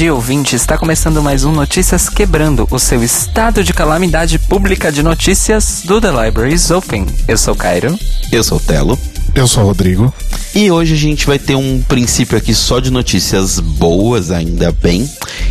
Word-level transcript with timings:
Dia, 0.00 0.14
ouvinte. 0.14 0.56
Está 0.56 0.78
começando 0.78 1.22
mais 1.22 1.44
um 1.44 1.52
Notícias 1.52 2.08
Quebrando, 2.08 2.66
o 2.70 2.78
seu 2.78 3.04
estado 3.04 3.62
de 3.62 3.74
calamidade 3.74 4.38
pública 4.38 4.90
de 4.90 5.02
notícias 5.02 5.82
do 5.84 6.00
The 6.00 6.08
Libraries 6.08 6.70
Open. 6.70 7.04
Eu 7.28 7.36
sou 7.36 7.54
Cairo. 7.54 7.98
Eu 8.32 8.42
sou 8.42 8.56
o 8.56 8.60
Telo. 8.62 8.98
Eu 9.34 9.46
sou 9.46 9.62
o 9.62 9.66
Rodrigo. 9.66 10.10
E 10.54 10.70
hoje 10.70 10.94
a 10.94 10.96
gente 10.96 11.26
vai 11.26 11.38
ter 11.38 11.54
um 11.54 11.82
princípio 11.82 12.38
aqui 12.38 12.54
só 12.54 12.80
de 12.80 12.90
notícias 12.90 13.60
boas, 13.60 14.30
ainda 14.30 14.72
bem. 14.72 15.06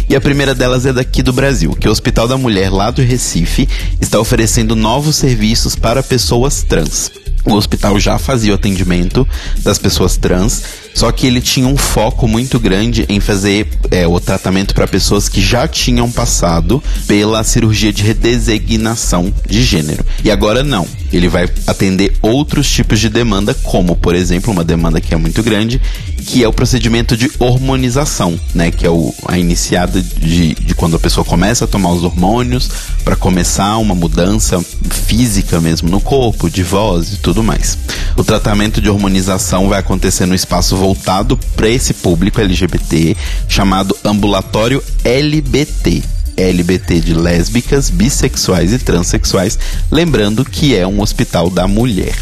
E 0.09 0.15
a 0.15 0.19
primeira 0.19 0.55
delas 0.55 0.83
é 0.83 0.91
daqui 0.91 1.21
do 1.21 1.31
Brasil, 1.31 1.77
que 1.79 1.87
o 1.87 1.91
Hospital 1.91 2.27
da 2.27 2.35
Mulher 2.35 2.71
lá 2.71 2.89
do 2.89 3.03
Recife 3.03 3.69
está 4.01 4.19
oferecendo 4.19 4.75
novos 4.75 5.15
serviços 5.15 5.75
para 5.75 6.01
pessoas 6.01 6.63
trans. 6.63 7.11
O 7.45 7.53
hospital 7.53 7.99
já 7.99 8.17
fazia 8.17 8.51
o 8.51 8.55
atendimento 8.55 9.27
das 9.59 9.77
pessoas 9.77 10.17
trans, 10.17 10.63
só 10.93 11.11
que 11.11 11.27
ele 11.27 11.41
tinha 11.41 11.67
um 11.67 11.77
foco 11.77 12.27
muito 12.27 12.59
grande 12.59 13.05
em 13.07 13.19
fazer 13.19 13.67
é, 13.91 14.07
o 14.07 14.19
tratamento 14.19 14.73
para 14.73 14.87
pessoas 14.87 15.29
que 15.29 15.41
já 15.41 15.67
tinham 15.67 16.11
passado 16.11 16.83
pela 17.07 17.43
cirurgia 17.43 17.93
de 17.93 18.03
redesignação 18.03 19.33
de 19.47 19.63
gênero. 19.63 20.05
E 20.23 20.31
agora 20.31 20.63
não. 20.63 20.87
Ele 21.11 21.27
vai 21.27 21.49
atender 21.65 22.13
outros 22.21 22.69
tipos 22.69 22.99
de 22.99 23.09
demanda, 23.09 23.53
como, 23.53 23.95
por 23.95 24.13
exemplo, 24.13 24.51
uma 24.51 24.63
demanda 24.63 25.01
que 25.01 25.11
é 25.11 25.17
muito 25.17 25.41
grande, 25.41 25.81
que 26.27 26.43
é 26.43 26.47
o 26.47 26.53
procedimento 26.53 27.17
de 27.17 27.31
hormonização, 27.39 28.39
né? 28.53 28.69
Que 28.69 28.85
é 28.85 28.89
o, 28.89 29.13
a 29.25 29.39
iniciada 29.39 30.01
de, 30.01 30.53
de 30.53 30.75
quando 30.75 30.95
a 30.95 30.99
pessoa 30.99 31.25
começa 31.25 31.65
a 31.65 31.67
tomar 31.67 31.91
os 31.93 32.03
hormônios 32.03 32.69
para 33.03 33.15
começar 33.15 33.77
uma 33.77 33.95
mudança 33.95 34.63
física 34.89 35.59
mesmo 35.59 35.89
no 35.89 35.99
corpo, 35.99 36.47
de 36.47 36.61
voz 36.61 37.13
e 37.13 37.17
tudo 37.17 37.41
mais. 37.41 37.77
O 38.15 38.23
tratamento 38.23 38.79
de 38.79 38.89
hormonização 38.89 39.67
vai 39.67 39.79
acontecer 39.79 40.27
no 40.27 40.35
espaço 40.35 40.75
voltado 40.79 41.37
para 41.55 41.67
esse 41.67 41.93
público 41.93 42.39
LGBT, 42.39 43.15
chamado 43.47 43.95
ambulatório 44.03 44.81
LBT. 45.03 46.01
LBT 46.37 47.01
de 47.01 47.13
lésbicas, 47.13 47.89
bissexuais 47.89 48.71
e 48.71 48.79
transexuais, 48.79 49.59
lembrando 49.91 50.45
que 50.45 50.73
é 50.73 50.87
um 50.87 51.01
hospital 51.01 51.49
da 51.49 51.67
mulher. 51.67 52.15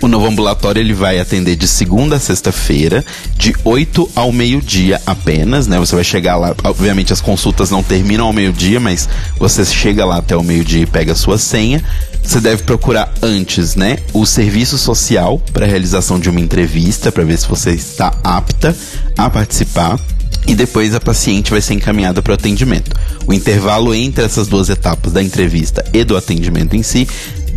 O 0.00 0.06
novo 0.06 0.26
ambulatório 0.26 0.80
ele 0.80 0.92
vai 0.92 1.18
atender 1.18 1.56
de 1.56 1.66
segunda 1.66 2.16
a 2.16 2.20
sexta-feira, 2.20 3.04
de 3.36 3.52
8 3.64 4.10
ao 4.14 4.30
meio-dia 4.30 5.00
apenas, 5.04 5.66
né? 5.66 5.76
Você 5.78 5.94
vai 5.94 6.04
chegar 6.04 6.36
lá, 6.36 6.54
obviamente 6.62 7.12
as 7.12 7.20
consultas 7.20 7.70
não 7.70 7.82
terminam 7.82 8.26
ao 8.26 8.32
meio-dia, 8.32 8.78
mas 8.78 9.08
você 9.38 9.64
chega 9.64 10.04
lá 10.04 10.18
até 10.18 10.36
o 10.36 10.42
meio-dia 10.42 10.82
e 10.82 10.86
pega 10.86 11.12
a 11.12 11.16
sua 11.16 11.36
senha. 11.36 11.82
Você 12.22 12.40
deve 12.40 12.62
procurar 12.62 13.12
antes, 13.22 13.74
né, 13.74 13.98
o 14.12 14.26
serviço 14.26 14.76
social 14.76 15.40
para 15.52 15.66
realização 15.66 16.20
de 16.20 16.28
uma 16.28 16.40
entrevista 16.40 17.10
para 17.10 17.24
ver 17.24 17.38
se 17.38 17.48
você 17.48 17.70
está 17.70 18.12
apta 18.22 18.76
a 19.16 19.30
participar 19.30 19.98
e 20.46 20.54
depois 20.54 20.94
a 20.94 21.00
paciente 21.00 21.50
vai 21.50 21.60
ser 21.60 21.74
encaminhada 21.74 22.22
para 22.22 22.30
o 22.30 22.34
atendimento. 22.34 22.90
O 23.26 23.32
intervalo 23.32 23.94
entre 23.94 24.24
essas 24.24 24.46
duas 24.46 24.68
etapas 24.68 25.12
da 25.12 25.22
entrevista 25.22 25.84
e 25.92 26.04
do 26.04 26.16
atendimento 26.16 26.74
em 26.74 26.82
si 26.82 27.06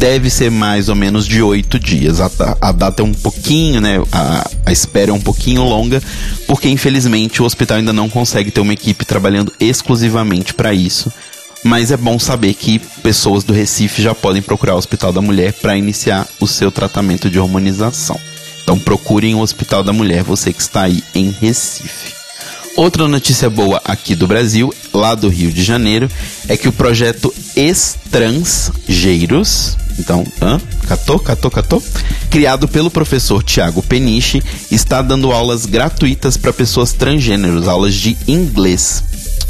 deve 0.01 0.31
ser 0.31 0.49
mais 0.49 0.89
ou 0.89 0.95
menos 0.95 1.27
de 1.27 1.43
oito 1.43 1.77
dias. 1.77 2.19
A, 2.19 2.29
a, 2.59 2.71
data 2.71 3.03
é 3.03 3.05
um 3.05 3.13
pouquinho, 3.13 3.79
né? 3.79 4.01
A, 4.11 4.49
a 4.65 4.71
espera 4.71 5.11
é 5.11 5.13
um 5.13 5.21
pouquinho 5.21 5.63
longa, 5.63 6.01
porque 6.47 6.67
infelizmente 6.67 7.39
o 7.39 7.45
hospital 7.45 7.77
ainda 7.77 7.93
não 7.93 8.09
consegue 8.09 8.49
ter 8.49 8.61
uma 8.61 8.73
equipe 8.73 9.05
trabalhando 9.05 9.53
exclusivamente 9.59 10.55
para 10.55 10.73
isso. 10.73 11.13
Mas 11.63 11.91
é 11.91 11.97
bom 11.97 12.17
saber 12.17 12.55
que 12.55 12.79
pessoas 13.03 13.43
do 13.43 13.53
Recife 13.53 14.01
já 14.01 14.15
podem 14.15 14.41
procurar 14.41 14.73
o 14.73 14.79
Hospital 14.79 15.13
da 15.13 15.21
Mulher 15.21 15.53
para 15.53 15.77
iniciar 15.77 16.27
o 16.39 16.47
seu 16.47 16.71
tratamento 16.71 17.29
de 17.29 17.39
hormonização. 17.39 18.19
Então 18.63 18.79
procurem 18.79 19.35
o 19.35 19.39
Hospital 19.39 19.83
da 19.83 19.93
Mulher, 19.93 20.23
você 20.23 20.51
que 20.51 20.61
está 20.61 20.81
aí 20.81 21.03
em 21.13 21.29
Recife. 21.29 22.20
Outra 22.75 23.07
notícia 23.07 23.49
boa 23.49 23.81
aqui 23.83 24.15
do 24.15 24.25
Brasil, 24.25 24.73
lá 24.93 25.13
do 25.13 25.27
Rio 25.27 25.51
de 25.51 25.63
Janeiro, 25.63 26.09
é 26.47 26.55
que 26.55 26.69
o 26.69 26.71
projeto 26.71 27.33
Estrangeiros, 27.55 29.77
então, 29.99 30.25
hã? 30.41 30.59
Catou, 30.87 31.19
catou, 31.19 31.51
catou? 31.51 31.83
Criado 32.29 32.67
pelo 32.67 32.89
professor 32.89 33.43
Tiago 33.43 33.83
Peniche, 33.83 34.41
está 34.71 35.01
dando 35.01 35.31
aulas 35.31 35.65
gratuitas 35.65 36.37
para 36.37 36.53
pessoas 36.53 36.93
transgêneros, 36.93 37.67
aulas 37.67 37.93
de 37.93 38.17
inglês. 38.27 39.03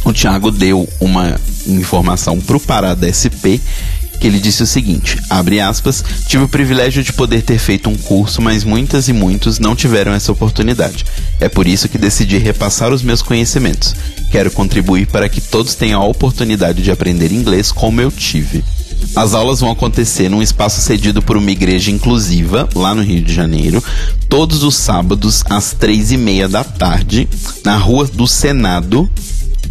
O 0.03 0.11
Tiago 0.11 0.49
deu 0.49 0.89
uma 0.99 1.39
informação 1.67 2.39
para 2.39 2.57
o 2.57 2.59
Parada 2.59 3.07
SP 3.07 3.61
que 4.21 4.27
ele 4.27 4.39
disse 4.39 4.61
o 4.61 4.67
seguinte: 4.67 5.17
abre 5.29 5.59
aspas, 5.59 6.03
tive 6.27 6.43
o 6.43 6.47
privilégio 6.47 7.03
de 7.03 7.11
poder 7.11 7.41
ter 7.41 7.57
feito 7.57 7.89
um 7.89 7.95
curso, 7.95 8.39
mas 8.39 8.63
muitas 8.63 9.07
e 9.07 9.13
muitos 9.13 9.57
não 9.57 9.75
tiveram 9.75 10.13
essa 10.13 10.31
oportunidade. 10.31 11.03
É 11.39 11.49
por 11.49 11.67
isso 11.67 11.89
que 11.89 11.97
decidi 11.97 12.37
repassar 12.37 12.93
os 12.93 13.01
meus 13.01 13.23
conhecimentos. 13.23 13.95
Quero 14.31 14.51
contribuir 14.51 15.07
para 15.07 15.27
que 15.27 15.41
todos 15.41 15.73
tenham 15.73 15.99
a 15.99 16.05
oportunidade 16.05 16.83
de 16.83 16.91
aprender 16.91 17.31
inglês 17.31 17.71
como 17.71 17.99
eu 17.99 18.11
tive. 18.11 18.63
As 19.15 19.33
aulas 19.33 19.59
vão 19.59 19.71
acontecer 19.71 20.29
num 20.29 20.43
espaço 20.43 20.79
cedido 20.79 21.23
por 21.23 21.35
uma 21.35 21.49
igreja 21.49 21.89
inclusiva, 21.89 22.69
lá 22.75 22.93
no 22.93 23.01
Rio 23.01 23.23
de 23.23 23.33
Janeiro, 23.33 23.83
todos 24.29 24.61
os 24.61 24.75
sábados 24.75 25.43
às 25.49 25.73
três 25.73 26.11
e 26.11 26.17
meia 26.17 26.47
da 26.47 26.63
tarde, 26.63 27.27
na 27.65 27.75
Rua 27.75 28.05
do 28.05 28.27
Senado, 28.27 29.09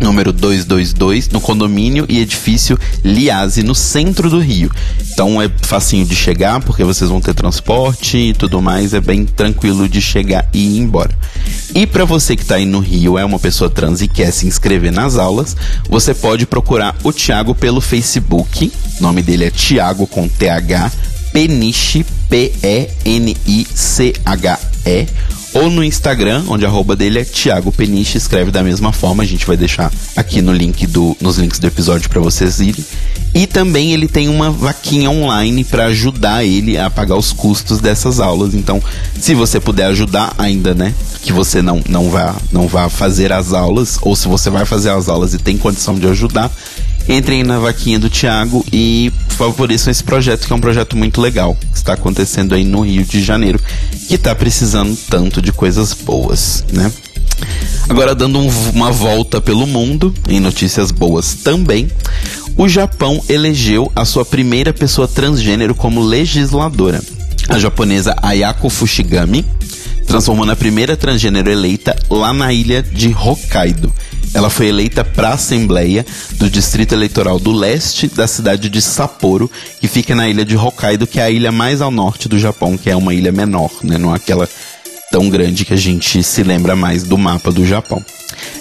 número 0.00 0.32
222, 0.32 1.28
no 1.28 1.40
condomínio 1.40 2.06
e 2.08 2.18
edifício 2.18 2.78
Liase, 3.04 3.62
no 3.62 3.74
centro 3.74 4.30
do 4.30 4.40
Rio. 4.40 4.70
Então 5.12 5.40
é 5.40 5.48
facinho 5.62 6.06
de 6.06 6.16
chegar, 6.16 6.60
porque 6.60 6.82
vocês 6.82 7.10
vão 7.10 7.20
ter 7.20 7.34
transporte 7.34 8.16
e 8.16 8.32
tudo 8.32 8.60
mais, 8.62 8.94
é 8.94 9.00
bem 9.00 9.26
tranquilo 9.26 9.88
de 9.88 10.00
chegar 10.00 10.48
e 10.52 10.76
ir 10.76 10.78
embora. 10.78 11.14
E 11.74 11.86
para 11.86 12.04
você 12.04 12.34
que 12.34 12.42
está 12.42 12.56
aí 12.56 12.64
no 12.64 12.80
Rio, 12.80 13.18
é 13.18 13.24
uma 13.24 13.38
pessoa 13.38 13.70
trans 13.70 14.00
e 14.00 14.08
quer 14.08 14.32
se 14.32 14.46
inscrever 14.46 14.90
nas 14.90 15.16
aulas, 15.16 15.56
você 15.88 16.14
pode 16.14 16.46
procurar 16.46 16.96
o 17.04 17.12
Thiago 17.12 17.54
pelo 17.54 17.80
Facebook. 17.80 18.72
O 18.98 19.02
nome 19.02 19.22
dele 19.22 19.44
é 19.44 19.50
Thiago 19.50 20.06
com 20.06 20.26
TH 20.26 20.90
Peniche, 21.32 22.04
P-E-N-I-C-H-E 22.28 22.70
ou 25.52 25.68
no 25.68 25.82
Instagram, 25.82 26.44
onde 26.48 26.64
arroba 26.64 26.94
dele 26.94 27.18
é 27.18 27.24
Thiago 27.24 27.72
Peniche, 27.72 28.16
escreve 28.16 28.50
da 28.50 28.62
mesma 28.62 28.92
forma, 28.92 29.22
a 29.22 29.26
gente 29.26 29.46
vai 29.46 29.56
deixar 29.56 29.92
aqui 30.16 30.40
no 30.40 30.52
link 30.52 30.86
do, 30.86 31.16
nos 31.20 31.38
links 31.38 31.58
do 31.58 31.66
episódio 31.66 32.08
para 32.08 32.20
vocês 32.20 32.60
irem. 32.60 32.84
E 33.34 33.46
também 33.46 33.92
ele 33.92 34.08
tem 34.08 34.28
uma 34.28 34.50
vaquinha 34.50 35.10
online 35.10 35.62
para 35.64 35.86
ajudar 35.86 36.44
ele 36.44 36.76
a 36.76 36.90
pagar 36.90 37.16
os 37.16 37.32
custos 37.32 37.80
dessas 37.80 38.18
aulas. 38.18 38.54
Então, 38.54 38.82
se 39.20 39.34
você 39.34 39.60
puder 39.60 39.86
ajudar 39.86 40.34
ainda, 40.36 40.74
né, 40.74 40.94
que 41.22 41.32
você 41.32 41.62
não 41.62 41.82
não 41.88 42.10
vá 42.10 42.34
não 42.50 42.66
vá 42.66 42.88
fazer 42.88 43.32
as 43.32 43.52
aulas 43.52 43.98
ou 44.02 44.16
se 44.16 44.26
você 44.26 44.50
vai 44.50 44.64
fazer 44.64 44.90
as 44.90 45.08
aulas 45.08 45.34
e 45.34 45.38
tem 45.38 45.56
condição 45.56 45.94
de 45.94 46.06
ajudar, 46.08 46.50
entrem 47.08 47.42
na 47.42 47.58
vaquinha 47.58 47.98
do 47.98 48.08
Thiago 48.08 48.64
e 48.72 49.12
favoreçam 49.30 49.90
esse 49.90 50.04
projeto, 50.04 50.46
que 50.46 50.52
é 50.52 50.56
um 50.56 50.60
projeto 50.60 50.96
muito 50.96 51.20
legal, 51.20 51.56
que 51.72 51.76
está 51.76 51.94
acontecendo 51.94 52.54
aí 52.54 52.64
no 52.64 52.80
Rio 52.80 53.04
de 53.04 53.22
Janeiro, 53.22 53.60
que 54.08 54.14
está 54.14 54.34
precisando 54.34 54.96
tanto 55.08 55.40
de 55.40 55.52
coisas 55.52 55.92
boas, 55.94 56.64
né? 56.72 56.90
Agora, 57.88 58.14
dando 58.14 58.38
um, 58.38 58.48
uma 58.74 58.92
volta 58.92 59.40
pelo 59.40 59.66
mundo, 59.66 60.14
em 60.28 60.38
notícias 60.38 60.90
boas 60.90 61.34
também, 61.34 61.88
o 62.56 62.68
Japão 62.68 63.22
elegeu 63.28 63.90
a 63.96 64.04
sua 64.04 64.24
primeira 64.24 64.72
pessoa 64.72 65.08
transgênero 65.08 65.74
como 65.74 66.00
legisladora. 66.00 67.02
A 67.48 67.58
japonesa 67.58 68.14
Ayako 68.22 68.68
Fushigami 68.68 69.44
transformou 70.06 70.44
na 70.44 70.54
primeira 70.54 70.96
transgênero 70.96 71.50
eleita 71.50 71.96
lá 72.10 72.32
na 72.32 72.52
ilha 72.52 72.82
de 72.82 73.14
Hokkaido. 73.14 73.92
Ela 74.32 74.48
foi 74.48 74.68
eleita 74.68 75.04
para 75.04 75.30
a 75.30 75.34
Assembleia 75.34 76.06
do 76.34 76.48
Distrito 76.48 76.94
Eleitoral 76.94 77.38
do 77.38 77.52
Leste 77.52 78.06
da 78.06 78.26
cidade 78.26 78.68
de 78.68 78.80
Sapporo, 78.80 79.50
que 79.80 79.88
fica 79.88 80.14
na 80.14 80.28
ilha 80.28 80.44
de 80.44 80.56
Hokkaido, 80.56 81.06
que 81.06 81.18
é 81.18 81.24
a 81.24 81.30
ilha 81.30 81.50
mais 81.50 81.80
ao 81.80 81.90
norte 81.90 82.28
do 82.28 82.38
Japão, 82.38 82.78
que 82.78 82.88
é 82.88 82.96
uma 82.96 83.12
ilha 83.12 83.32
menor, 83.32 83.70
né? 83.82 83.98
Não 83.98 84.12
é 84.12 84.16
aquela 84.16 84.48
tão 85.10 85.28
grande 85.28 85.64
que 85.64 85.74
a 85.74 85.76
gente 85.76 86.22
se 86.22 86.42
lembra 86.44 86.76
mais 86.76 87.02
do 87.02 87.18
mapa 87.18 87.50
do 87.50 87.66
Japão. 87.66 88.04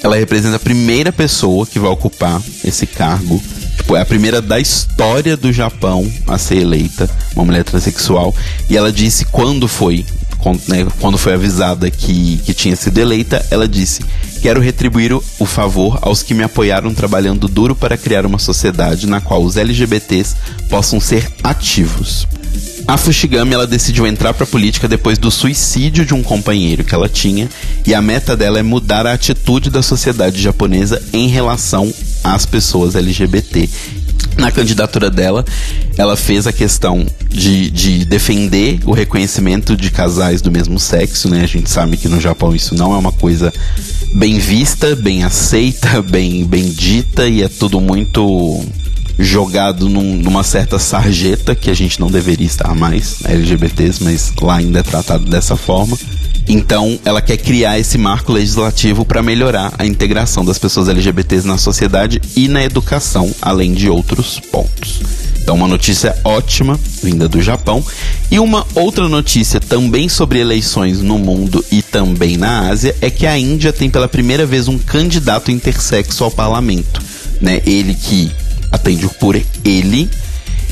Ela 0.01 0.16
representa 0.16 0.56
a 0.56 0.60
primeira 0.60 1.12
pessoa 1.12 1.66
que 1.66 1.77
vai 1.77 1.92
ocupar 1.92 2.42
esse 2.63 2.88
cargo. 2.88 3.42
Tipo, 3.77 3.95
é 3.95 4.01
a 4.01 4.06
primeira 4.06 4.42
da 4.42 4.60
história 4.60 5.38
do 5.38 5.54
Japão 5.54 6.12
a 6.27 6.38
ser 6.38 6.57
eleita, 6.57 7.10
uma 7.36 7.45
mulher 7.45 7.63
transexual. 7.63 8.36
E 8.69 8.75
ela 8.75 8.92
disse 8.92 9.25
quando 9.25 9.68
foi 9.68 10.06
quando, 10.39 10.62
né, 10.68 10.88
quando 11.00 11.18
foi 11.18 11.33
avisada 11.33 11.89
que, 11.91 12.38
que 12.44 12.53
tinha 12.53 12.75
sido 12.75 12.97
eleita, 12.97 13.45
ela 13.51 13.68
disse: 13.68 14.01
Quero 14.41 14.62
retribuir 14.62 15.13
o, 15.13 15.24
o 15.38 15.45
favor 15.45 16.00
aos 16.01 16.24
que 16.24 16.33
me 16.33 16.44
apoiaram 16.44 16.94
trabalhando 16.94 17.47
duro 17.47 17.75
para 17.75 17.97
criar 17.97 18.25
uma 18.25 18.39
sociedade 18.39 19.06
na 19.06 19.21
qual 19.21 19.44
os 19.44 19.57
LGBTs 19.57 20.36
possam 20.69 21.00
ser 21.00 21.30
ativos. 21.44 22.27
A 22.88 22.97
Fushigami 22.97 23.53
ela 23.53 23.68
decidiu 23.68 24.07
entrar 24.07 24.33
para 24.33 24.45
a 24.45 24.47
política 24.47 24.88
depois 24.88 25.19
do 25.19 25.30
suicídio 25.30 26.03
de 26.03 26.15
um 26.15 26.24
companheiro 26.24 26.83
que 26.83 26.95
ela 26.95 27.07
tinha, 27.07 27.47
e 27.86 27.94
a 27.94 28.01
meta 28.01 28.36
dela 28.36 28.57
é 28.57 28.63
mudar 28.63 29.06
a 29.06 29.13
atitude 29.13 29.69
da 29.69 29.83
sociedade 29.83 30.41
japonesa 30.41 31.01
em 31.13 31.27
relação 31.27 31.94
às 32.24 32.45
pessoas 32.45 32.95
LGBT 32.95 33.69
na 34.39 34.51
candidatura 34.51 35.09
dela, 35.09 35.45
ela 35.97 36.15
fez 36.15 36.47
a 36.47 36.53
questão 36.53 37.06
de, 37.30 37.69
de 37.69 38.06
defender 38.06 38.80
o 38.86 38.91
reconhecimento 38.91 39.75
de 39.75 39.91
casais 39.91 40.41
do 40.41 40.50
mesmo 40.51 40.80
sexo, 40.80 41.30
né? 41.30 41.44
A 41.44 41.47
gente 41.47 41.69
sabe 41.69 41.97
que 41.97 42.07
no 42.07 42.19
Japão 42.19 42.56
isso 42.56 42.74
não 42.74 42.94
é 42.94 42.97
uma 42.97 43.12
coisa 43.12 43.53
bem 44.15 44.39
vista, 44.39 44.95
bem 44.95 45.24
aceita, 45.24 46.01
bem, 46.09 46.45
bem 46.45 46.69
dita 46.69 47.27
e 47.27 47.44
é 47.44 47.47
tudo 47.47 47.80
muito 47.80 48.63
jogado 49.18 49.89
num, 49.89 50.15
numa 50.15 50.44
certa 50.44 50.80
sarjeta 50.80 51.53
que 51.53 51.69
a 51.69 51.74
gente 51.74 52.00
não 52.00 52.09
deveria 52.09 52.47
estar 52.47 52.74
mais, 52.74 53.18
LGBTs, 53.25 54.01
mas 54.01 54.31
lá 54.41 54.56
ainda 54.57 54.80
é 54.80 54.83
tratado 54.83 55.25
dessa 55.25 55.57
forma. 55.57 55.97
Então, 56.51 57.00
ela 57.06 57.22
quer 57.22 57.38
criar 57.38 57.78
esse 57.78 57.96
marco 57.96 58.34
legislativo 58.34 59.06
para 59.06 59.22
melhorar 59.22 59.72
a 59.78 59.86
integração 59.86 60.44
das 60.44 60.57
pessoas 60.57 60.90
LGBTs 60.90 61.46
na 61.46 61.60
sociedade 61.60 62.19
e 62.36 62.48
na 62.48 62.63
educação, 62.63 63.31
além 63.40 63.75
de 63.75 63.88
outros 63.88 64.40
pontos. 64.40 65.00
Então, 65.40 65.56
uma 65.56 65.68
notícia 65.68 66.18
ótima 66.24 66.80
vinda 67.04 67.30
do 67.30 67.40
Japão. 67.40 67.86
E 68.31 68.40
uma 68.40 68.66
outra 68.74 69.07
notícia 69.07 69.60
também 69.60 70.10
sobre 70.10 70.40
eleições 70.40 71.01
no 71.01 71.19
mundo 71.19 71.63
e 71.72 71.84
também 71.84 72.36
na 72.36 72.68
Ásia 72.69 72.96
é 73.00 73.12
que 73.12 73.28
a 73.28 73.38
Índia 73.38 73.72
tem 73.72 73.88
pela 73.88 74.07
primeira 74.07 74.44
vez 74.44 74.68
um 74.68 74.80
candidato 74.80 75.51
intersexo 75.51 76.24
ao 76.24 76.31
parlamento. 76.31 77.00
Né? 77.40 77.62
Ele 77.63 77.94
que 77.94 78.31
atende 78.72 79.07
por 79.19 79.40
ele. 79.63 80.10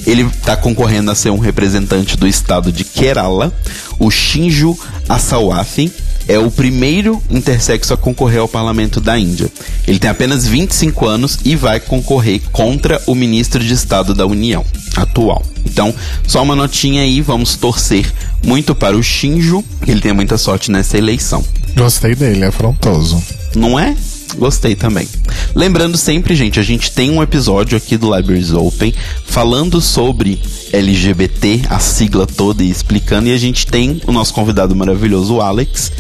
Ele 0.06 0.24
está 0.24 0.56
concorrendo 0.56 1.12
a 1.12 1.16
ser 1.16 1.32
um 1.32 1.40
representante 1.40 2.16
do 2.16 2.28
estado 2.28 2.72
de 2.72 2.84
Kerala, 2.84 3.54
o 4.00 4.10
Shinju 4.10 4.78
Asawathe. 5.08 5.92
É 6.28 6.38
o 6.38 6.52
primeiro 6.52 7.24
intersexo 7.30 7.94
a 7.94 7.98
concorrer 7.98 8.42
ao 8.42 8.50
parlamento 8.50 9.00
da 9.00 9.18
Índia. 9.18 9.50
Ele 9.88 9.98
tem 9.98 10.10
apenas 10.10 10.46
25 10.46 11.06
anos 11.06 11.40
e 11.46 11.56
vai 11.56 11.80
concorrer 11.80 12.42
contra 12.52 13.02
o 13.08 13.16
ministro 13.16 13.64
de 13.64 13.74
Estado 13.74 14.14
da 14.14 14.26
União 14.26 14.66
atual. 14.98 15.42
Então, 15.66 15.94
só 16.28 16.44
uma 16.44 16.56
notinha 16.56 17.02
aí, 17.02 17.22
vamos 17.22 17.56
torcer 17.56 18.12
muito 18.44 18.76
para 18.76 18.98
o 18.98 19.04
Shinju, 19.04 19.64
que 19.84 19.92
ele 19.92 20.02
tenha 20.02 20.14
muita 20.14 20.38
sorte 20.38 20.70
nessa 20.70 20.98
eleição. 20.98 21.46
Gostei 21.78 22.14
dele, 22.14 22.44
é 22.44 22.48
afrontoso. 22.48 23.24
Não 23.56 23.80
é? 23.80 23.96
Gostei 24.36 24.76
também. 24.76 25.08
Lembrando 25.56 25.98
sempre, 25.98 26.36
gente, 26.36 26.60
a 26.60 26.64
gente 26.64 26.92
tem 26.92 27.10
um 27.10 27.24
episódio 27.24 27.78
aqui 27.78 27.98
do 27.98 28.16
Libraries 28.16 28.52
Open 28.52 28.94
falando 29.26 29.80
sobre 29.82 30.42
LGBT, 30.72 31.62
a 31.70 31.80
sigla 31.80 32.28
toda 32.28 32.64
e 32.64 32.70
explicando, 32.70 33.30
e 33.30 33.34
a 33.34 33.38
gente 33.38 33.68
tem 33.68 34.02
o 34.06 34.12
nosso 34.12 34.34
convidado 34.34 34.76
maravilhoso, 34.76 35.36
o 35.36 35.42
Alex, 35.42 35.92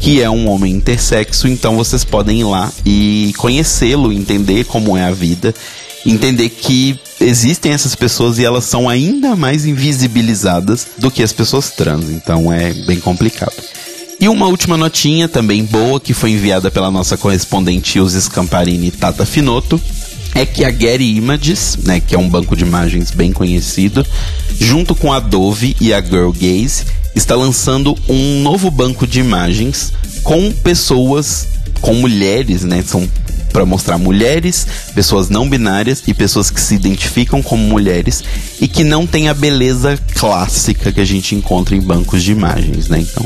que 0.00 0.22
é 0.22 0.28
um 0.28 0.48
homem 0.48 0.72
intersexo, 0.74 1.48
então 1.48 1.76
vocês 1.76 2.04
podem 2.04 2.40
ir 2.40 2.44
lá 2.44 2.72
e 2.84 3.32
conhecê-lo, 3.38 4.12
entender 4.12 4.64
como 4.64 4.96
é 4.96 5.04
a 5.04 5.10
vida, 5.10 5.54
entender 6.04 6.48
que 6.48 6.98
existem 7.20 7.72
essas 7.72 7.94
pessoas 7.94 8.38
e 8.38 8.44
elas 8.44 8.64
são 8.64 8.88
ainda 8.88 9.34
mais 9.34 9.64
invisibilizadas 9.64 10.86
do 10.98 11.10
que 11.10 11.22
as 11.22 11.32
pessoas 11.32 11.70
trans, 11.70 12.10
então 12.10 12.52
é 12.52 12.72
bem 12.72 13.00
complicado. 13.00 13.54
E 14.20 14.28
uma 14.28 14.46
última 14.46 14.76
notinha, 14.76 15.28
também 15.28 15.64
boa, 15.64 16.00
que 16.00 16.14
foi 16.14 16.30
enviada 16.30 16.70
pela 16.70 16.90
nossa 16.90 17.16
correspondente 17.16 17.98
Ilse 17.98 18.22
Scamparini 18.22 18.90
Tata 18.90 19.26
Finoto, 19.26 19.80
é 20.34 20.44
que 20.44 20.64
a 20.64 20.70
Getty 20.70 21.16
Images, 21.16 21.78
né, 21.84 22.00
que 22.00 22.14
é 22.14 22.18
um 22.18 22.28
banco 22.28 22.56
de 22.56 22.64
imagens 22.64 23.10
bem 23.10 23.32
conhecido, 23.32 24.04
junto 24.60 24.94
com 24.94 25.12
a 25.12 25.20
Dove 25.20 25.76
e 25.80 25.94
a 25.94 26.00
Girl 26.00 26.30
Gaze, 26.32 26.84
está 27.14 27.36
lançando 27.36 27.96
um 28.08 28.42
novo 28.42 28.70
banco 28.70 29.06
de 29.06 29.20
imagens 29.20 29.92
com 30.22 30.50
pessoas, 30.50 31.46
com 31.80 31.94
mulheres, 31.94 32.64
né, 32.64 32.82
são 32.84 33.08
para 33.54 33.64
mostrar 33.64 33.98
mulheres, 33.98 34.66
pessoas 34.96 35.28
não 35.28 35.48
binárias 35.48 36.02
e 36.08 36.12
pessoas 36.12 36.50
que 36.50 36.60
se 36.60 36.74
identificam 36.74 37.40
como 37.40 37.62
mulheres 37.62 38.24
e 38.60 38.66
que 38.66 38.82
não 38.82 39.06
têm 39.06 39.28
a 39.28 39.34
beleza 39.34 39.96
clássica 40.14 40.90
que 40.90 41.00
a 41.00 41.04
gente 41.04 41.36
encontra 41.36 41.76
em 41.76 41.80
bancos 41.80 42.20
de 42.24 42.32
imagens, 42.32 42.88
né? 42.88 42.98
Então, 42.98 43.24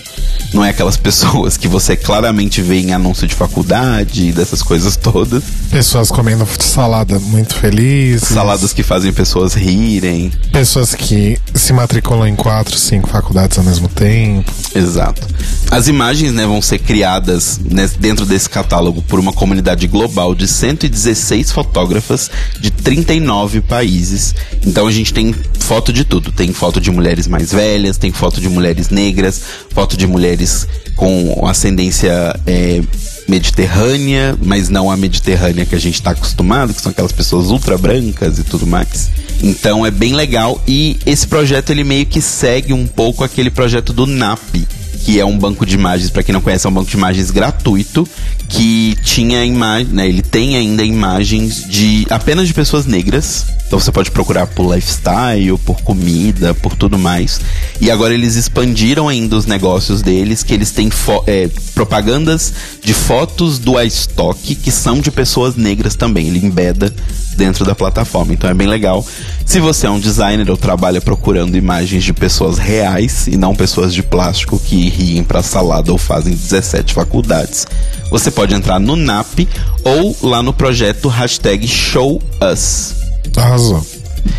não 0.53 0.63
é 0.63 0.69
aquelas 0.69 0.97
pessoas 1.01 1.57
que 1.57 1.67
você 1.67 1.97
claramente 1.97 2.61
vê 2.61 2.79
em 2.79 2.93
anúncio 2.93 3.27
de 3.27 3.35
faculdade, 3.35 4.31
dessas 4.33 4.63
coisas 4.63 4.97
todas. 4.97 5.43
Pessoas 5.71 6.11
comendo 6.11 6.47
salada 6.59 7.19
muito 7.19 7.55
felizes. 7.55 8.29
Saladas 8.29 8.75
que 8.75 8.83
fazem 8.83 9.11
pessoas 9.15 9.55
rirem. 9.55 10.31
Pessoas 10.53 10.95
que 10.95 11.39
se 11.55 11.73
matriculam 11.73 12.29
em 12.29 12.37
quatro, 12.37 12.77
cinco 12.77 13.09
faculdades 13.09 13.57
ao 13.57 13.65
mesmo 13.65 13.89
tempo. 13.89 14.53
Exato. 14.75 15.27
As 15.71 15.89
imagens 15.89 16.33
né, 16.33 16.47
vão 16.47 16.61
ser 16.61 16.81
criadas 16.81 17.59
né, 17.65 17.89
dentro 17.99 18.27
desse 18.27 18.51
catálogo 18.51 19.01
por 19.03 19.19
uma 19.19 19.33
comunidade 19.33 19.87
global 19.87 20.18
de 20.35 20.47
116 20.47 21.53
fotógrafas 21.53 22.31
de 22.61 22.71
39 22.71 23.61
países. 23.61 24.35
Então 24.67 24.87
a 24.87 24.93
gente 24.93 25.13
tem 25.13 25.35
foto 25.59 25.93
de 25.93 26.05
tudo. 26.05 26.33
Tem 26.33 26.53
foto 26.53 26.81
de 26.81 26.91
mulheres 26.91 27.27
mais 27.27 27.53
velhas, 27.53 27.97
tem 27.97 28.11
foto 28.11 28.41
de 28.41 28.49
mulheres 28.49 28.89
negras, 28.89 29.41
foto 29.71 29.97
de 29.97 30.07
mulheres 30.07 30.67
com 30.97 31.47
ascendência 31.47 32.39
é, 32.47 32.83
mediterrânea, 33.29 34.37
mas 34.43 34.69
não 34.69 34.91
a 34.91 34.97
mediterrânea 34.97 35.67
que 35.67 35.75
a 35.75 35.81
gente 35.81 35.95
está 35.95 36.11
acostumado, 36.11 36.75
que 36.75 36.81
são 36.81 36.91
aquelas 36.91 37.13
pessoas 37.13 37.51
ultra 37.51 37.77
brancas 37.77 38.39
e 38.39 38.45
tudo 38.45 38.67
mais. 38.67 39.11
Então 39.43 39.87
é 39.87 39.91
bem 39.91 40.15
legal 40.15 40.61
e 40.67 40.97
esse 41.07 41.27
projeto 41.27 41.71
ele 41.71 41.85
meio 41.85 42.07
que 42.07 42.21
segue 42.21 42.73
um 42.73 42.87
pouco 42.87 43.23
aquele 43.23 43.51
projeto 43.51 43.93
do 43.93 44.07
NAP, 44.07 44.67
que 45.09 45.19
é 45.19 45.25
um 45.25 45.39
banco 45.39 45.65
de 45.65 45.75
imagens, 45.75 46.11
para 46.11 46.23
quem 46.23 46.35
não 46.35 46.43
conhece, 46.43 46.67
é 46.67 46.69
um 46.69 46.73
banco 46.73 46.91
de 46.91 46.95
imagens 46.95 47.31
gratuito, 47.31 48.07
que 48.47 48.95
tinha 49.03 49.43
imagem, 49.43 49.87
né, 49.87 50.07
ele 50.07 50.21
tem 50.21 50.55
ainda 50.55 50.85
imagens 50.85 51.67
de 51.67 52.07
apenas 52.11 52.47
de 52.47 52.53
pessoas 52.53 52.85
negras. 52.85 53.47
Então 53.69 53.79
você 53.79 53.93
pode 53.93 54.11
procurar 54.11 54.47
por 54.47 54.75
lifestyle, 54.75 55.59
por 55.59 55.83
comida, 55.83 56.55
por 56.55 56.75
tudo 56.75 56.99
mais. 56.99 57.39
E 57.83 57.91
agora 57.91 58.15
eles 58.15 58.35
expandiram 58.35 59.09
ainda 59.09 59.37
os 59.37 59.45
negócios 59.45 60.01
deles, 60.01 60.43
que 60.43 60.55
eles 60.55 60.71
têm 60.71 60.89
é, 61.27 61.51
propagandas 61.75 62.53
de 62.83 62.95
fotos 62.95 63.59
do 63.59 63.79
iStock 63.81 64.55
que 64.55 64.71
são 64.71 65.01
de 65.01 65.11
pessoas 65.11 65.55
negras 65.55 65.95
também. 65.95 66.29
Ele 66.29 66.45
embeda 66.45 66.93
dentro 67.37 67.63
da 67.63 67.75
plataforma. 67.75 68.33
Então 68.33 68.49
é 68.49 68.55
bem 68.55 68.67
legal. 68.67 69.07
Se 69.45 69.61
você 69.61 69.87
é 69.87 69.91
um 69.91 70.01
designer 70.01 70.51
ou 70.51 70.57
trabalha 70.57 71.01
procurando 71.01 71.55
imagens 71.55 72.03
de 72.03 72.15
pessoas 72.15 72.57
reais 72.57 73.27
e 73.27 73.37
não 73.37 73.55
pessoas 73.55 73.93
de 73.93 74.03
plástico 74.03 74.59
que 74.59 74.89
riem 74.89 75.23
para 75.23 75.43
salada 75.43 75.93
ou 75.93 75.99
fazem 75.99 76.33
17 76.33 76.95
faculdades, 76.95 77.67
você 78.11 78.31
pode 78.31 78.55
entrar 78.55 78.81
no 78.81 78.97
NAP 78.97 79.47
ou 79.85 80.17
lá 80.23 80.43
no 80.43 80.55
projeto 80.55 81.07
hashtag 81.09 81.69
ShowUs. 81.69 83.08
Arrasou. 83.37 83.85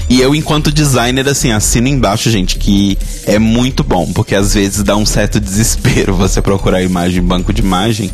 E 0.09 0.21
eu, 0.21 0.33
enquanto 0.33 0.71
designer, 0.71 1.27
assim, 1.27 1.51
assino 1.51 1.87
embaixo, 1.87 2.29
gente, 2.29 2.57
que 2.57 2.97
é 3.25 3.37
muito 3.37 3.83
bom, 3.83 4.11
porque 4.11 4.35
às 4.35 4.53
vezes 4.53 4.83
dá 4.83 4.95
um 4.95 5.05
certo 5.05 5.39
desespero 5.39 6.13
você 6.17 6.41
procurar 6.41 6.81
imagem 6.81 7.19
em 7.19 7.25
banco 7.25 7.53
de 7.53 7.61
imagem, 7.61 8.11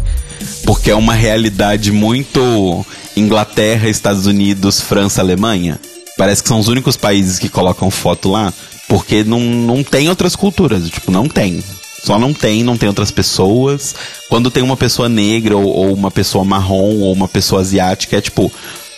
porque 0.66 0.92
é 0.92 0.96
uma 0.96 1.14
realidade 1.14 1.92
muito 1.92 2.86
Inglaterra, 3.16 3.90
Estados 3.90 4.26
Unidos, 4.26 4.82
França, 4.82 5.22
Alemanha. 5.22 5.80
Parece 6.18 6.44
que 6.44 6.50
são 6.50 6.60
os 6.60 6.68
únicos 6.68 6.98
países 6.98 7.40
que 7.40 7.50
colocam 7.50 7.90
foto 7.90 8.30
lá, 8.30 8.54
porque 8.88 9.24
não, 9.24 9.40
não 9.40 9.84
tem 9.84 10.10
outras 10.10 10.36
culturas, 10.36 10.90
tipo, 10.90 11.12
não 11.12 11.28
tem. 11.28 11.64
Só 12.04 12.20
não 12.20 12.34
tem, 12.34 12.64
não 12.64 12.78
tem 12.78 12.88
outras 12.88 13.10
pessoas. 13.10 13.96
Quando 14.30 14.52
tem 14.52 14.62
uma 14.62 14.78
pessoa 14.78 15.10
negra 15.10 15.58
ou, 15.58 15.66
ou 15.66 15.94
uma 15.94 16.12
pessoa 16.12 16.46
marrom 16.46 17.00
ou 17.00 17.12
uma 17.12 17.28
pessoa 17.28 17.62
asiática, 17.62 18.18
é 18.18 18.22
tipo 18.22 18.52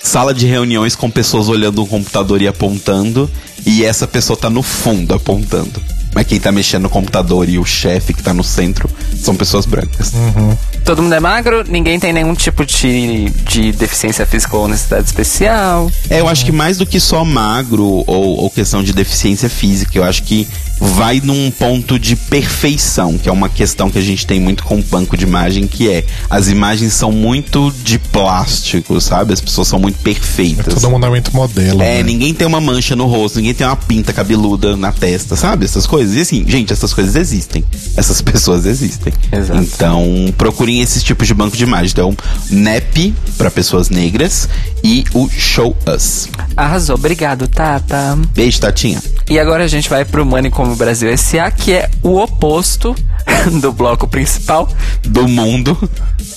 sala 0.07 0.33
de 0.33 0.47
reuniões 0.47 0.95
com 0.95 1.11
pessoas 1.11 1.49
olhando 1.49 1.83
um 1.83 1.85
computador 1.85 2.41
e 2.41 2.47
apontando, 2.47 3.29
e 3.65 3.83
essa 3.83 4.07
pessoa 4.07 4.37
tá 4.37 4.49
no 4.49 4.63
fundo 4.63 5.13
apontando. 5.13 5.81
Mas 6.15 6.25
quem 6.25 6.39
tá 6.39 6.51
mexendo 6.51 6.83
no 6.83 6.89
computador 6.89 7.47
e 7.49 7.59
o 7.59 7.65
chefe 7.65 8.13
que 8.13 8.23
tá 8.23 8.33
no 8.33 8.43
centro 8.43 8.89
são 9.21 9.35
pessoas 9.35 9.65
brancas. 9.65 10.13
Uhum. 10.13 10.57
Todo 10.87 11.03
mundo 11.03 11.13
é 11.15 11.19
magro, 11.19 11.65
ninguém 11.67 11.99
tem 11.99 12.13
nenhum 12.13 12.33
tipo 12.33 12.65
de, 12.65 13.29
de 13.43 13.73
deficiência 13.73 14.25
física 14.25 14.55
ou 14.55 14.69
necessidade 14.69 15.05
especial. 15.05 15.91
É, 16.09 16.21
eu 16.21 16.29
acho 16.29 16.45
que 16.45 16.51
mais 16.53 16.77
do 16.77 16.85
que 16.85 16.97
só 16.97 17.25
magro 17.25 17.83
ou, 17.83 18.37
ou 18.37 18.49
questão 18.49 18.81
de 18.81 18.93
deficiência 18.93 19.49
física, 19.49 19.97
eu 19.97 20.03
acho 20.05 20.23
que 20.23 20.47
vai 20.79 21.19
num 21.21 21.51
ponto 21.51 21.97
de 21.99 22.15
perfeição, 22.15 23.17
que 23.17 23.27
é 23.27 23.31
uma 23.31 23.49
questão 23.49 23.89
que 23.89 23.97
a 23.97 24.01
gente 24.01 24.25
tem 24.25 24.39
muito 24.39 24.63
com 24.63 24.79
o 24.79 24.83
banco 24.83 25.17
de 25.17 25.25
imagem, 25.25 25.67
que 25.67 25.89
é 25.89 26.05
as 26.29 26.47
imagens 26.47 26.93
são 26.93 27.11
muito 27.11 27.73
de 27.83 27.97
plástico, 27.99 29.01
sabe? 29.01 29.33
As 29.33 29.41
pessoas 29.41 29.67
são 29.67 29.79
muito 29.79 29.99
perfeitas. 29.99 30.73
Todo 30.73 30.89
mundo 30.89 31.05
é 31.05 31.09
muito 31.09 31.35
modelo. 31.35 31.81
É, 31.81 31.97
né? 31.97 32.03
ninguém 32.03 32.33
tem 32.33 32.47
uma 32.47 32.61
mancha 32.61 32.95
no 32.95 33.07
rosto, 33.07 33.37
ninguém 33.37 33.53
tem 33.53 33.65
uma 33.65 33.75
pinta 33.75 34.13
cabeluda 34.13 34.77
na 34.77 34.91
testa, 34.91 35.35
sabe? 35.35 35.65
Essas 35.65 35.85
coisas. 35.85 36.15
E 36.15 36.21
assim, 36.21 36.45
gente, 36.47 36.71
essas 36.71 36.93
coisas 36.93 37.15
existem. 37.15 37.63
Essas 37.95 38.21
pessoas 38.23 38.65
existem. 38.65 39.11
Exato. 39.31 39.59
Então, 39.59 40.33
procurem 40.37 40.76
esses 40.81 41.03
tipos 41.03 41.27
de 41.27 41.33
banco 41.33 41.55
de 41.55 41.63
imagem. 41.63 41.91
Então, 41.91 42.15
NEP 42.49 43.13
para 43.37 43.51
pessoas 43.51 43.89
negras 43.89 44.47
e 44.83 45.03
o 45.13 45.29
Show 45.29 45.75
Us. 45.93 46.29
Arrasou, 46.55 46.95
obrigado, 46.95 47.47
Tata. 47.47 48.17
Beijo, 48.33 48.59
Tatinha. 48.59 49.01
E 49.29 49.37
agora 49.37 49.63
a 49.63 49.67
gente 49.67 49.89
vai 49.89 50.05
pro 50.05 50.25
Money 50.25 50.49
como 50.49 50.75
Brasil 50.75 51.09
S.A., 51.09 51.51
que 51.51 51.73
é 51.73 51.89
o 52.01 52.17
oposto 52.17 52.95
do 53.61 53.71
bloco 53.71 54.07
principal, 54.07 54.69
Do 55.03 55.27
mundo, 55.27 55.77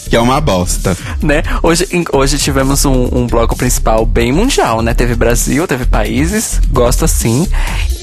que 0.09 0.17
é 0.17 0.21
uma 0.21 0.41
bosta. 0.41 0.97
né? 1.23 1.43
Hoje, 1.63 1.87
hoje 2.13 2.39
tivemos 2.39 2.85
um, 2.85 3.09
um 3.13 3.27
bloco 3.27 3.57
principal 3.57 4.05
bem 4.05 4.33
mundial, 4.33 4.83
né? 4.83 4.95
Teve 4.95 5.15
Brasil, 5.15 5.67
teve 5.67 5.85
países, 5.87 6.61
gosto 6.71 7.05
assim. 7.05 7.47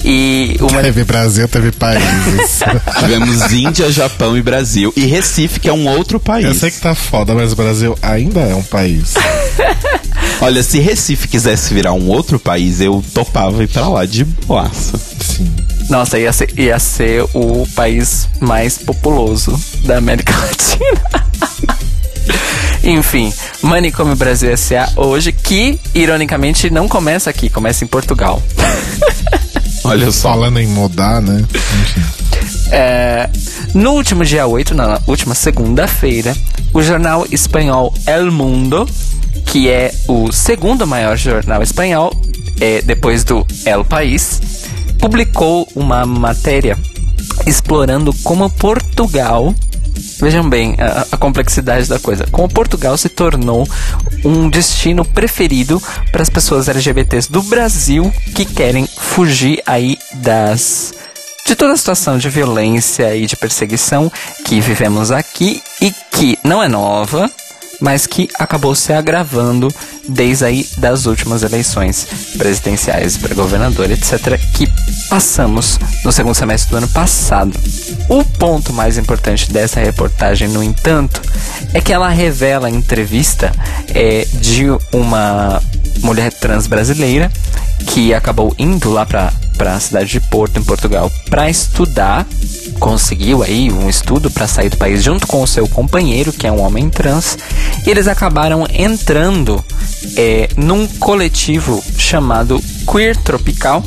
E 0.04 0.56
uma 0.60 0.80
Teve 0.82 1.04
Brasil, 1.04 1.48
teve 1.48 1.72
países. 1.72 2.60
Tivemos 2.98 3.52
Índia, 3.52 3.90
Japão 3.90 4.36
e 4.36 4.42
Brasil. 4.42 4.92
E 4.96 5.04
Recife, 5.06 5.60
que 5.60 5.68
é 5.68 5.72
um 5.72 5.88
outro 5.88 6.18
país. 6.20 6.46
Eu 6.46 6.54
sei 6.54 6.70
que 6.70 6.80
tá 6.80 6.94
foda, 6.94 7.34
mas 7.34 7.52
o 7.52 7.56
Brasil 7.56 7.98
ainda 8.00 8.40
é 8.40 8.54
um 8.54 8.62
país. 8.62 9.14
Olha, 10.40 10.62
se 10.62 10.78
Recife 10.78 11.26
quisesse 11.28 11.74
virar 11.74 11.92
um 11.92 12.08
outro 12.08 12.38
país, 12.38 12.80
eu 12.80 13.02
topava 13.12 13.62
ir 13.64 13.68
pra 13.68 13.88
lá 13.88 14.06
de 14.06 14.24
boaça. 14.24 14.96
Sim. 15.20 15.52
Nossa, 15.88 16.18
ia 16.18 16.32
ser, 16.32 16.58
ia 16.58 16.78
ser 16.78 17.24
o 17.34 17.66
país 17.74 18.28
mais 18.40 18.78
populoso 18.78 19.58
da 19.84 19.98
América 19.98 20.34
Latina. 20.38 21.28
Enfim, 22.84 23.32
Manicômio 23.62 24.14
Brasil 24.14 24.50
S.A. 24.50 24.88
hoje, 24.96 25.32
que 25.32 25.78
ironicamente 25.94 26.70
não 26.70 26.88
começa 26.88 27.28
aqui, 27.30 27.48
começa 27.48 27.84
em 27.84 27.86
Portugal. 27.86 28.42
Olha 29.84 30.10
só. 30.10 30.30
Falando 30.30 30.58
em 30.58 30.66
mudar, 30.66 31.20
né? 31.20 31.44
Enfim. 31.54 32.18
É, 32.70 33.28
no 33.74 33.92
último 33.92 34.24
dia 34.24 34.46
8, 34.46 34.74
na 34.74 35.00
última 35.06 35.34
segunda-feira, 35.34 36.36
o 36.72 36.82
jornal 36.82 37.26
espanhol 37.30 37.94
El 38.06 38.30
Mundo, 38.30 38.88
que 39.46 39.68
é 39.68 39.92
o 40.06 40.30
segundo 40.32 40.86
maior 40.86 41.16
jornal 41.16 41.62
espanhol, 41.62 42.12
é, 42.60 42.82
depois 42.82 43.24
do 43.24 43.46
El 43.64 43.84
País, 43.84 44.40
publicou 44.98 45.68
uma 45.74 46.04
matéria 46.04 46.76
explorando 47.46 48.12
como 48.22 48.50
Portugal. 48.50 49.54
Vejam 50.20 50.48
bem 50.48 50.76
a, 50.78 51.06
a 51.12 51.16
complexidade 51.16 51.88
da 51.88 51.98
coisa. 51.98 52.26
Como 52.30 52.48
Portugal 52.48 52.96
se 52.96 53.08
tornou 53.08 53.66
um 54.24 54.48
destino 54.48 55.04
preferido 55.04 55.80
para 56.12 56.22
as 56.22 56.28
pessoas 56.28 56.68
LGBTs 56.68 57.30
do 57.30 57.42
Brasil 57.42 58.12
que 58.34 58.44
querem 58.44 58.86
fugir 58.86 59.62
aí 59.66 59.98
das 60.14 60.92
de 61.46 61.56
toda 61.56 61.72
a 61.72 61.76
situação 61.78 62.18
de 62.18 62.28
violência 62.28 63.16
e 63.16 63.24
de 63.24 63.34
perseguição 63.34 64.12
que 64.44 64.60
vivemos 64.60 65.10
aqui 65.10 65.62
e 65.80 65.90
que 66.10 66.38
não 66.44 66.62
é 66.62 66.68
nova, 66.68 67.30
mas 67.80 68.06
que 68.06 68.28
acabou 68.38 68.74
se 68.74 68.92
agravando 68.92 69.68
desde 70.08 70.44
aí 70.44 70.66
das 70.78 71.06
últimas 71.06 71.42
eleições 71.42 72.06
presidenciais 72.36 73.16
para 73.16 73.34
governador, 73.34 73.90
etc., 73.90 74.38
que 74.54 74.66
passamos 75.08 75.78
no 76.04 76.12
segundo 76.12 76.34
semestre 76.34 76.70
do 76.70 76.76
ano 76.78 76.88
passado. 76.88 77.52
O 78.08 78.24
ponto 78.24 78.72
mais 78.72 78.98
importante 78.98 79.50
dessa 79.52 79.80
reportagem, 79.80 80.48
no 80.48 80.62
entanto, 80.62 81.20
é 81.72 81.80
que 81.80 81.92
ela 81.92 82.08
revela 82.08 82.68
a 82.68 82.70
entrevista 82.70 83.52
é, 83.94 84.26
de 84.40 84.66
uma 84.92 85.62
mulher 86.02 86.32
trans 86.32 86.66
brasileira 86.66 87.30
que 87.86 88.12
acabou 88.12 88.54
indo 88.58 88.90
lá 88.90 89.06
para 89.06 89.32
para 89.58 89.74
a 89.74 89.80
cidade 89.80 90.12
de 90.12 90.20
Porto, 90.20 90.58
em 90.58 90.62
Portugal, 90.62 91.10
para 91.28 91.50
estudar. 91.50 92.24
Conseguiu 92.78 93.42
aí 93.42 93.70
um 93.72 93.90
estudo 93.90 94.30
para 94.30 94.46
sair 94.46 94.70
do 94.70 94.76
país 94.76 95.02
junto 95.02 95.26
com 95.26 95.42
o 95.42 95.46
seu 95.48 95.66
companheiro, 95.66 96.32
que 96.32 96.46
é 96.46 96.52
um 96.52 96.62
homem 96.62 96.88
trans. 96.88 97.36
E 97.84 97.90
eles 97.90 98.06
acabaram 98.06 98.64
entrando 98.72 99.62
é, 100.16 100.48
num 100.56 100.86
coletivo 100.86 101.82
chamado 101.98 102.62
Queer 102.90 103.16
Tropical, 103.16 103.84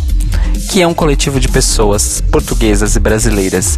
que 0.69 0.81
é 0.81 0.87
um 0.87 0.93
coletivo 0.93 1.39
de 1.39 1.47
pessoas 1.47 2.21
portuguesas 2.31 2.95
e 2.95 2.99
brasileiras 2.99 3.77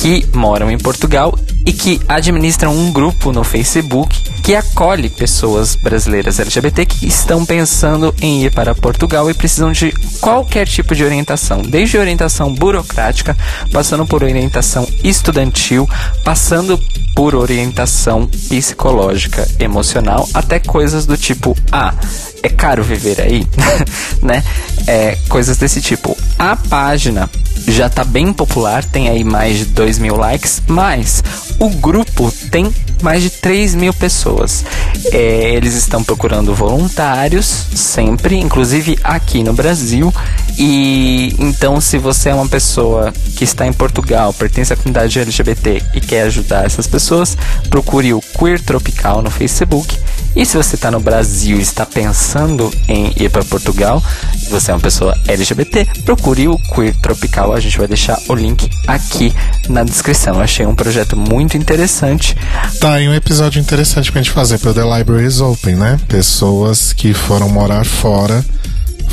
que 0.00 0.26
moram 0.34 0.70
em 0.70 0.78
Portugal 0.78 1.38
e 1.66 1.72
que 1.72 2.00
administram 2.08 2.76
um 2.76 2.92
grupo 2.92 3.32
no 3.32 3.44
Facebook 3.44 4.14
que 4.44 4.54
acolhe 4.54 5.08
pessoas 5.08 5.74
brasileiras 5.74 6.38
LGBT 6.38 6.84
que 6.84 7.06
estão 7.06 7.46
pensando 7.46 8.14
em 8.20 8.44
ir 8.44 8.52
para 8.52 8.74
Portugal 8.74 9.30
e 9.30 9.34
precisam 9.34 9.72
de 9.72 9.90
qualquer 10.20 10.66
tipo 10.66 10.94
de 10.94 11.02
orientação, 11.02 11.62
desde 11.62 11.96
orientação 11.96 12.52
burocrática, 12.52 13.34
passando 13.72 14.04
por 14.04 14.22
orientação 14.22 14.86
estudantil, 15.02 15.88
passando 16.22 16.78
por 17.14 17.34
orientação 17.34 18.26
psicológica, 18.26 19.48
emocional, 19.58 20.28
até 20.34 20.58
coisas 20.58 21.06
do 21.06 21.16
tipo: 21.16 21.56
ah, 21.72 21.94
é 22.42 22.48
caro 22.50 22.82
viver 22.82 23.22
aí, 23.22 23.46
né? 24.20 24.44
É, 24.86 25.16
coisas 25.28 25.56
desse 25.56 25.80
tipo. 25.80 26.03
A 26.38 26.56
página 26.56 27.30
já 27.68 27.88
tá 27.88 28.04
bem 28.04 28.32
popular, 28.32 28.84
tem 28.84 29.08
aí 29.08 29.24
mais 29.24 29.58
de 29.58 29.64
2 29.66 29.98
mil 29.98 30.16
likes, 30.16 30.62
mas 30.66 31.22
o 31.58 31.70
grupo 31.70 32.32
tem 32.50 32.72
mais 33.02 33.22
de 33.22 33.30
3 33.30 33.74
mil 33.74 33.92
pessoas. 33.94 34.64
É, 35.12 35.54
eles 35.54 35.74
estão 35.74 36.02
procurando 36.02 36.54
voluntários 36.54 37.66
sempre, 37.74 38.36
inclusive 38.36 38.98
aqui 39.02 39.42
no 39.42 39.52
Brasil. 39.52 40.12
E 40.58 41.34
então, 41.38 41.80
se 41.80 41.98
você 41.98 42.30
é 42.30 42.34
uma 42.34 42.48
pessoa 42.48 43.12
que 43.36 43.44
está 43.44 43.66
em 43.66 43.72
Portugal, 43.72 44.32
pertence 44.32 44.72
à 44.72 44.76
comunidade 44.76 45.18
LGBT 45.18 45.82
e 45.94 46.00
quer 46.00 46.22
ajudar 46.22 46.64
essas 46.64 46.86
pessoas, 46.86 47.36
procure 47.68 48.12
o 48.14 48.20
Queer 48.38 48.60
Tropical 48.60 49.22
no 49.22 49.30
Facebook. 49.30 49.98
E 50.36 50.44
se 50.44 50.56
você 50.56 50.74
está 50.74 50.90
no 50.90 51.00
Brasil 51.00 51.58
e 51.58 51.62
está 51.62 51.86
pensando 51.86 52.70
em 52.88 53.12
ir 53.16 53.30
para 53.30 53.44
Portugal, 53.44 54.02
você 54.50 54.70
é 54.70 54.74
uma 54.74 54.80
pessoa 54.80 55.16
LGBT, 55.28 55.86
procure 56.04 56.48
o 56.48 56.58
Queer 56.58 56.94
Tropical. 57.00 57.52
A 57.52 57.60
gente 57.60 57.78
vai 57.78 57.86
deixar 57.86 58.18
o 58.28 58.34
link 58.34 58.68
aqui 58.86 59.32
na 59.68 59.84
descrição. 59.84 60.34
Eu 60.34 60.40
achei 60.40 60.66
um 60.66 60.74
projeto 60.74 61.16
muito 61.16 61.56
interessante. 61.56 62.36
Tá 62.80 62.94
aí 62.94 63.08
um 63.08 63.14
episódio 63.14 63.60
interessante 63.60 64.10
pra 64.10 64.20
gente 64.20 64.32
fazer 64.32 64.58
pro 64.58 64.74
The 64.74 64.82
Libraries 64.82 65.40
Open, 65.40 65.76
né? 65.76 65.98
Pessoas 66.08 66.92
que 66.92 67.14
foram 67.14 67.48
morar 67.48 67.84
fora, 67.84 68.44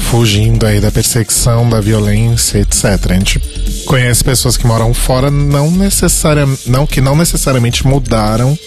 fugindo 0.01 0.65
aí 0.65 0.79
da 0.79 0.91
perseguição, 0.91 1.69
da 1.69 1.79
violência, 1.79 2.59
etc. 2.59 2.85
A 3.09 3.13
gente 3.13 3.39
conhece 3.85 4.23
pessoas 4.23 4.57
que 4.57 4.65
moram 4.65 4.93
fora, 4.93 5.31
não 5.31 5.71
necessariamente, 5.71 6.69
não 6.69 6.85
que 6.85 7.01
não 7.01 7.15
necessariamente 7.15 7.85
mudaram 7.85 8.57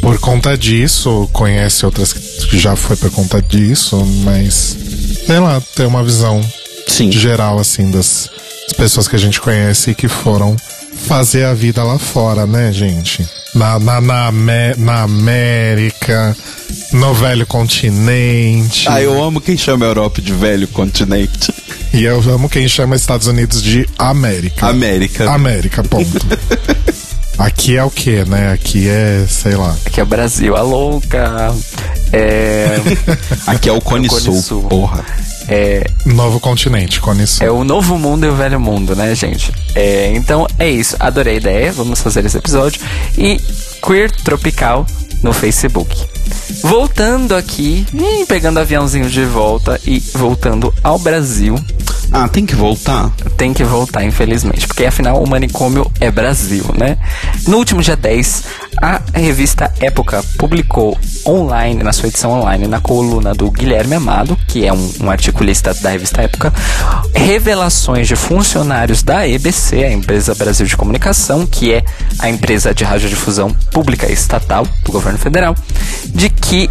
por 0.00 0.18
conta 0.18 0.56
disso, 0.56 1.28
conhece 1.32 1.84
outras 1.84 2.12
que 2.12 2.58
já 2.58 2.76
foi 2.76 2.96
por 2.96 3.10
conta 3.10 3.42
disso, 3.42 3.96
mas 4.24 4.76
sei 5.26 5.38
lá, 5.38 5.60
tem 5.74 5.86
uma 5.86 6.02
visão 6.02 6.40
Sim. 6.86 7.10
geral 7.12 7.58
assim 7.58 7.90
das, 7.90 8.30
das 8.66 8.72
pessoas 8.76 9.08
que 9.08 9.16
a 9.16 9.18
gente 9.18 9.40
conhece 9.40 9.90
e 9.90 9.94
que 9.94 10.08
foram 10.08 10.56
fazer 11.06 11.44
a 11.44 11.54
vida 11.54 11.82
lá 11.82 11.98
fora, 11.98 12.46
né, 12.46 12.72
gente? 12.72 13.26
Na, 13.58 13.78
na, 13.78 14.00
na, 14.00 14.26
Amé- 14.28 14.74
na 14.78 15.02
América, 15.02 16.36
no 16.92 17.12
velho 17.12 17.44
continente. 17.44 18.88
Ah, 18.88 19.02
eu 19.02 19.20
amo 19.20 19.40
quem 19.40 19.56
chama 19.56 19.84
a 19.84 19.88
Europa 19.88 20.22
de 20.22 20.32
velho 20.32 20.68
continente. 20.68 21.52
E 21.92 22.04
eu 22.04 22.20
amo 22.30 22.48
quem 22.48 22.68
chama 22.68 22.94
Estados 22.94 23.26
Unidos 23.26 23.60
de 23.60 23.88
América. 23.98 24.68
América. 24.68 25.28
América, 25.30 25.82
ponto. 25.82 26.08
Aqui 27.36 27.76
é 27.76 27.82
o 27.84 27.90
que, 27.90 28.24
né? 28.24 28.52
Aqui 28.52 28.88
é, 28.88 29.24
sei 29.28 29.56
lá. 29.56 29.76
Aqui 29.86 30.00
é 30.00 30.02
o 30.02 30.06
Brasil, 30.06 30.56
a 30.56 30.62
louca. 30.62 31.52
É, 32.12 32.76
Aqui 33.46 33.68
é 33.68 33.72
o 33.72 33.80
Cone, 33.80 34.08
Cone 34.08 34.22
Sul, 34.22 34.40
Sul. 34.42 34.62
porra. 34.64 35.04
É, 35.48 35.86
Novo 36.04 36.38
continente, 36.38 37.00
Cone 37.00 37.26
Sul. 37.26 37.46
É 37.46 37.50
o 37.50 37.64
novo 37.64 37.98
mundo 37.98 38.26
e 38.26 38.28
o 38.28 38.34
velho 38.34 38.60
mundo, 38.60 38.94
né, 38.94 39.14
gente? 39.14 39.52
É, 39.74 40.12
então 40.14 40.46
é 40.58 40.68
isso. 40.68 40.96
Adorei 41.00 41.34
a 41.34 41.36
ideia. 41.38 41.72
Vamos 41.72 42.00
fazer 42.00 42.24
esse 42.24 42.36
episódio. 42.36 42.80
E 43.16 43.40
Queer 43.82 44.10
Tropical 44.10 44.86
no 45.22 45.32
Facebook. 45.32 46.17
Voltando 46.62 47.34
aqui, 47.34 47.86
pegando 48.26 48.58
aviãozinho 48.58 49.08
de 49.08 49.24
volta 49.24 49.80
e 49.86 50.00
voltando 50.00 50.72
ao 50.82 50.98
Brasil. 50.98 51.58
Ah, 52.10 52.26
tem 52.26 52.46
que 52.46 52.54
voltar? 52.54 53.10
Tem 53.36 53.52
que 53.52 53.62
voltar, 53.62 54.02
infelizmente, 54.02 54.66
porque 54.66 54.86
afinal 54.86 55.22
o 55.22 55.28
manicômio 55.28 55.90
é 56.00 56.10
Brasil, 56.10 56.64
né? 56.76 56.96
No 57.46 57.58
último 57.58 57.82
dia 57.82 57.96
10, 57.96 58.44
a 58.80 59.00
revista 59.12 59.72
Época 59.80 60.24
publicou 60.38 60.96
online, 61.26 61.82
na 61.82 61.92
sua 61.92 62.08
edição 62.08 62.30
online, 62.30 62.66
na 62.66 62.80
coluna 62.80 63.34
do 63.34 63.50
Guilherme 63.50 63.94
Amado, 63.94 64.38
que 64.46 64.64
é 64.64 64.72
um, 64.72 64.90
um 65.02 65.10
articulista 65.10 65.74
da 65.74 65.90
revista 65.90 66.22
Época, 66.22 66.52
revelações 67.14 68.08
de 68.08 68.16
funcionários 68.16 69.02
da 69.02 69.28
EBC, 69.28 69.84
a 69.84 69.92
Empresa 69.92 70.34
Brasil 70.34 70.64
de 70.64 70.76
Comunicação, 70.76 71.46
que 71.46 71.72
é 71.72 71.84
a 72.18 72.30
empresa 72.30 72.72
de 72.72 72.84
radiodifusão 72.84 73.50
pública 73.70 74.10
estatal 74.10 74.66
do 74.84 74.92
governo 74.92 75.18
federal, 75.18 75.54
de 76.18 76.28
que 76.28 76.68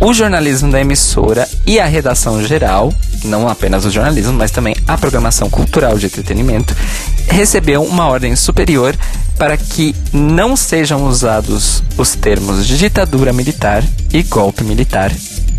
o 0.00 0.12
jornalismo 0.12 0.72
da 0.72 0.80
emissora 0.80 1.48
e 1.64 1.78
a 1.78 1.86
redação 1.86 2.44
geral, 2.44 2.92
não 3.22 3.48
apenas 3.48 3.84
o 3.84 3.90
jornalismo, 3.90 4.32
mas 4.32 4.50
também 4.50 4.74
a 4.88 4.98
programação 4.98 5.48
cultural 5.48 5.96
de 5.96 6.06
entretenimento, 6.06 6.74
recebeu 7.28 7.84
uma 7.84 8.08
ordem 8.08 8.34
superior 8.34 8.96
para 9.38 9.56
que 9.56 9.94
não 10.12 10.56
sejam 10.56 11.06
usados 11.06 11.84
os 11.96 12.16
termos 12.16 12.66
ditadura 12.66 13.32
militar 13.32 13.84
e 14.12 14.24
golpe 14.24 14.64
militar, 14.64 15.12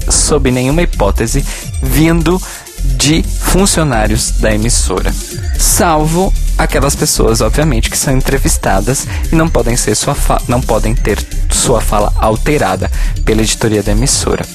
sob 0.09 0.51
nenhuma 0.51 0.81
hipótese, 0.81 1.41
vindo 1.81 2.41
de 2.83 3.23
funcionários 3.23 4.31
da 4.31 4.53
emissora, 4.53 5.13
salvo 5.57 6.33
aquelas 6.63 6.95
pessoas, 6.95 7.41
obviamente, 7.41 7.89
que 7.89 7.97
são 7.97 8.15
entrevistadas 8.15 9.07
e 9.31 9.35
não 9.35 9.49
podem 9.49 9.75
ser 9.75 9.95
sua 9.95 10.15
não 10.47 10.61
podem 10.61 10.93
ter 10.93 11.17
sua 11.49 11.81
fala 11.81 12.13
alterada 12.17 12.89
pela 13.25 13.41
editoria 13.41 13.81
da 13.81 13.91
emissora. 13.91 14.45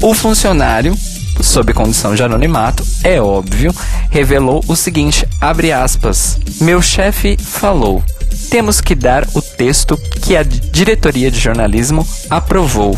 O 0.00 0.14
funcionário 0.14 0.96
sob 1.40 1.72
condição 1.72 2.14
de 2.14 2.22
anonimato, 2.22 2.84
é 3.04 3.20
óbvio, 3.20 3.72
revelou 4.10 4.62
o 4.66 4.74
seguinte, 4.74 5.26
abre 5.40 5.72
aspas, 5.72 6.38
meu 6.60 6.82
chefe 6.82 7.36
falou, 7.40 8.02
temos 8.50 8.80
que 8.80 8.94
dar 8.94 9.26
o 9.34 9.40
texto 9.40 9.96
que 10.20 10.36
a 10.36 10.42
diretoria 10.42 11.30
de 11.30 11.38
jornalismo 11.38 12.06
aprovou. 12.28 12.96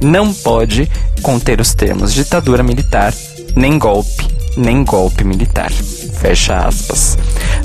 Não 0.00 0.32
pode 0.32 0.90
conter 1.22 1.60
os 1.60 1.74
termos 1.74 2.12
ditadura 2.12 2.62
militar, 2.62 3.14
nem 3.54 3.78
golpe, 3.78 4.26
nem 4.58 4.82
golpe 4.84 5.24
militar. 5.24 5.70
Fecha 5.70 6.58
aspas. 6.58 7.16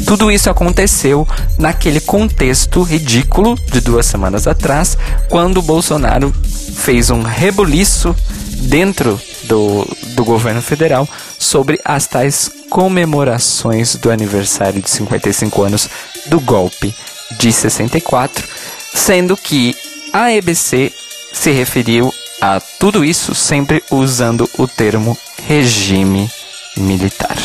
Tudo 0.06 0.32
isso 0.32 0.50
aconteceu 0.50 1.28
naquele 1.58 2.00
contexto 2.00 2.84
ridículo 2.84 3.56
de 3.72 3.82
duas 3.82 4.06
semanas 4.06 4.48
atrás, 4.48 4.98
quando 5.28 5.62
Bolsonaro 5.62 6.32
fez 6.76 7.10
um 7.10 7.24
rebuliço 7.24 8.16
dentro 8.64 9.20
do, 9.44 9.88
do 10.16 10.24
governo 10.24 10.62
federal 10.62 11.08
sobre 11.40 11.80
as 11.84 12.06
tais 12.08 12.52
comemorações 12.70 13.96
do 13.96 14.12
aniversário 14.12 14.82
de 14.82 14.90
55 14.90 15.64
anos 15.64 15.90
do 16.28 16.40
golpe 16.40 16.94
de 17.38 17.52
64, 17.52 18.48
sendo 18.94 19.36
que 19.36 19.76
a 20.14 20.32
EBC 20.32 20.94
se 21.34 21.52
referiu 21.52 22.14
a 22.40 22.60
tudo 22.80 23.04
isso 23.04 23.34
sempre 23.34 23.84
usando 23.90 24.48
o 24.58 24.68
termo 24.68 25.18
regime 25.48 26.30
militar. 26.78 27.38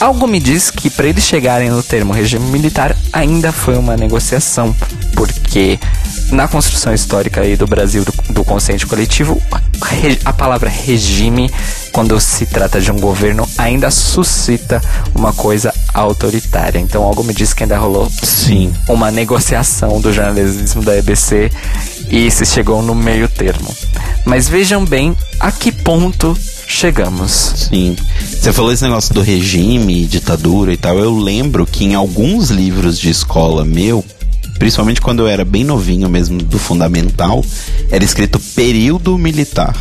Algo 0.00 0.26
me 0.26 0.40
diz 0.40 0.70
que 0.70 0.90
para 0.90 1.06
eles 1.06 1.24
chegarem 1.24 1.70
no 1.70 1.82
termo 1.82 2.12
regime 2.12 2.46
militar 2.50 2.96
ainda 3.12 3.52
foi 3.52 3.76
uma 3.76 3.96
negociação, 3.96 4.74
porque 5.14 5.78
na 6.30 6.48
construção 6.48 6.92
histórica 6.92 7.42
aí 7.42 7.56
do 7.56 7.66
Brasil 7.66 8.04
do, 8.04 8.12
do 8.32 8.44
consciente 8.44 8.86
coletivo, 8.86 9.40
a 10.24 10.32
palavra 10.32 10.68
regime, 10.68 11.50
quando 11.92 12.18
se 12.20 12.46
trata 12.46 12.80
de 12.80 12.90
um 12.90 12.98
governo, 12.98 13.48
ainda 13.56 13.90
suscita 13.90 14.80
uma 15.14 15.32
coisa 15.32 15.72
autoritária. 15.92 16.78
Então 16.78 17.02
algo 17.02 17.22
me 17.22 17.32
diz 17.32 17.52
que 17.52 17.62
ainda 17.62 17.78
rolou 17.78 18.10
sim 18.22 18.72
uma 18.88 19.10
negociação 19.10 20.00
do 20.00 20.12
jornalismo 20.12 20.82
da 20.82 20.96
EBC 20.96 21.50
e 22.08 22.30
se 22.30 22.44
chegou 22.44 22.82
no 22.82 22.94
meio 22.94 23.28
termo. 23.28 23.74
Mas 24.24 24.48
vejam 24.48 24.84
bem 24.84 25.16
a 25.38 25.52
que 25.52 25.70
ponto 25.70 26.36
chegamos. 26.66 27.30
Sim. 27.70 27.96
Você 28.20 28.52
falou 28.52 28.72
esse 28.72 28.82
negócio 28.82 29.14
do 29.14 29.22
regime, 29.22 30.06
ditadura 30.06 30.72
e 30.72 30.76
tal. 30.76 30.98
Eu 30.98 31.16
lembro 31.16 31.66
que 31.66 31.84
em 31.84 31.94
alguns 31.94 32.50
livros 32.50 32.98
de 32.98 33.10
escola 33.10 33.64
meu, 33.64 34.04
principalmente 34.58 35.00
quando 35.00 35.20
eu 35.20 35.28
era 35.28 35.44
bem 35.44 35.64
novinho 35.64 36.08
mesmo, 36.08 36.38
do 36.42 36.58
fundamental, 36.58 37.44
era 37.90 38.04
escrito 38.04 38.38
período 38.38 39.16
militar. 39.18 39.74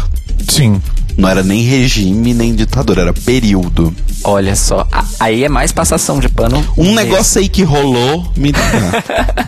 Sim. 0.47 0.81
Não 1.17 1.29
era 1.29 1.43
nem 1.43 1.61
regime, 1.63 2.33
nem 2.33 2.55
ditadura, 2.55 3.01
era 3.01 3.13
período. 3.13 3.95
Olha 4.23 4.55
só, 4.55 4.87
aí 5.19 5.43
é 5.43 5.49
mais 5.49 5.71
passação 5.71 6.19
de 6.19 6.27
pano. 6.27 6.57
Um 6.77 6.85
mesmo. 6.85 6.95
negócio 6.95 7.39
aí 7.39 7.47
que 7.47 7.63
rolou 7.63 8.31
militar. 8.35 9.03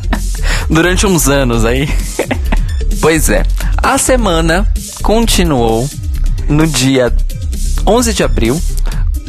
Durante 0.69 1.07
uns 1.07 1.27
anos 1.27 1.65
aí. 1.65 1.89
pois 3.01 3.29
é. 3.29 3.43
A 3.77 3.97
semana 3.97 4.67
continuou 5.01 5.89
no 6.47 6.65
dia 6.65 7.13
11 7.85 8.13
de 8.13 8.23
abril, 8.23 8.61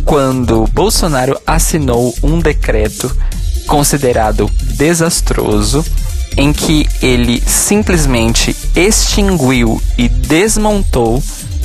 quando 0.04 0.66
Bolsonaro 0.72 1.38
assinou 1.46 2.14
um 2.22 2.40
decreto 2.40 3.14
considerado 3.66 4.50
desastroso 4.76 5.84
em 6.36 6.52
que 6.52 6.86
ele 7.02 7.42
simplesmente 7.46 8.54
extinguiu 8.74 9.80
e 9.96 10.08
desmontou 10.08 11.22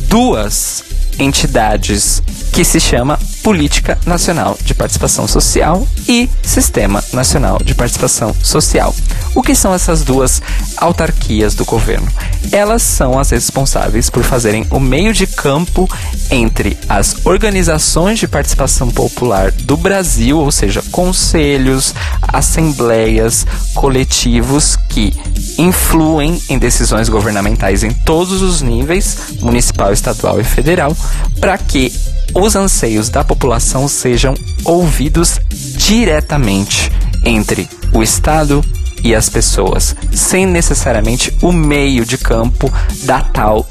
duas 0.07 0.83
entidades 1.19 2.23
que 2.51 2.63
se 2.63 2.79
chama 2.79 3.19
Política 3.43 3.97
Nacional 4.05 4.57
de 4.63 4.73
Participação 4.73 5.27
Social 5.27 5.87
e 6.07 6.29
Sistema 6.43 7.03
Nacional 7.11 7.59
de 7.63 7.73
Participação 7.73 8.35
Social. 8.43 8.95
O 9.33 9.41
que 9.41 9.55
são 9.55 9.73
essas 9.73 10.03
duas 10.03 10.41
autarquias 10.77 11.55
do 11.55 11.65
governo? 11.65 12.07
Elas 12.51 12.81
são 12.81 13.17
as 13.17 13.29
responsáveis 13.29 14.09
por 14.09 14.23
fazerem 14.23 14.65
o 14.69 14.79
meio 14.79 15.13
de 15.13 15.25
campo 15.25 15.89
entre 16.29 16.77
as 16.87 17.25
organizações 17.25 18.19
de 18.19 18.27
participação 18.27 18.89
popular 18.89 19.51
do 19.51 19.77
Brasil, 19.77 20.37
ou 20.37 20.51
seja, 20.51 20.83
conselhos, 20.91 21.93
assembleias, 22.21 23.45
coletivos 23.73 24.75
que 24.89 25.13
influem 25.57 26.41
em 26.49 26.59
decisões 26.59 27.09
governamentais 27.09 27.83
em 27.83 27.91
todos 27.91 28.41
os 28.41 28.61
níveis, 28.61 29.17
municipal, 29.41 29.91
estadual 29.91 30.39
e 30.39 30.43
federal, 30.43 30.95
para 31.39 31.57
que 31.57 31.91
os 32.33 32.55
anseios 32.55 33.09
da 33.09 33.23
população 33.23 33.87
sejam 33.87 34.33
ouvidos 34.63 35.39
diretamente 35.49 36.91
entre 37.25 37.67
o 37.93 38.01
Estado 38.01 38.63
e 39.03 39.15
as 39.15 39.29
pessoas, 39.29 39.95
sem 40.13 40.45
necessariamente 40.45 41.33
o 41.41 41.51
meio 41.51 42.05
de 42.05 42.17
campo 42.17 42.71
da 43.03 43.21
tal 43.21 43.67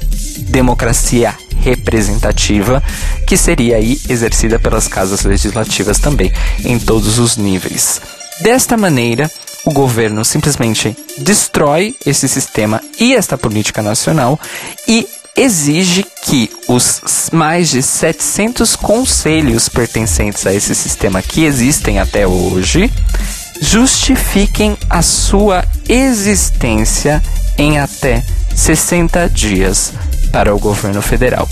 democracia 0.49 1.33
representativa, 1.61 2.83
que 3.27 3.37
seria 3.37 3.77
aí 3.77 3.99
exercida 4.09 4.59
pelas 4.59 4.87
casas 4.87 5.23
legislativas 5.23 5.99
também, 5.99 6.31
em 6.65 6.77
todos 6.77 7.17
os 7.19 7.37
níveis. 7.37 8.01
Desta 8.41 8.75
maneira, 8.75 9.29
o 9.65 9.71
governo 9.71 10.25
simplesmente 10.25 10.95
destrói 11.19 11.95
esse 12.05 12.27
sistema 12.27 12.81
e 12.99 13.13
esta 13.13 13.37
política 13.37 13.81
nacional 13.81 14.39
e 14.87 15.07
exige 15.35 16.05
que 16.23 16.51
os 16.67 17.29
mais 17.31 17.69
de 17.69 17.81
700 17.81 18.75
conselhos 18.75 19.69
pertencentes 19.69 20.45
a 20.45 20.53
esse 20.53 20.75
sistema 20.75 21.21
que 21.21 21.43
existem 21.43 21.99
até 21.99 22.27
hoje 22.27 22.91
justifiquem 23.61 24.77
a 24.89 25.01
sua 25.01 25.63
existência 25.87 27.21
em 27.57 27.79
até 27.79 28.23
60 28.55 29.29
dias 29.29 29.93
para 30.31 30.53
o 30.53 30.59
governo 30.59 31.01
federal. 31.01 31.47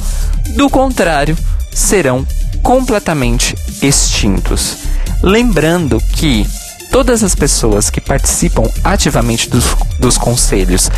Do 0.56 0.70
contrário, 0.70 1.38
serão 1.72 2.26
completamente 2.63 3.56
extintos. 3.82 4.78
Lembrando 5.22 6.02
que 6.13 6.48
todas 6.92 7.24
as 7.24 7.36
pessoas 7.36 7.89
que 7.89 8.02
participam 8.02 8.63
ativamente 8.84 9.50
dos, 9.50 9.76
dos 10.00 10.18
conselhos 10.18 10.89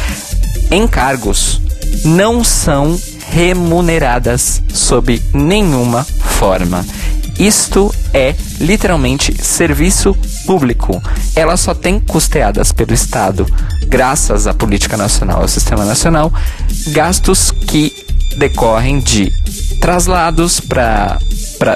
em 0.70 0.88
cargos 0.88 1.62
não 2.06 2.44
são 2.44 3.00
remuneradas 3.30 4.62
sob 4.74 5.22
nenhuma 5.34 6.04
forma. 6.04 6.86
Isto 7.40 7.94
é 8.14 8.36
literalmente 8.60 9.36
serviço 9.42 10.16
público. 10.46 11.02
Elas 11.36 11.62
só 11.62 11.74
têm 11.74 12.00
custeadas 12.00 12.72
pelo 12.72 12.94
Estado, 12.94 13.48
graças 13.88 14.48
à 14.48 14.54
política 14.54 14.96
nacional, 14.98 15.42
ao 15.42 15.48
sistema 15.48 15.86
nacional, 15.86 16.32
gastos 16.90 17.52
que 17.52 17.94
decorrem 18.38 19.00
de 19.00 19.32
traslados 19.80 20.60
para 20.60 21.20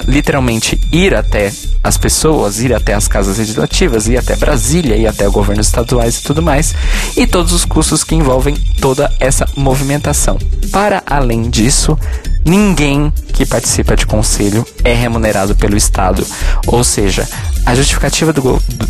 literalmente 0.07 0.79
ir 0.91 1.13
até 1.13 1.51
as 1.83 1.97
pessoas, 1.97 2.59
ir 2.59 2.73
até 2.73 2.93
as 2.93 3.07
casas 3.07 3.37
legislativas, 3.37 4.07
ir 4.07 4.17
até 4.17 4.35
Brasília, 4.35 4.95
ir 4.95 5.07
até 5.07 5.27
governos 5.27 5.67
estaduais 5.67 6.17
e 6.17 6.23
tudo 6.23 6.41
mais, 6.41 6.73
e 7.15 7.27
todos 7.27 7.53
os 7.53 7.65
custos 7.65 8.03
que 8.03 8.15
envolvem 8.15 8.55
toda 8.81 9.11
essa 9.19 9.47
movimentação. 9.55 10.37
Para 10.71 11.03
além 11.05 11.49
disso, 11.49 11.97
ninguém 12.43 13.13
que 13.33 13.45
participa 13.45 13.95
de 13.95 14.05
conselho 14.05 14.65
é 14.83 14.93
remunerado 14.93 15.55
pelo 15.55 15.77
Estado. 15.77 16.25
Ou 16.67 16.83
seja, 16.83 17.27
a 17.65 17.75
justificativa 17.75 18.31
do, 18.31 18.41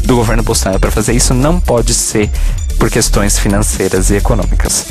do 0.06 0.16
governo 0.16 0.44
Bolsonaro 0.44 0.80
para 0.80 0.92
fazer 0.92 1.14
isso 1.14 1.34
não 1.34 1.60
pode 1.60 1.94
ser 1.94 2.30
por 2.78 2.90
questões 2.90 3.40
financeiras 3.40 4.10
e 4.10 4.16
econômicas. 4.16 4.86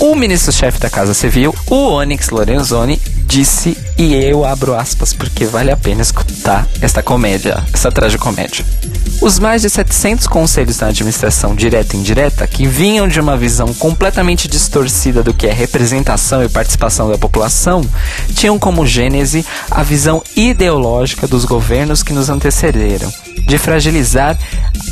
O 0.00 0.14
ministro-chefe 0.14 0.78
da 0.78 0.90
Casa 0.90 1.14
Civil, 1.14 1.54
o 1.66 1.90
Onyx 1.92 2.30
Lorenzoni, 2.30 3.00
disse, 3.26 3.76
e 3.96 4.14
eu 4.14 4.44
abro 4.44 4.74
aspas 4.74 5.12
porque 5.12 5.44
vale 5.44 5.70
a 5.70 5.76
pena 5.76 6.02
escutar 6.02 6.66
esta 6.80 7.02
comédia, 7.02 7.62
essa 7.72 7.90
tragicomédia. 7.92 8.64
Os 9.20 9.38
mais 9.38 9.62
de 9.62 9.70
700 9.70 10.26
conselhos 10.26 10.80
na 10.80 10.88
administração 10.88 11.54
direta 11.54 11.94
e 11.94 12.00
indireta, 12.00 12.46
que 12.46 12.66
vinham 12.66 13.06
de 13.06 13.20
uma 13.20 13.36
visão 13.36 13.72
completamente 13.74 14.48
distorcida 14.48 15.22
do 15.22 15.34
que 15.34 15.46
é 15.46 15.52
representação 15.52 16.42
e 16.42 16.48
participação 16.48 17.10
da 17.10 17.18
população, 17.18 17.82
tinham 18.34 18.58
como 18.58 18.86
gênese 18.86 19.44
a 19.70 19.82
visão 19.82 20.22
ideológica 20.34 21.28
dos 21.28 21.44
governos 21.44 22.02
que 22.02 22.12
nos 22.12 22.30
antecederam, 22.30 23.12
de 23.46 23.58
fragilizar 23.58 24.38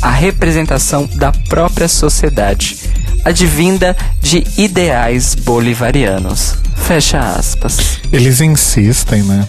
a 0.01 0.11
representação 0.11 1.09
da 1.15 1.31
própria 1.49 1.87
sociedade, 1.87 2.77
advinda 3.23 3.95
de 4.21 4.43
ideais 4.57 5.35
bolivarianos. 5.35 6.55
Fecha 6.75 7.19
aspas. 7.19 7.99
Eles 8.11 8.41
insistem, 8.41 9.23
né? 9.23 9.47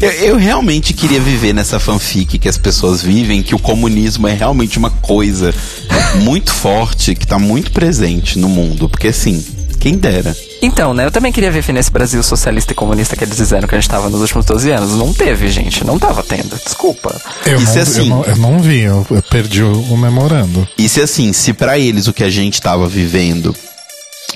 Eu, 0.00 0.10
eu 0.10 0.36
realmente 0.36 0.94
queria 0.94 1.20
viver 1.20 1.52
nessa 1.52 1.78
fanfic 1.78 2.38
que 2.38 2.48
as 2.48 2.56
pessoas 2.56 3.02
vivem, 3.02 3.42
que 3.42 3.54
o 3.54 3.58
comunismo 3.58 4.26
é 4.26 4.32
realmente 4.32 4.78
uma 4.78 4.90
coisa 4.90 5.54
muito 6.22 6.52
forte, 6.52 7.14
que 7.14 7.26
tá 7.26 7.38
muito 7.38 7.70
presente 7.70 8.38
no 8.38 8.48
mundo. 8.48 8.88
Porque 8.88 9.08
assim, 9.08 9.44
quem 9.80 9.96
dera. 9.96 10.36
Então, 10.62 10.92
né? 10.92 11.06
Eu 11.06 11.10
também 11.10 11.32
queria 11.32 11.50
viver 11.50 11.72
nesse 11.72 11.90
Brasil 11.90 12.22
socialista 12.22 12.72
e 12.72 12.76
comunista 12.76 13.16
que 13.16 13.24
eles 13.24 13.36
disseram 13.36 13.66
que 13.66 13.74
a 13.74 13.80
gente 13.80 13.90
tava 13.90 14.10
nos 14.10 14.20
últimos 14.20 14.44
12 14.44 14.70
anos. 14.70 14.90
Não 14.96 15.12
teve, 15.12 15.48
gente. 15.48 15.84
Não 15.84 15.98
tava 15.98 16.22
tendo. 16.22 16.54
Desculpa. 16.62 17.18
Eu, 17.46 17.58
Isso 17.58 17.72
não, 17.72 17.78
é 17.78 17.82
assim. 17.82 18.00
eu, 18.00 18.06
não, 18.06 18.24
eu 18.24 18.36
não 18.36 18.58
vi, 18.60 18.80
eu, 18.80 19.06
eu 19.10 19.22
perdi 19.22 19.62
o, 19.62 19.72
o 19.72 19.96
memorando. 19.96 20.68
E 20.76 20.88
se 20.88 21.00
assim, 21.00 21.32
se 21.32 21.54
pra 21.54 21.78
eles 21.78 22.06
o 22.06 22.12
que 22.12 22.22
a 22.22 22.30
gente 22.30 22.60
tava 22.60 22.86
vivendo 22.86 23.56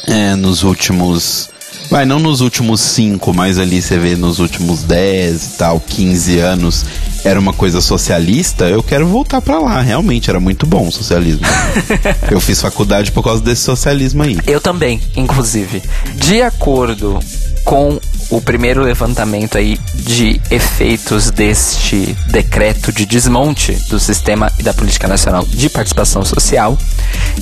é, 0.09 0.35
nos 0.35 0.62
últimos. 0.62 1.50
Vai, 1.90 2.05
não 2.05 2.18
nos 2.18 2.40
últimos 2.40 2.81
cinco, 2.81 3.33
mas 3.33 3.59
ali 3.59 3.81
você 3.81 3.99
vê 3.99 4.16
nos 4.16 4.38
últimos 4.38 4.83
10 4.83 5.44
e 5.44 5.49
tal, 5.57 5.81
15 5.81 6.38
anos, 6.38 6.85
era 7.25 7.38
uma 7.38 7.53
coisa 7.53 7.81
socialista, 7.81 8.64
eu 8.64 8.83
quero 8.83 9.07
voltar 9.07 9.40
pra 9.40 9.59
lá. 9.59 9.81
Realmente, 9.81 10.29
era 10.29 10.40
muito 10.40 10.66
bom 10.66 10.88
o 10.88 10.92
socialismo. 10.92 11.47
eu 12.31 12.40
fiz 12.40 12.61
faculdade 12.61 13.12
por 13.12 13.23
causa 13.23 13.42
desse 13.42 13.62
socialismo 13.62 14.23
aí. 14.23 14.38
Eu 14.47 14.61
também, 14.61 15.01
inclusive. 15.16 15.83
De 16.16 16.42
acordo 16.42 17.18
com 17.64 17.99
o 18.31 18.40
primeiro 18.40 18.83
levantamento 18.83 19.57
aí 19.57 19.79
de 19.94 20.40
efeitos 20.51 21.31
deste 21.31 22.16
decreto 22.29 22.92
de 22.92 23.07
desmonte 23.07 23.73
do 23.88 23.99
sistema 23.99 24.53
e 24.59 24.62
da 24.62 24.75
política 24.75 25.09
nacional 25.09 25.44
de 25.47 25.68
participação 25.68 26.25
social, 26.25 26.77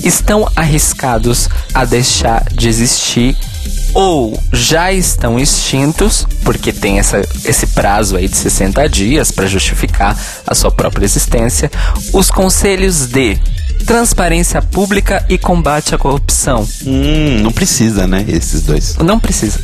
estão 0.03 0.49
arriscados 0.55 1.49
a 1.73 1.83
deixar 1.85 2.45
de 2.53 2.69
existir 2.69 3.35
ou 3.93 4.37
já 4.51 4.91
estão 4.91 5.39
extintos, 5.39 6.25
porque 6.43 6.71
tem 6.71 6.99
essa, 6.99 7.21
esse 7.45 7.67
prazo 7.67 8.15
aí 8.15 8.27
de 8.27 8.37
60 8.37 8.87
dias 8.89 9.31
para 9.31 9.45
justificar 9.45 10.17
a 10.45 10.55
sua 10.55 10.71
própria 10.71 11.05
existência, 11.05 11.71
os 12.11 12.31
conselhos 12.31 13.05
de 13.07 13.37
transparência 13.85 14.61
pública 14.61 15.25
e 15.29 15.37
combate 15.37 15.93
à 15.93 15.97
corrupção. 15.97 16.67
Hum, 16.85 17.39
não 17.41 17.51
precisa, 17.51 18.07
né? 18.07 18.25
Esses 18.27 18.61
dois. 18.61 18.95
Não 18.97 19.19
precisa. 19.19 19.59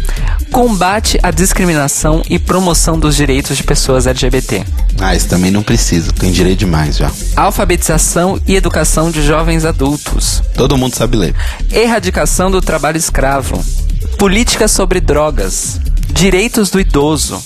Combate 0.52 1.18
à 1.24 1.32
discriminação 1.32 2.22
e 2.30 2.38
promoção 2.38 3.00
dos 3.00 3.16
direitos 3.16 3.56
de 3.56 3.64
pessoas 3.64 4.08
LGBT. 4.08 4.64
Ah, 5.00 5.16
isso 5.16 5.28
também 5.28 5.52
não 5.52 5.64
precisa, 5.64 6.12
tem 6.12 6.32
direito 6.32 6.60
demais 6.60 6.98
já. 6.98 7.10
Alfabetização 7.36 8.40
e 8.46 8.56
educação 8.56 9.10
de 9.10 9.26
jovens 9.26 9.64
adultos. 9.64 10.44
Todo 10.56 10.78
mundo 10.78 10.96
sabe 10.96 11.16
ler. 11.16 11.36
Erradicação 11.72 12.52
do 12.52 12.62
trabalho 12.62 12.98
escravo. 12.98 13.64
Política 14.20 14.68
sobre 14.68 15.00
drogas. 15.00 15.80
Direitos 16.12 16.70
do 16.70 16.78
idoso. 16.78 17.42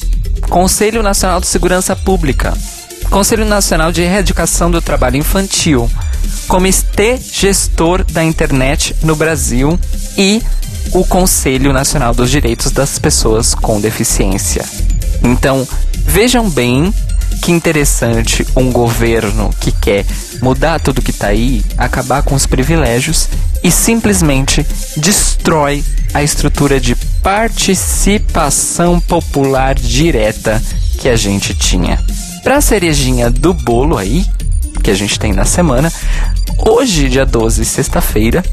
Conselho 0.49 1.03
Nacional 1.03 1.39
de 1.39 1.45
Segurança 1.45 1.95
Pública. 1.95 2.51
Conselho 3.11 3.45
Nacional 3.45 3.91
de 3.91 4.01
Erradicação 4.01 4.71
do 4.71 4.81
Trabalho 4.81 5.17
Infantil. 5.17 5.87
Comitê 6.47 7.19
Gestor 7.31 8.03
da 8.05 8.23
Internet 8.23 8.95
no 9.03 9.15
Brasil 9.15 9.79
e 10.17 10.41
o 10.91 11.05
Conselho 11.05 11.71
Nacional 11.71 12.11
dos 12.11 12.31
Direitos 12.31 12.71
das 12.71 12.97
Pessoas 12.97 13.53
com 13.53 13.79
Deficiência. 13.79 14.65
Então, 15.23 15.67
vejam 16.07 16.49
bem 16.49 16.91
que 17.43 17.51
interessante 17.51 18.47
um 18.55 18.71
governo 18.71 19.49
que 19.59 19.69
quer 19.69 20.05
mudar 20.41 20.79
tudo 20.79 21.01
que 21.01 21.11
tá 21.11 21.27
aí, 21.27 21.61
acabar 21.77 22.23
com 22.23 22.35
os 22.35 22.45
privilégios 22.45 23.27
e 23.61 23.69
simplesmente 23.69 24.65
destrói 24.95 25.83
a 26.13 26.23
estrutura 26.23 26.79
de 26.79 26.95
participação 27.21 28.97
popular 28.97 29.75
direta 29.75 30.63
que 30.97 31.09
a 31.09 31.17
gente 31.17 31.53
tinha. 31.53 32.01
Pra 32.43 32.61
cerejinha 32.61 33.29
do 33.29 33.53
bolo 33.53 33.97
aí, 33.97 34.25
que 34.83 34.91
a 34.91 34.93
gente 34.93 35.17
tem 35.17 35.31
na 35.31 35.45
semana, 35.45 35.91
hoje, 36.57 37.07
dia 37.07 37.25
12, 37.25 37.63
sexta-feira, 37.63 38.43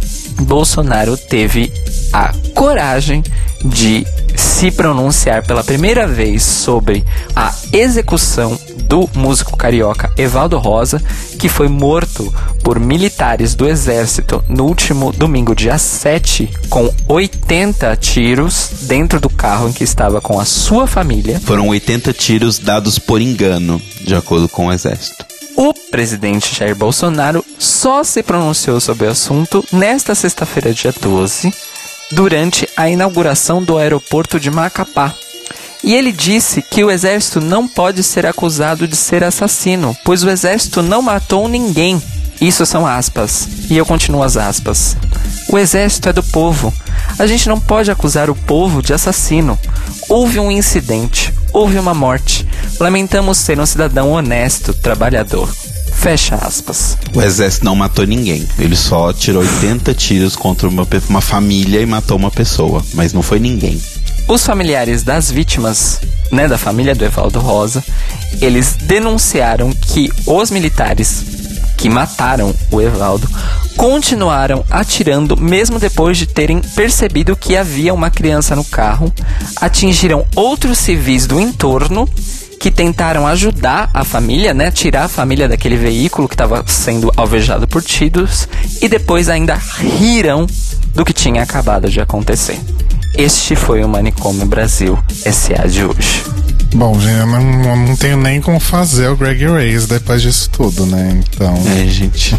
Bolsonaro 0.40 1.16
teve 1.16 1.72
a 2.12 2.32
coragem 2.54 3.22
de 3.64 4.06
se 4.36 4.70
pronunciar 4.70 5.44
pela 5.44 5.64
primeira 5.64 6.06
vez 6.06 6.42
sobre 6.42 7.04
a 7.34 7.52
execução 7.72 8.58
do 8.84 9.08
músico 9.14 9.56
carioca 9.56 10.10
Evaldo 10.16 10.58
Rosa, 10.58 11.02
que 11.38 11.48
foi 11.48 11.68
morto 11.68 12.32
por 12.62 12.78
militares 12.78 13.54
do 13.54 13.66
exército 13.68 14.42
no 14.48 14.64
último 14.64 15.12
domingo, 15.12 15.54
dia 15.54 15.78
7, 15.78 16.48
com 16.68 16.92
80 17.08 17.96
tiros 17.96 18.70
dentro 18.82 19.20
do 19.20 19.28
carro 19.28 19.68
em 19.68 19.72
que 19.72 19.84
estava 19.84 20.20
com 20.20 20.40
a 20.40 20.44
sua 20.44 20.86
família. 20.86 21.40
Foram 21.40 21.68
80 21.68 22.12
tiros 22.12 22.58
dados 22.58 22.98
por 22.98 23.20
engano, 23.20 23.80
de 24.00 24.14
acordo 24.14 24.48
com 24.48 24.66
o 24.66 24.72
exército. 24.72 25.29
O 25.62 25.74
presidente 25.74 26.54
Jair 26.54 26.74
Bolsonaro 26.74 27.44
só 27.58 28.02
se 28.02 28.22
pronunciou 28.22 28.80
sobre 28.80 29.06
o 29.06 29.10
assunto 29.10 29.62
nesta 29.70 30.14
sexta-feira, 30.14 30.72
dia 30.72 30.90
12, 30.90 31.52
durante 32.12 32.66
a 32.74 32.88
inauguração 32.88 33.62
do 33.62 33.76
aeroporto 33.76 34.40
de 34.40 34.50
Macapá. 34.50 35.14
E 35.84 35.92
ele 35.94 36.12
disse 36.12 36.62
que 36.62 36.82
o 36.82 36.90
exército 36.90 37.42
não 37.42 37.68
pode 37.68 38.02
ser 38.02 38.24
acusado 38.24 38.88
de 38.88 38.96
ser 38.96 39.22
assassino, 39.22 39.94
pois 40.02 40.24
o 40.24 40.30
exército 40.30 40.80
não 40.80 41.02
matou 41.02 41.46
ninguém. 41.46 42.02
Isso 42.40 42.64
são 42.64 42.86
aspas. 42.86 43.46
E 43.68 43.76
eu 43.76 43.84
continuo 43.84 44.22
as 44.22 44.36
aspas. 44.36 44.96
O 45.48 45.58
exército 45.58 46.08
é 46.08 46.12
do 46.12 46.22
povo. 46.22 46.72
A 47.18 47.26
gente 47.26 47.48
não 47.48 47.60
pode 47.60 47.90
acusar 47.90 48.30
o 48.30 48.34
povo 48.34 48.82
de 48.82 48.94
assassino. 48.94 49.58
Houve 50.08 50.40
um 50.40 50.50
incidente, 50.50 51.32
houve 51.52 51.78
uma 51.78 51.92
morte. 51.92 52.46
Lamentamos 52.78 53.36
ser 53.38 53.58
um 53.60 53.66
cidadão 53.66 54.12
honesto, 54.12 54.72
trabalhador. 54.72 55.48
Fecha 55.92 56.36
aspas. 56.36 56.96
O 57.14 57.20
exército 57.20 57.64
não 57.64 57.76
matou 57.76 58.06
ninguém. 58.06 58.48
Ele 58.58 58.74
só 58.74 59.12
tirou 59.12 59.42
80 59.42 59.92
tiros 59.92 60.34
contra 60.34 60.66
uma, 60.66 60.86
uma 61.08 61.20
família 61.20 61.80
e 61.80 61.86
matou 61.86 62.16
uma 62.16 62.30
pessoa. 62.30 62.82
Mas 62.94 63.12
não 63.12 63.22
foi 63.22 63.38
ninguém. 63.38 63.78
Os 64.26 64.46
familiares 64.46 65.02
das 65.02 65.30
vítimas, 65.30 66.00
né, 66.30 66.48
da 66.48 66.56
família 66.56 66.94
do 66.94 67.04
Evaldo 67.04 67.40
Rosa, 67.40 67.84
eles 68.40 68.76
denunciaram 68.80 69.72
que 69.72 70.10
os 70.24 70.50
militares 70.50 71.24
que 71.80 71.88
mataram 71.88 72.54
o 72.70 72.80
Evaldo 72.80 73.26
continuaram 73.74 74.62
atirando 74.70 75.34
mesmo 75.34 75.78
depois 75.78 76.18
de 76.18 76.26
terem 76.26 76.60
percebido 76.60 77.34
que 77.34 77.56
havia 77.56 77.94
uma 77.94 78.10
criança 78.10 78.54
no 78.54 78.62
carro, 78.62 79.10
atingiram 79.56 80.26
outros 80.36 80.76
civis 80.76 81.26
do 81.26 81.40
entorno 81.40 82.06
que 82.60 82.70
tentaram 82.70 83.26
ajudar 83.26 83.88
a 83.94 84.04
família, 84.04 84.52
né, 84.52 84.70
tirar 84.70 85.04
a 85.04 85.08
família 85.08 85.48
daquele 85.48 85.78
veículo 85.78 86.28
que 86.28 86.34
estava 86.34 86.62
sendo 86.66 87.10
alvejado 87.16 87.66
por 87.66 87.82
tiros 87.82 88.46
e 88.82 88.86
depois 88.86 89.30
ainda 89.30 89.58
riram 89.78 90.46
do 90.94 91.02
que 91.02 91.14
tinha 91.14 91.42
acabado 91.42 91.88
de 91.88 92.02
acontecer. 92.02 92.60
Este 93.16 93.56
foi 93.56 93.82
o 93.82 93.88
Manicômio 93.88 94.44
Brasil 94.44 94.98
SA 95.08 95.66
de 95.66 95.86
hoje. 95.86 96.39
Bom, 96.74 96.98
gente, 97.00 97.18
eu 97.18 97.26
não, 97.26 97.76
não 97.76 97.96
tenho 97.96 98.16
nem 98.16 98.40
como 98.40 98.60
fazer 98.60 99.08
o 99.08 99.16
Greg 99.16 99.44
Race 99.44 99.86
depois 99.86 100.22
disso 100.22 100.48
tudo, 100.50 100.86
né? 100.86 101.20
Então. 101.20 101.54
É, 101.66 101.86
gente. 101.88 102.36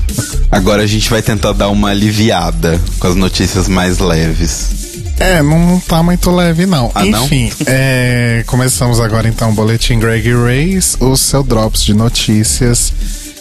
Agora 0.50 0.84
a 0.84 0.88
gente 0.88 1.10
vai 1.10 1.22
tentar 1.22 1.52
dar 1.54 1.70
uma 1.70 1.90
aliviada 1.90 2.80
com 3.00 3.08
as 3.08 3.16
notícias 3.16 3.68
mais 3.68 4.00
leves. 4.00 4.82
É, 5.20 5.42
não, 5.42 5.60
não 5.60 5.80
tá 5.80 6.02
muito 6.02 6.32
leve, 6.32 6.66
não. 6.66 6.92
Ah, 6.96 7.06
não? 7.06 7.26
Enfim, 7.26 7.52
é, 7.68 8.44
começamos 8.48 9.00
agora 9.00 9.28
então 9.28 9.52
o 9.52 9.54
Boletim 9.54 10.00
Greg 10.00 10.32
Race, 10.34 10.98
o 11.00 11.16
seu 11.16 11.44
drops 11.44 11.84
de 11.84 11.94
notícias, 11.94 12.92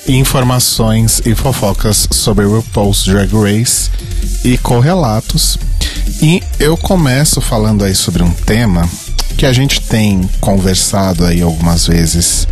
informações 0.07 1.23
e 1.25 1.35
fofocas 1.35 2.07
sobre 2.11 2.45
o 2.45 2.57
RuPaul's 2.57 3.05
Drag 3.05 3.33
Race 3.33 3.91
e 4.45 4.59
correlatos. 4.59 5.57
E 6.21 6.43
eu 6.59 6.77
começo 6.77 7.41
falando 7.41 7.85
aí 7.85 7.95
sobre 7.95 8.23
um 8.23 8.31
tema 8.31 8.87
que 9.41 9.47
a 9.47 9.55
gente 9.55 9.81
tem 9.81 10.29
conversado 10.39 11.25
aí 11.25 11.41
algumas 11.41 11.87
vezes 11.87 12.47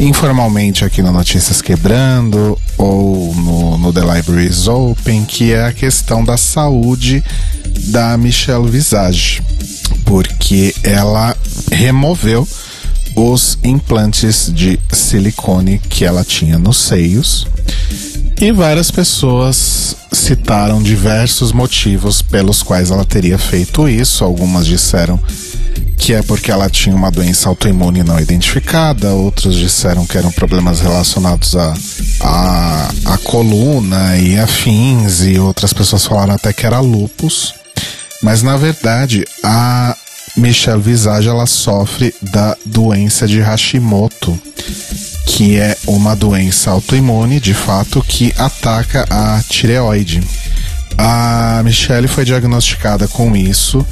informalmente 0.00 0.82
aqui 0.82 1.02
no 1.02 1.12
Notícias 1.12 1.60
Quebrando 1.60 2.58
ou 2.78 3.34
no, 3.34 3.76
no 3.76 3.92
The 3.92 4.00
Libraries 4.00 4.66
Open, 4.66 5.26
que 5.26 5.52
é 5.52 5.66
a 5.66 5.74
questão 5.74 6.24
da 6.24 6.38
saúde 6.38 7.22
da 7.88 8.16
Michelle 8.16 8.66
Visage, 8.66 9.42
porque 10.06 10.74
ela 10.82 11.36
removeu 11.70 12.48
os 13.14 13.58
implantes 13.62 14.50
de 14.54 14.80
silicone 14.90 15.82
que 15.86 16.02
ela 16.02 16.24
tinha 16.24 16.58
nos 16.58 16.78
seios 16.78 17.46
e 18.40 18.50
várias 18.50 18.90
pessoas 18.90 19.94
citaram 20.10 20.82
diversos 20.82 21.52
motivos 21.52 22.22
pelos 22.22 22.62
quais 22.62 22.90
ela 22.90 23.04
teria 23.04 23.38
feito 23.38 23.88
isso. 23.88 24.24
Algumas 24.24 24.66
disseram 24.66 25.20
que 26.02 26.12
é 26.12 26.20
porque 26.20 26.50
ela 26.50 26.68
tinha 26.68 26.96
uma 26.96 27.12
doença 27.12 27.48
autoimune 27.48 28.02
não 28.02 28.18
identificada, 28.18 29.10
outros 29.10 29.54
disseram 29.54 30.04
que 30.04 30.18
eram 30.18 30.32
problemas 30.32 30.80
relacionados 30.80 31.54
à 31.54 31.72
a, 32.20 32.90
a, 33.04 33.18
coluna 33.18 34.18
e 34.18 34.36
afins, 34.36 35.20
e 35.20 35.38
outras 35.38 35.72
pessoas 35.72 36.04
falaram 36.04 36.34
até 36.34 36.52
que 36.52 36.66
era 36.66 36.80
lupus. 36.80 37.54
Mas 38.20 38.42
na 38.42 38.56
verdade, 38.56 39.24
a 39.44 39.96
Michelle 40.36 40.82
Visage 40.82 41.28
ela 41.28 41.46
sofre 41.46 42.12
da 42.20 42.56
doença 42.66 43.28
de 43.28 43.40
Hashimoto, 43.40 44.36
que 45.24 45.56
é 45.56 45.76
uma 45.86 46.16
doença 46.16 46.72
autoimune, 46.72 47.38
de 47.38 47.54
fato, 47.54 48.02
que 48.02 48.34
ataca 48.36 49.06
a 49.08 49.40
tireoide. 49.48 50.20
A 50.98 51.62
Michelle 51.64 52.08
foi 52.08 52.24
diagnosticada 52.24 53.06
com 53.06 53.36
isso 53.36 53.86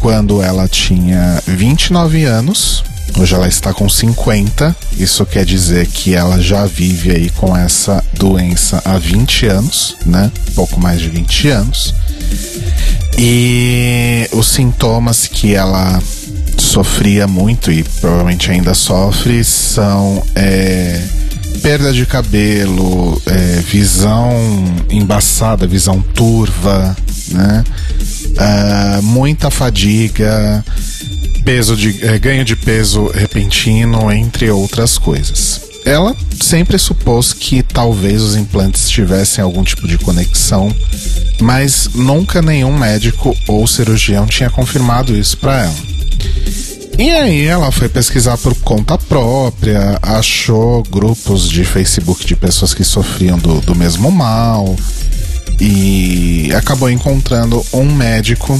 quando 0.00 0.42
ela 0.42 0.66
tinha 0.66 1.40
29 1.46 2.24
anos. 2.24 2.82
Hoje 3.18 3.34
ela 3.34 3.48
está 3.48 3.72
com 3.72 3.88
50. 3.88 4.74
Isso 4.96 5.26
quer 5.26 5.44
dizer 5.44 5.86
que 5.86 6.14
ela 6.14 6.40
já 6.40 6.64
vive 6.64 7.10
aí 7.10 7.30
com 7.30 7.56
essa 7.56 8.02
doença 8.14 8.80
há 8.84 8.98
20 8.98 9.46
anos, 9.46 9.96
né? 10.06 10.30
Pouco 10.54 10.80
mais 10.80 11.00
de 11.00 11.08
20 11.08 11.48
anos. 11.48 11.94
E 13.18 14.28
os 14.32 14.48
sintomas 14.48 15.26
que 15.26 15.54
ela 15.54 16.00
sofria 16.56 17.26
muito 17.26 17.70
e 17.70 17.82
provavelmente 17.82 18.50
ainda 18.50 18.74
sofre 18.74 19.42
são 19.44 20.22
é, 20.34 21.02
perda 21.62 21.92
de 21.92 22.06
cabelo, 22.06 23.20
é, 23.26 23.60
visão 23.60 24.32
embaçada, 24.88 25.66
visão 25.66 26.00
turva, 26.00 26.96
né? 27.28 27.64
Uh, 28.30 29.02
muita 29.02 29.50
fadiga, 29.50 30.64
peso 31.44 31.76
de, 31.76 32.06
é, 32.06 32.18
ganho 32.18 32.44
de 32.44 32.56
peso 32.56 33.06
repentino, 33.08 34.10
entre 34.10 34.50
outras 34.50 34.98
coisas. 34.98 35.62
Ela 35.84 36.14
sempre 36.40 36.78
supôs 36.78 37.32
que 37.32 37.62
talvez 37.62 38.22
os 38.22 38.36
implantes 38.36 38.88
tivessem 38.88 39.42
algum 39.42 39.62
tipo 39.62 39.88
de 39.88 39.98
conexão, 39.98 40.74
mas 41.40 41.88
nunca 41.94 42.42
nenhum 42.42 42.76
médico 42.76 43.34
ou 43.48 43.66
cirurgião 43.66 44.26
tinha 44.26 44.50
confirmado 44.50 45.16
isso 45.16 45.36
para 45.38 45.64
ela. 45.64 45.76
E 46.98 47.10
aí 47.10 47.46
ela 47.46 47.72
foi 47.72 47.88
pesquisar 47.88 48.36
por 48.36 48.54
conta 48.56 48.98
própria, 48.98 49.98
achou 50.02 50.82
grupos 50.82 51.48
de 51.48 51.64
Facebook 51.64 52.26
de 52.26 52.36
pessoas 52.36 52.74
que 52.74 52.84
sofriam 52.84 53.38
do, 53.38 53.60
do 53.62 53.74
mesmo 53.74 54.10
mal 54.10 54.76
e 55.60 56.50
acabou 56.54 56.90
encontrando 56.90 57.64
um 57.72 57.84
médico 57.84 58.58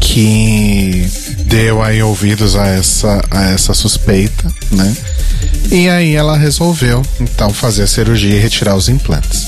que 0.00 1.06
deu 1.44 1.82
aí 1.82 2.02
ouvidos 2.02 2.56
a 2.56 2.66
essa, 2.66 3.22
a 3.30 3.50
essa 3.50 3.74
suspeita, 3.74 4.52
né? 4.70 4.96
E 5.70 5.88
aí 5.88 6.14
ela 6.14 6.36
resolveu 6.36 7.02
então 7.20 7.50
fazer 7.50 7.82
a 7.82 7.86
cirurgia 7.86 8.36
e 8.36 8.40
retirar 8.40 8.74
os 8.74 8.88
implantes. 8.88 9.46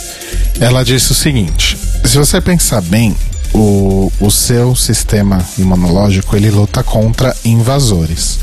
Ela 0.61 0.85
disse 0.85 1.13
o 1.13 1.15
seguinte: 1.15 1.77
se 2.05 2.19
você 2.19 2.41
pensar 2.41 2.83
bem, 2.83 3.17
o, 3.53 4.13
o 4.21 4.31
seu 4.31 4.77
sistema 4.77 5.45
imunológico 5.59 6.37
ele 6.37 6.51
luta 6.51 6.83
contra 6.83 7.35
invasores. 7.45 8.41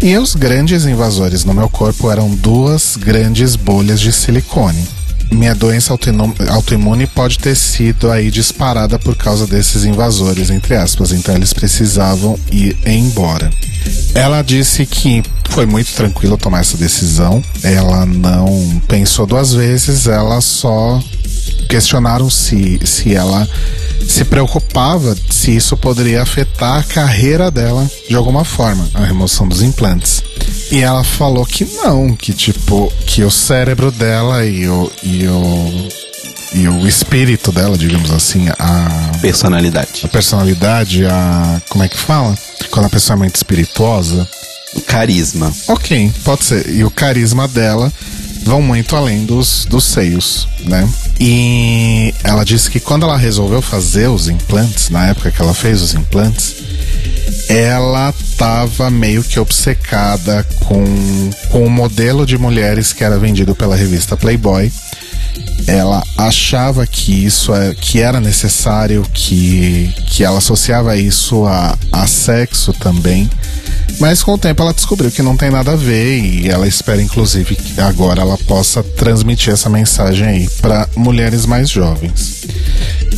E 0.00 0.16
os 0.18 0.34
grandes 0.34 0.84
invasores 0.84 1.44
no 1.44 1.54
meu 1.54 1.68
corpo 1.68 2.10
eram 2.10 2.28
duas 2.28 2.96
grandes 2.96 3.56
bolhas 3.56 3.98
de 3.98 4.12
silicone 4.12 4.95
minha 5.30 5.54
doença 5.54 5.96
autoimune 6.48 7.06
pode 7.06 7.38
ter 7.38 7.54
sido 7.54 8.10
aí 8.10 8.30
disparada 8.30 8.98
por 8.98 9.16
causa 9.16 9.46
desses 9.46 9.84
invasores, 9.84 10.50
entre 10.50 10.76
aspas. 10.76 11.12
Então 11.12 11.34
eles 11.34 11.52
precisavam 11.52 12.38
ir 12.50 12.76
embora. 12.86 13.50
Ela 14.14 14.42
disse 14.42 14.84
que 14.86 15.22
foi 15.50 15.66
muito 15.66 15.92
tranquilo 15.92 16.36
tomar 16.36 16.60
essa 16.60 16.76
decisão. 16.76 17.42
Ela 17.62 18.04
não 18.06 18.80
pensou 18.88 19.26
duas 19.26 19.52
vezes, 19.52 20.06
ela 20.06 20.40
só 20.40 21.02
questionaram 21.68 22.30
se, 22.30 22.80
se 22.84 23.14
ela 23.14 23.48
se 24.06 24.24
preocupava 24.24 25.16
se 25.30 25.54
isso 25.54 25.76
poderia 25.76 26.22
afetar 26.22 26.78
a 26.78 26.82
carreira 26.82 27.50
dela 27.50 27.88
de 28.08 28.14
alguma 28.14 28.44
forma, 28.44 28.88
a 28.94 29.04
remoção 29.04 29.48
dos 29.48 29.62
implantes. 29.62 30.22
E 30.70 30.80
ela 30.80 31.04
falou 31.04 31.44
que 31.44 31.64
não, 31.64 32.14
que 32.14 32.32
tipo, 32.32 32.92
que 33.06 33.22
o 33.22 33.30
cérebro 33.30 33.90
dela 33.90 34.44
e 34.44 34.68
o, 34.68 34.90
e 35.02 35.26
o, 35.26 35.88
e 36.54 36.68
o 36.68 36.86
espírito 36.86 37.52
dela, 37.52 37.76
digamos 37.76 38.10
assim, 38.10 38.48
a 38.58 39.12
personalidade. 39.20 40.02
A 40.04 40.08
personalidade, 40.08 41.04
a. 41.06 41.62
Como 41.68 41.84
é 41.84 41.88
que 41.88 41.96
fala? 41.96 42.36
Quando 42.70 42.86
a 42.86 42.90
pessoa 42.90 43.16
é 43.16 43.18
muito 43.18 43.36
espirituosa. 43.36 44.28
O 44.74 44.80
carisma. 44.80 45.50
Ok, 45.68 46.12
pode 46.22 46.44
ser. 46.44 46.68
E 46.68 46.84
o 46.84 46.90
carisma 46.90 47.48
dela 47.48 47.90
vão 48.46 48.62
muito 48.62 48.94
além 48.94 49.26
dos, 49.26 49.66
dos 49.66 49.84
seios, 49.84 50.48
né? 50.64 50.88
E 51.18 52.14
ela 52.22 52.44
disse 52.44 52.70
que 52.70 52.78
quando 52.78 53.02
ela 53.02 53.16
resolveu 53.16 53.60
fazer 53.60 54.08
os 54.08 54.28
implantes, 54.28 54.88
na 54.88 55.08
época 55.08 55.32
que 55.32 55.42
ela 55.42 55.52
fez 55.52 55.82
os 55.82 55.94
implantes, 55.94 56.54
ela 57.48 58.14
estava 58.16 58.88
meio 58.88 59.24
que 59.24 59.40
obcecada 59.40 60.46
com, 60.64 60.84
com 61.50 61.66
o 61.66 61.70
modelo 61.70 62.24
de 62.24 62.38
mulheres 62.38 62.92
que 62.92 63.02
era 63.02 63.18
vendido 63.18 63.52
pela 63.52 63.74
revista 63.74 64.16
Playboy. 64.16 64.70
Ela 65.66 66.04
achava 66.16 66.86
que 66.86 67.24
isso 67.24 67.52
é, 67.52 67.74
que 67.74 68.00
era 68.00 68.20
necessário, 68.20 69.04
que, 69.12 69.92
que 70.06 70.22
ela 70.22 70.38
associava 70.38 70.96
isso 70.96 71.44
a, 71.46 71.76
a 71.90 72.06
sexo 72.06 72.72
também. 72.72 73.28
Mas 73.98 74.22
com 74.22 74.34
o 74.34 74.38
tempo 74.38 74.62
ela 74.62 74.74
descobriu 74.74 75.10
que 75.10 75.22
não 75.22 75.36
tem 75.36 75.50
nada 75.50 75.72
a 75.72 75.76
ver 75.76 76.18
e 76.18 76.48
ela 76.48 76.68
espera 76.68 77.00
inclusive 77.00 77.56
que 77.56 77.80
agora 77.80 78.20
ela 78.20 78.36
possa 78.38 78.82
transmitir 78.82 79.52
essa 79.52 79.70
mensagem 79.70 80.26
aí 80.26 80.48
para 80.60 80.88
mulheres 80.96 81.46
mais 81.46 81.70
jovens. 81.70 82.46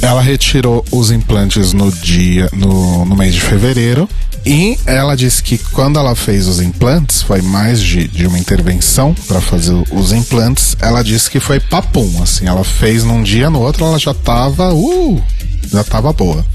Ela 0.01 0.23
retirou 0.23 0.85
os 0.93 1.11
implantes 1.11 1.73
no 1.73 1.91
dia 1.91 2.49
no, 2.53 3.05
no 3.05 3.17
mês 3.17 3.35
de 3.35 3.41
fevereiro 3.41 4.09
e 4.47 4.79
ela 4.87 5.17
disse 5.17 5.43
que 5.43 5.59
quando 5.59 5.99
ela 5.99 6.15
fez 6.15 6.47
os 6.47 6.61
implantes, 6.61 7.21
foi 7.23 7.43
mais 7.43 7.81
de, 7.81 8.09
de 8.09 8.27
uma 8.27 8.39
intervenção 8.39 9.15
para 9.27 9.41
fazer 9.41 9.75
os 9.93 10.13
implantes, 10.13 10.77
ela 10.81 11.03
disse 11.03 11.31
que 11.31 11.41
foi 11.41 11.61
papum, 11.61 12.23
assim, 12.23 12.47
ela 12.47 12.65
fez 12.65 13.05
num 13.05 13.23
dia, 13.23 13.51
no 13.51 13.61
outro 13.61 13.85
ela 13.85 13.99
já 13.99 14.15
tava, 14.15 14.73
uh, 14.73 15.23
já 15.71 15.85
tava 15.85 16.13
boa. 16.13 16.47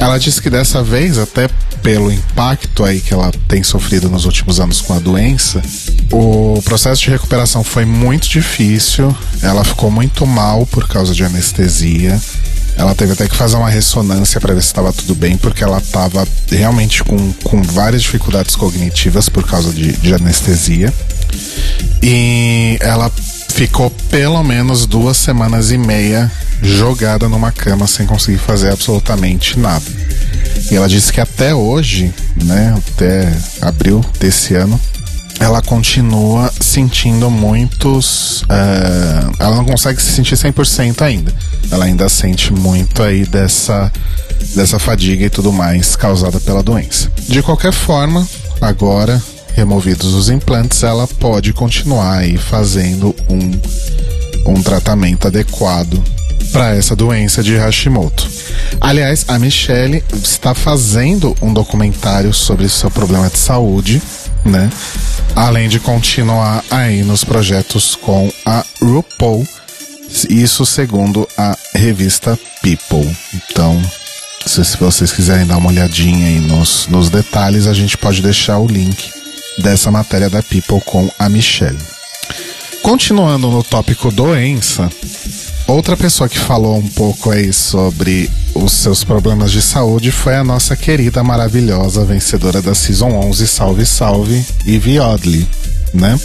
Ela 0.00 0.18
disse 0.18 0.40
que 0.40 0.48
dessa 0.48 0.82
vez, 0.82 1.18
até 1.18 1.46
pelo 1.82 2.10
impacto 2.10 2.84
aí 2.84 3.02
que 3.02 3.12
ela 3.12 3.30
tem 3.46 3.62
sofrido 3.62 4.08
nos 4.08 4.24
últimos 4.24 4.58
anos 4.58 4.80
com 4.80 4.94
a 4.94 4.98
doença, 4.98 5.62
o 6.10 6.58
processo 6.64 7.02
de 7.02 7.10
recuperação 7.10 7.62
foi 7.62 7.84
muito 7.84 8.26
difícil. 8.26 9.14
Ela 9.42 9.62
ficou 9.62 9.90
muito 9.90 10.26
mal 10.26 10.64
por 10.64 10.88
causa 10.88 11.14
de 11.14 11.22
anestesia. 11.22 12.18
Ela 12.78 12.94
teve 12.94 13.12
até 13.12 13.28
que 13.28 13.36
fazer 13.36 13.56
uma 13.56 13.68
ressonância 13.68 14.40
para 14.40 14.54
ver 14.54 14.62
se 14.62 14.68
estava 14.68 14.90
tudo 14.90 15.14
bem, 15.14 15.36
porque 15.36 15.62
ela 15.62 15.76
estava 15.76 16.26
realmente 16.50 17.04
com, 17.04 17.34
com 17.44 17.62
várias 17.62 18.00
dificuldades 18.00 18.56
cognitivas 18.56 19.28
por 19.28 19.46
causa 19.46 19.70
de, 19.70 19.92
de 19.98 20.14
anestesia. 20.14 20.94
E 22.02 22.78
ela 22.80 23.12
ficou 23.50 23.90
pelo 24.08 24.42
menos 24.42 24.86
duas 24.86 25.18
semanas 25.18 25.70
e 25.70 25.76
meia 25.76 26.32
jogada 26.62 27.28
numa 27.28 27.50
cama 27.50 27.86
sem 27.86 28.06
conseguir 28.06 28.38
fazer 28.38 28.72
absolutamente 28.72 29.58
nada. 29.58 29.84
E 30.70 30.76
ela 30.76 30.88
disse 30.88 31.12
que 31.12 31.20
até 31.20 31.54
hoje, 31.54 32.12
né, 32.36 32.74
até 32.76 33.32
abril 33.60 34.04
desse 34.18 34.54
ano, 34.54 34.80
ela 35.40 35.62
continua 35.62 36.52
sentindo 36.60 37.30
muitos. 37.30 38.42
Uh, 38.42 39.32
ela 39.38 39.56
não 39.56 39.64
consegue 39.64 40.00
se 40.00 40.12
sentir 40.12 40.36
100% 40.36 41.00
ainda. 41.02 41.32
Ela 41.70 41.86
ainda 41.86 42.08
sente 42.08 42.52
muito 42.52 43.02
aí 43.02 43.24
dessa, 43.24 43.90
dessa 44.54 44.78
fadiga 44.78 45.24
e 45.24 45.30
tudo 45.30 45.50
mais 45.50 45.96
causada 45.96 46.38
pela 46.40 46.62
doença. 46.62 47.10
De 47.26 47.42
qualquer 47.42 47.72
forma, 47.72 48.26
agora 48.60 49.20
removidos 49.54 50.14
os 50.14 50.28
implantes, 50.28 50.82
ela 50.82 51.08
pode 51.08 51.52
continuar 51.52 52.18
aí 52.18 52.36
fazendo 52.36 53.14
um, 53.28 54.52
um 54.52 54.62
tratamento 54.62 55.26
adequado 55.26 56.02
para 56.52 56.74
essa 56.74 56.96
doença 56.96 57.42
de 57.42 57.56
Hashimoto. 57.56 58.28
Aliás, 58.80 59.24
a 59.28 59.38
Michelle 59.38 60.04
está 60.22 60.54
fazendo 60.54 61.36
um 61.40 61.52
documentário 61.52 62.32
sobre 62.32 62.68
seu 62.68 62.90
problema 62.90 63.28
de 63.28 63.38
saúde, 63.38 64.02
né? 64.44 64.70
Além 65.34 65.68
de 65.68 65.78
continuar 65.78 66.64
aí 66.70 67.02
nos 67.02 67.24
projetos 67.24 67.94
com 67.94 68.30
a 68.44 68.64
RuPaul, 68.80 69.46
isso 70.28 70.66
segundo 70.66 71.28
a 71.36 71.56
revista 71.74 72.38
People. 72.62 73.16
Então, 73.34 73.80
se, 74.44 74.76
vocês 74.76 75.12
quiserem 75.12 75.46
dar 75.46 75.56
uma 75.56 75.68
olhadinha 75.68 76.26
aí 76.26 76.40
nos, 76.40 76.86
nos 76.88 77.08
detalhes, 77.08 77.66
a 77.66 77.72
gente 77.72 77.96
pode 77.96 78.20
deixar 78.20 78.58
o 78.58 78.66
link 78.66 79.10
dessa 79.58 79.90
matéria 79.90 80.28
da 80.28 80.42
People 80.42 80.80
com 80.84 81.10
a 81.18 81.28
Michelle. 81.28 81.78
Continuando 82.82 83.50
no 83.50 83.62
tópico 83.62 84.10
doença, 84.10 84.90
outra 85.70 85.96
pessoa 85.96 86.28
que 86.28 86.38
falou 86.38 86.76
um 86.76 86.86
pouco 86.88 87.30
aí 87.30 87.52
sobre 87.52 88.30
os 88.54 88.72
seus 88.72 89.04
problemas 89.04 89.52
de 89.52 89.62
saúde 89.62 90.10
foi 90.10 90.34
a 90.34 90.44
nossa 90.44 90.76
querida, 90.76 91.22
maravilhosa 91.22 92.04
vencedora 92.04 92.60
da 92.60 92.74
Season 92.74 93.10
11, 93.10 93.46
Salve 93.46 93.86
Salve, 93.86 94.44
Ivy 94.66 94.98
Odley, 94.98 95.46
né? 95.94 96.18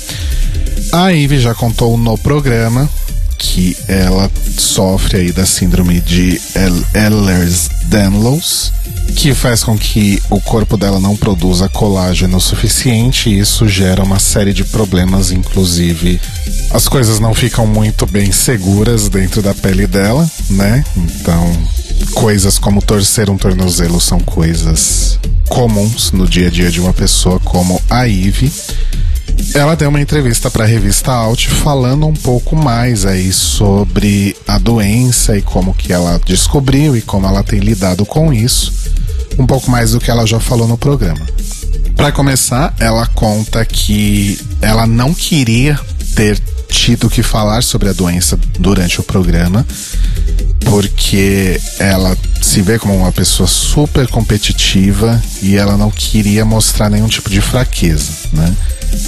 A 0.92 1.10
Ivy 1.10 1.40
já 1.40 1.54
contou 1.54 1.98
no 1.98 2.18
programa 2.18 2.90
que 3.38 3.78
ela 3.88 4.30
sofre 4.58 5.18
aí 5.18 5.32
da 5.32 5.46
síndrome 5.46 6.02
de 6.02 6.42
Ehlers-Danlos 6.94 8.74
que 9.16 9.34
faz 9.34 9.64
com 9.64 9.78
que 9.78 10.22
o 10.30 10.42
corpo 10.42 10.78
dela 10.78 11.00
não 11.00 11.16
produza 11.16 11.70
colágeno 11.70 12.40
suficiente 12.42 13.30
e 13.30 13.40
isso 13.40 13.68
gera 13.68 14.04
uma 14.04 14.20
série 14.20 14.54
de 14.54 14.64
problemas, 14.64 15.32
inclusive 15.32 16.20
as 16.72 16.88
coisas 16.88 17.20
não 17.20 17.34
ficam 17.34 17.66
muito 17.66 18.06
bem 18.06 18.32
seguras 18.32 19.08
dentro 19.08 19.42
da 19.42 19.54
pele 19.54 19.88
dela, 19.88 20.30
né? 20.50 20.84
Então, 20.98 21.58
coisas 22.14 22.58
como 22.58 22.82
torcer 22.82 23.30
um 23.30 23.38
tornozelo 23.38 24.02
são 24.02 24.20
coisas 24.20 25.20
comuns 25.48 26.12
no 26.12 26.28
dia 26.28 26.48
a 26.48 26.52
dia 26.52 26.72
de 26.72 26.82
uma 26.82 26.94
pessoa 26.94 27.40
como 27.40 27.82
a 27.90 28.04
Ivy. 28.04 28.52
Ela 29.54 29.76
deu 29.76 29.90
uma 29.90 30.02
entrevista 30.02 30.52
para 30.52 30.64
a 30.64 30.68
revista 30.68 31.12
Out 31.12 31.50
falando 31.50 32.06
um 32.06 32.14
pouco 32.14 32.56
mais 32.56 33.06
aí 33.06 33.32
sobre 33.32 34.36
a 34.48 34.58
doença 34.58 35.38
e 35.38 35.42
como 35.42 35.74
que 35.74 35.94
ela 35.94 36.20
descobriu 36.26 36.96
e 36.96 37.02
como 37.02 37.26
ela 37.26 37.44
tem 37.44 37.60
lidado 37.60 38.06
com 38.06 38.34
isso, 38.34 38.74
um 39.38 39.46
pouco 39.46 39.72
mais 39.72 39.92
do 39.92 40.00
que 40.00 40.12
ela 40.12 40.26
já 40.26 40.40
falou 40.40 40.68
no 40.68 40.78
programa. 40.78 41.26
Para 41.96 42.12
começar, 42.12 42.76
ela 42.80 43.08
conta 43.08 43.64
que 43.66 44.40
ela 44.62 44.86
não 44.86 45.14
queria 45.14 45.80
ter 46.14 46.40
tido 46.68 47.10
que 47.10 47.24
falar 47.24 47.64
sobre 47.64 47.90
a 47.90 47.94
doença 47.94 48.38
durante 48.60 49.00
o 49.00 49.04
programa, 49.04 49.66
porque 50.66 51.60
ela 51.80 52.18
se 52.42 52.62
vê 52.62 52.78
como 52.78 52.96
uma 52.96 53.12
pessoa 53.12 53.48
super 53.48 54.08
competitiva 54.08 55.22
e 55.42 55.56
ela 55.56 55.78
não 55.78 55.90
queria 55.90 56.44
mostrar 56.44 56.90
nenhum 56.90 57.08
tipo 57.08 57.30
de 57.30 57.40
fraqueza, 57.40 58.12
né? 58.34 58.54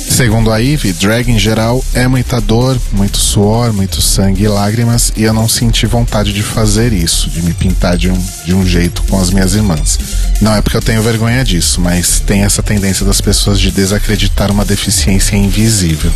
Segundo 0.10 0.52
a 0.52 0.58
Ivy, 0.58 0.94
drag 0.94 1.30
em 1.30 1.38
geral 1.38 1.84
é 1.94 2.08
muita 2.08 2.42
dor, 2.42 2.80
muito 2.92 3.18
suor, 3.18 3.72
muito 3.72 4.02
sangue 4.02 4.44
e 4.44 4.48
lágrimas, 4.48 5.14
e 5.16 5.24
eu 5.24 5.34
não 5.34 5.48
senti 5.48 5.86
vontade 5.86 6.34
de 6.34 6.42
fazer 6.42 6.92
isso, 6.92 7.30
de 7.30 7.42
me 7.44 7.54
pintar 7.54 7.98
de 7.98 8.10
um, 8.10 8.26
de 8.46 8.54
um 8.54 8.66
jeito 8.66 9.04
com 9.04 9.20
as 9.20 9.30
minhas 9.30 9.54
irmãs. 9.54 10.00
Não 10.42 10.56
é 10.56 10.62
porque 10.62 10.78
eu 10.78 10.82
tenho 10.82 11.02
vergonha 11.02 11.44
disso, 11.44 11.80
mas 11.80 12.20
tem 12.20 12.44
essa 12.44 12.64
tendência 12.64 13.06
das 13.06 13.22
pessoas 13.22 13.60
de 13.60 13.72
desacreditar 13.72 14.52
uma 14.52 14.66
deficiência 14.66 15.36
invisível. 15.36 16.12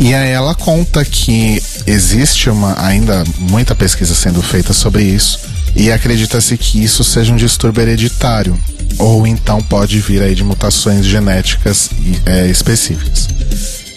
E 0.00 0.14
aí 0.14 0.30
ela 0.30 0.54
conta 0.54 1.04
que 1.04 1.62
existe 1.86 2.50
uma 2.50 2.80
ainda 2.84 3.24
muita 3.38 3.74
pesquisa 3.74 4.14
sendo 4.14 4.42
feita 4.42 4.72
sobre 4.72 5.02
isso 5.02 5.40
e 5.76 5.92
acredita-se 5.92 6.56
que 6.56 6.82
isso 6.82 7.04
seja 7.04 7.32
um 7.32 7.36
distúrbio 7.36 7.82
hereditário 7.82 8.58
ou 8.98 9.26
então 9.26 9.60
pode 9.60 9.98
vir 10.00 10.22
aí 10.22 10.34
de 10.34 10.44
mutações 10.44 11.06
genéticas 11.06 11.90
é, 12.26 12.46
específicas. 12.46 13.28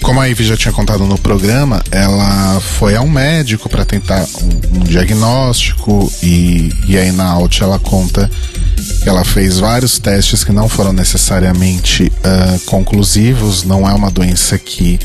Como 0.02 0.20
a 0.20 0.26
Ivy 0.26 0.44
já 0.44 0.58
tinha 0.58 0.74
contado 0.74 1.06
no 1.06 1.18
programa, 1.18 1.84
ela 1.92 2.60
foi 2.60 2.96
a 2.96 3.02
um 3.02 3.10
médico 3.10 3.70
para 3.70 3.86
tentar 3.86 4.26
um, 4.42 4.80
um 4.80 4.80
diagnóstico 4.80 6.12
e, 6.24 6.74
e 6.88 6.98
aí 6.98 7.12
na 7.12 7.26
Alt 7.30 7.62
ela 7.62 7.78
conta 7.78 8.30
que 9.04 9.08
ela 9.08 9.24
fez 9.24 9.60
vários 9.60 10.00
testes 10.00 10.44
que 10.44 10.52
não 10.52 10.68
foram 10.68 10.92
necessariamente 10.92 12.06
uh, 12.06 12.60
conclusivos, 12.66 13.64
não 13.64 13.88
é 13.88 13.94
uma 13.94 14.10
doença 14.10 14.58
que 14.58 15.00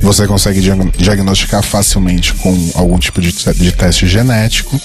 você 0.00 0.26
consegue 0.26 0.60
diagnosticar 0.96 1.62
facilmente 1.62 2.34
com 2.34 2.70
algum 2.74 2.98
tipo 2.98 3.20
de, 3.20 3.32
de 3.32 3.72
teste 3.72 4.06
genético. 4.06 4.80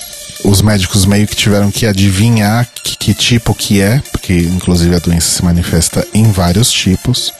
Os 0.47 0.61
médicos 0.61 1.05
meio 1.05 1.27
que 1.27 1.35
tiveram 1.35 1.69
que 1.69 1.85
adivinhar 1.85 2.65
que, 2.81 2.95
que 2.95 3.13
tipo 3.13 3.53
que 3.53 3.81
é, 3.81 4.01
porque 4.13 4.33
inclusive 4.33 4.95
a 4.95 4.99
doença 4.99 5.29
se 5.29 5.43
manifesta 5.43 6.07
em 6.13 6.31
vários 6.31 6.71
tipos. 6.71 7.33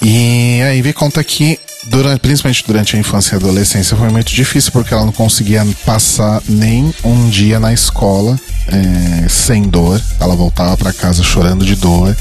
E 0.00 0.62
a 0.62 0.70
Ivy 0.74 0.94
conta 0.94 1.22
que, 1.22 1.60
durante, 1.84 2.20
principalmente 2.20 2.64
durante 2.66 2.96
a 2.96 2.98
infância 2.98 3.34
e 3.34 3.36
adolescência, 3.36 3.94
foi 3.94 4.08
muito 4.08 4.32
difícil 4.32 4.72
porque 4.72 4.94
ela 4.94 5.04
não 5.04 5.12
conseguia 5.12 5.66
passar 5.84 6.42
nem 6.48 6.94
um 7.04 7.28
dia 7.28 7.60
na 7.60 7.74
escola 7.74 8.40
é, 8.68 9.28
sem 9.28 9.64
dor. 9.64 10.00
Ela 10.18 10.34
voltava 10.34 10.78
para 10.78 10.94
casa 10.94 11.22
chorando 11.22 11.62
de 11.62 11.76
dor 11.76 12.16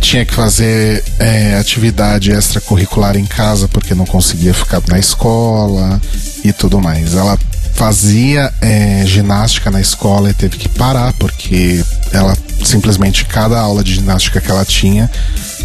tinha 0.00 0.24
que 0.24 0.32
fazer 0.32 1.04
é, 1.18 1.56
atividade 1.56 2.32
extracurricular 2.32 3.16
em 3.16 3.26
casa 3.26 3.68
porque 3.68 3.94
não 3.94 4.06
conseguia 4.06 4.54
ficar 4.54 4.82
na 4.88 4.98
escola 4.98 6.00
e 6.42 6.50
tudo 6.52 6.80
mais. 6.80 7.14
Ela 7.14 7.38
fazia 7.74 8.52
é, 8.60 9.04
ginástica 9.06 9.70
na 9.70 9.80
escola 9.80 10.30
e 10.30 10.34
teve 10.34 10.56
que 10.56 10.68
parar 10.68 11.12
porque 11.14 11.84
ela 12.12 12.36
simplesmente 12.64 13.24
cada 13.24 13.58
aula 13.58 13.82
de 13.82 13.94
ginástica 13.94 14.40
que 14.40 14.50
ela 14.50 14.64
tinha, 14.64 15.10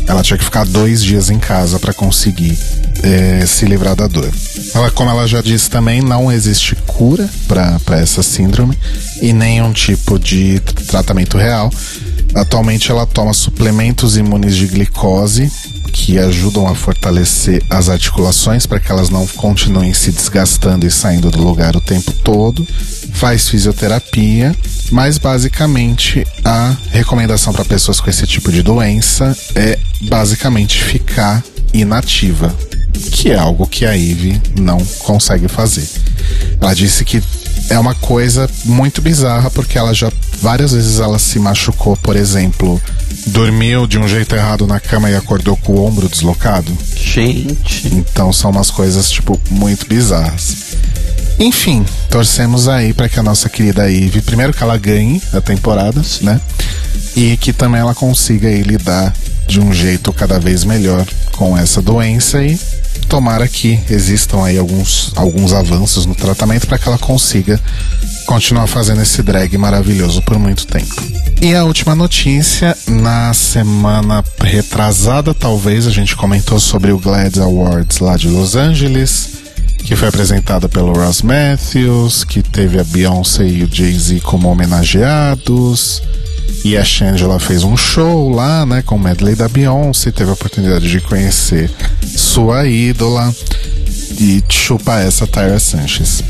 ela 0.08 0.24
tinha 0.24 0.38
que 0.38 0.44
ficar 0.44 0.65
dois 0.65 1.04
dias 1.04 1.30
em 1.30 1.39
casa 1.39 1.80
para 1.80 1.94
conseguir 1.94 2.58
é, 3.04 3.46
se 3.46 3.65
livrar 3.65 3.96
da 3.96 4.08
dor. 4.08 4.32
Ela, 4.74 4.89
como 4.91 5.10
ela 5.10 5.28
já 5.28 5.41
disse 5.41 5.70
também, 5.70 6.02
não 6.02 6.32
existe 6.32 6.76
cura 6.88 7.30
para 7.48 8.00
essa 8.00 8.24
síndrome 8.24 8.78
e 9.22 9.34
nenhum 9.34 9.74
tipo 9.74 10.18
de 10.18 10.60
tratamento 10.88 11.38
real. 11.38 11.72
Atualmente 12.34 12.91
ela 12.91 13.06
toma 13.06 13.34
suplementos 13.34 14.18
imunes 14.18 14.56
de 14.56 14.68
glicose 14.68 15.52
que 15.95 16.19
ajudam 16.19 16.67
a 16.67 16.75
fortalecer 16.75 17.63
as 17.69 17.88
articulações 17.88 18.65
para 18.65 18.81
que 18.81 18.91
elas 18.91 19.10
não 19.10 19.25
continuem 19.25 19.93
se 19.93 20.12
desgastando 20.12 20.86
e 20.86 20.91
saindo 20.91 21.31
do 21.31 21.41
lugar 21.41 21.73
o 21.77 21.79
tempo 21.79 22.12
todo. 22.12 22.67
Faz 23.13 23.47
fisioterapia, 23.47 24.53
mas 24.91 25.17
basicamente 25.17 26.27
a 26.43 26.75
recomendação 26.91 27.53
para 27.53 27.63
pessoas 27.63 28.01
com 28.01 28.10
esse 28.10 28.27
tipo 28.27 28.51
de 28.51 28.62
doença 28.62 29.36
é 29.55 29.79
basicamente 30.01 30.84
ficar 30.84 31.41
inativa, 31.73 32.53
que 33.13 33.31
é 33.31 33.38
algo 33.38 33.65
que 33.65 33.86
a 33.86 33.93
Ivy 33.93 34.41
não 34.60 34.77
consegue 34.99 35.47
fazer. 35.47 35.88
Ela 36.60 36.73
disse 36.73 37.05
que 37.05 37.23
é 37.70 37.80
uma 37.80 37.96
coisa 37.96 38.50
muito 38.63 39.02
bizarra 39.02 39.50
porque 39.50 39.78
ela 39.78 39.94
já 39.94 40.12
várias 40.41 40.74
vezes 40.74 41.00
ela 41.00 41.18
se 41.18 41.39
machucou, 41.39 41.98
por 41.98 42.15
exemplo, 42.15 42.82
dormiu 43.28 43.88
de 43.88 43.98
um 43.98 44.08
jeito 44.08 44.36
errado 44.36 44.68
na 44.68 44.80
cama 44.80 45.10
e 45.10 45.15
acordou 45.15 45.58
com 45.58 45.74
o 45.74 45.86
ombro 45.86 46.08
deslocado. 46.08 46.76
Gente. 46.96 47.88
Então 47.88 48.32
são 48.32 48.52
umas 48.52 48.70
coisas 48.70 49.10
tipo 49.10 49.39
muito 49.50 49.88
bizarras. 49.88 50.76
Enfim, 51.38 51.86
torcemos 52.10 52.68
aí 52.68 52.94
para 52.94 53.10
que 53.10 53.20
a 53.20 53.24
nossa 53.24 53.50
querida 53.50 53.91
Eve, 53.91 54.22
primeiro 54.22 54.54
que 54.54 54.63
ela 54.63 54.78
ganhe 54.78 55.22
a 55.34 55.41
temporada, 55.41 56.02
né? 56.22 56.39
E 57.15 57.36
que 57.38 57.52
também 57.52 57.82
ela 57.82 57.94
consiga 57.94 58.48
aí 58.48 58.62
lidar 58.62 59.13
de 59.47 59.60
um 59.60 59.73
jeito 59.73 60.12
cada 60.12 60.39
vez 60.39 60.63
melhor 60.63 61.05
com 61.34 61.58
essa 61.58 61.81
doença 61.81 62.43
e 62.43 62.58
tomara 63.08 63.47
que 63.47 63.79
existam 63.89 64.43
aí 64.43 64.58
alguns, 64.58 65.12
alguns 65.15 65.53
avanços 65.53 66.05
no 66.05 66.15
tratamento 66.15 66.67
para 66.67 66.77
que 66.77 66.88
ela 66.88 66.97
consiga 66.97 67.60
continuar 68.25 68.67
fazendo 68.67 69.01
esse 69.01 69.21
drag 69.21 69.58
maravilhoso 69.58 70.21
por 70.23 70.39
muito 70.39 70.65
tempo. 70.65 70.95
E 71.41 71.53
a 71.53 71.63
última 71.63 71.95
notícia, 71.95 72.75
na 72.88 73.34
semana 73.34 74.23
retrasada, 74.39 75.34
talvez, 75.34 75.86
a 75.86 75.91
gente 75.91 76.15
comentou 76.15 76.60
sobre 76.60 76.91
o 76.91 76.97
GLAAD 76.97 77.39
Awards 77.39 77.99
lá 77.99 78.17
de 78.17 78.27
Los 78.27 78.55
Angeles, 78.55 79.29
que 79.84 79.95
foi 79.95 80.08
apresentada 80.08 80.67
pelo 80.67 80.93
Ross 80.93 81.21
Matthews, 81.21 82.23
que 82.23 82.41
teve 82.41 82.79
a 82.79 82.84
Beyoncé 82.84 83.45
e 83.45 83.63
o 83.63 83.69
Jay-Z 83.71 84.21
como 84.21 84.49
homenageados. 84.49 86.01
E 86.63 86.75
a 86.75 86.84
Shangela 86.84 87.39
fez 87.39 87.63
um 87.63 87.77
show 87.77 88.29
lá, 88.29 88.65
né, 88.65 88.81
com 88.81 88.95
o 88.95 88.99
medley 88.99 89.36
da 89.36 89.47
Beyoncé, 89.47 90.12
teve 90.12 90.29
a 90.31 90.34
oportunidade 90.34 90.89
de 90.89 90.99
conhecer 90.99 91.69
sua 92.17 92.65
ídola 92.65 93.34
e 94.19 94.43
chupa 94.49 94.99
essa 94.99 95.27
Tyra 95.27 95.60
Sanchez. 95.60 96.23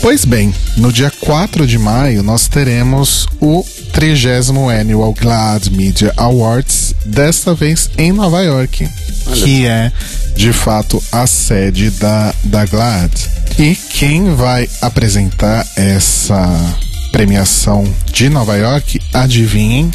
Pois 0.00 0.24
bem, 0.24 0.54
no 0.76 0.92
dia 0.92 1.12
4 1.20 1.66
de 1.66 1.78
maio 1.78 2.22
nós 2.22 2.48
teremos 2.48 3.26
o 3.40 3.64
30 3.92 4.52
Annual 4.80 5.12
GLAAD 5.12 5.70
Media 5.70 6.12
Awards, 6.16 6.94
desta 7.04 7.54
vez 7.54 7.90
em 7.96 8.12
Nova 8.12 8.42
York, 8.42 8.88
Olha. 9.26 9.36
que 9.36 9.66
é 9.66 9.92
de 10.36 10.52
fato 10.52 11.02
a 11.10 11.26
sede 11.26 11.90
da, 11.90 12.34
da 12.44 12.64
GLAAD. 12.66 13.12
E 13.58 13.74
quem 13.74 14.34
vai 14.34 14.68
apresentar 14.82 15.66
essa 15.76 16.76
premiação 17.16 17.82
de 18.12 18.28
Nova 18.28 18.58
York, 18.58 19.00
adivinhem, 19.10 19.90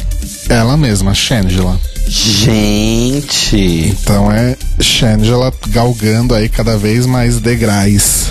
ela 0.48 0.76
mesma, 0.76 1.14
Shangela. 1.14 1.80
Gente! 2.08 3.56
Então 3.56 4.32
é 4.32 4.56
Shangela 4.80 5.54
galgando 5.68 6.34
aí 6.34 6.48
cada 6.48 6.76
vez 6.76 7.06
mais 7.06 7.38
degraus. 7.38 8.28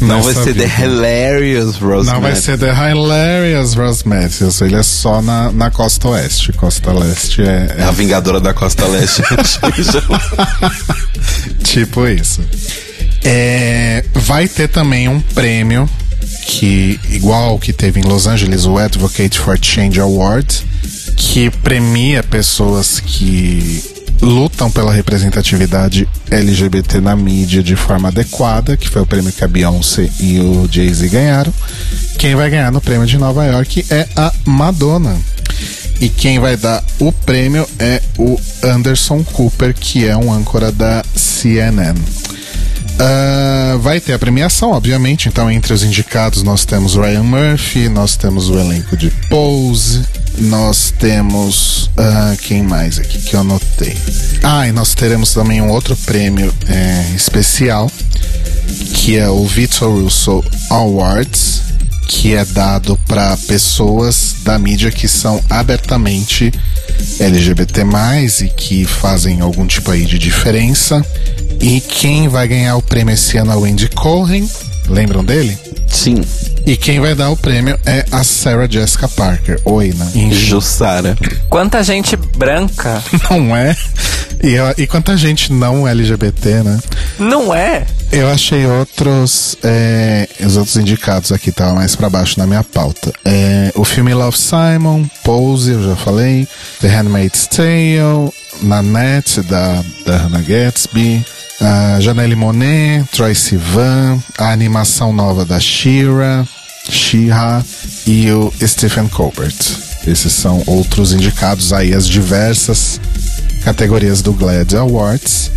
Não 0.00 0.22
vai 0.22 0.32
ser 0.32 0.52
vida. 0.52 0.68
The 0.68 0.84
Hilarious 0.84 1.76
Rose 1.78 2.08
Não 2.08 2.20
vai 2.20 2.36
ser 2.36 2.56
The 2.56 2.70
Hilarious 2.70 3.74
Rose 3.74 4.06
Matthews. 4.06 4.60
Ele 4.60 4.76
é 4.76 4.82
só 4.84 5.20
na, 5.20 5.50
na 5.50 5.68
costa 5.68 6.08
oeste. 6.10 6.52
Costa 6.52 6.92
leste 6.92 7.42
é, 7.42 7.74
é... 7.78 7.80
é 7.80 7.82
a 7.82 7.90
vingadora 7.90 8.40
da 8.40 8.54
costa 8.54 8.86
leste. 8.86 9.22
tipo 11.64 12.06
isso. 12.06 12.42
É, 13.24 14.04
vai 14.14 14.46
ter 14.46 14.68
também 14.68 15.08
um 15.08 15.20
prêmio 15.20 15.90
que, 16.46 16.98
igual 17.10 17.58
que 17.58 17.72
teve 17.72 18.00
em 18.00 18.04
Los 18.04 18.26
Angeles, 18.26 18.64
o 18.64 18.78
Advocate 18.78 19.38
for 19.38 19.58
Change 19.60 20.00
Award, 20.00 20.64
que 21.16 21.50
premia 21.50 22.22
pessoas 22.22 23.00
que 23.00 23.82
lutam 24.22 24.70
pela 24.70 24.92
representatividade 24.92 26.06
LGBT 26.30 27.00
na 27.00 27.16
mídia 27.16 27.62
de 27.62 27.74
forma 27.74 28.08
adequada, 28.08 28.76
que 28.76 28.88
foi 28.88 29.02
o 29.02 29.06
prêmio 29.06 29.32
que 29.32 29.42
a 29.42 29.48
Beyoncé 29.48 30.10
e 30.20 30.38
o 30.38 30.68
Jay-Z 30.70 31.08
ganharam. 31.08 31.52
Quem 32.18 32.34
vai 32.34 32.50
ganhar 32.50 32.70
no 32.70 32.80
prêmio 32.80 33.06
de 33.06 33.16
Nova 33.16 33.44
York 33.46 33.86
é 33.90 34.06
a 34.14 34.32
Madonna. 34.44 35.16
E 36.00 36.08
quem 36.08 36.38
vai 36.38 36.56
dar 36.56 36.82
o 36.98 37.12
prêmio 37.12 37.66
é 37.78 38.00
o 38.18 38.38
Anderson 38.62 39.22
Cooper, 39.22 39.74
que 39.74 40.06
é 40.06 40.16
um 40.16 40.32
âncora 40.32 40.72
da 40.72 41.02
CNN. 41.14 41.94
Uh, 43.00 43.78
vai 43.78 43.98
ter 43.98 44.12
a 44.12 44.18
premiação, 44.18 44.72
obviamente. 44.72 45.26
Então, 45.26 45.50
entre 45.50 45.72
os 45.72 45.82
indicados, 45.82 46.42
nós 46.42 46.66
temos 46.66 46.96
Ryan 46.96 47.22
Murphy, 47.22 47.88
nós 47.88 48.14
temos 48.14 48.50
o 48.50 48.58
elenco 48.58 48.94
de 48.94 49.10
Pose, 49.28 50.04
nós 50.38 50.92
temos. 50.98 51.86
Uh, 51.96 52.36
quem 52.42 52.62
mais 52.62 52.98
aqui 52.98 53.18
que 53.22 53.34
eu 53.34 53.40
anotei? 53.40 53.96
Ah, 54.42 54.68
e 54.68 54.72
nós 54.72 54.94
teremos 54.94 55.32
também 55.32 55.62
um 55.62 55.70
outro 55.70 55.96
prêmio 55.96 56.52
é, 56.68 57.14
especial, 57.16 57.90
que 58.94 59.16
é 59.16 59.30
o 59.30 59.46
Victor 59.46 59.90
Russo 59.90 60.44
Awards, 60.68 61.62
que 62.06 62.34
é 62.34 62.44
dado 62.44 62.98
para 63.06 63.36
pessoas 63.36 64.36
da 64.42 64.58
mídia 64.58 64.90
que 64.90 65.08
são 65.08 65.42
abertamente 65.48 66.52
LGBT+, 67.18 67.82
e 68.42 68.48
que 68.48 68.84
fazem 68.84 69.40
algum 69.40 69.66
tipo 69.66 69.90
aí 69.90 70.04
de 70.04 70.18
diferença. 70.18 71.04
E 71.60 71.80
quem 71.80 72.26
vai 72.26 72.48
ganhar 72.48 72.76
o 72.76 72.82
prêmio 72.82 73.12
esse 73.12 73.36
ano 73.36 73.52
é 73.52 73.56
o 73.56 73.64
Andy 73.64 73.88
Cohen. 73.90 74.48
Lembram 74.88 75.22
dele? 75.22 75.56
Sim. 75.86 76.24
E 76.66 76.76
quem 76.76 77.00
vai 77.00 77.14
dar 77.14 77.30
o 77.30 77.36
prêmio 77.36 77.78
é 77.84 78.04
a 78.10 78.24
Sarah 78.24 78.66
Jessica 78.68 79.08
Parker. 79.08 79.60
Oi, 79.64 79.94
né? 79.96 80.32
Jussara. 80.32 81.16
Quanta 81.48 81.82
gente 81.82 82.16
branca. 82.16 83.02
Não 83.30 83.54
é? 83.54 83.76
E, 84.42 84.82
e 84.82 84.86
quanta 84.86 85.16
gente 85.18 85.52
não 85.52 85.86
LGBT, 85.86 86.62
né? 86.62 86.78
Não 87.18 87.54
é? 87.54 87.84
Eu 88.10 88.26
achei 88.30 88.64
outros. 88.66 89.56
É, 89.62 90.26
os 90.40 90.56
outros 90.56 90.76
indicados 90.76 91.30
aqui 91.30 91.50
estavam 91.50 91.74
mais 91.74 91.94
para 91.94 92.08
baixo 92.08 92.38
na 92.38 92.46
minha 92.46 92.64
pauta. 92.64 93.12
É, 93.22 93.70
o 93.74 93.84
filme 93.84 94.14
Love 94.14 94.38
Simon, 94.38 95.04
Pose, 95.22 95.72
eu 95.72 95.90
já 95.90 95.96
falei. 95.96 96.48
The 96.80 96.88
Handmaid's 96.88 97.46
Tale, 97.48 98.32
Nanette, 98.62 99.42
da, 99.42 99.84
da 100.06 100.16
Hannah 100.16 100.40
Gatsby. 100.40 101.22
Janelle 102.00 102.34
Monet, 102.34 103.04
Troy 103.12 103.34
Sivan, 103.34 104.18
a 104.38 104.52
animação 104.52 105.12
nova 105.12 105.44
da 105.44 105.60
Shira, 105.60 106.46
She-Ra 106.88 107.62
e 108.06 108.30
o 108.30 108.52
Stephen 108.66 109.08
Colbert. 109.08 109.54
Esses 110.06 110.32
são 110.32 110.62
outros 110.66 111.12
indicados 111.12 111.72
aí 111.72 111.92
as 111.92 112.08
diversas 112.08 113.00
categorias 113.62 114.22
do 114.22 114.32
GLAAD 114.32 114.76
Awards. 114.76 115.50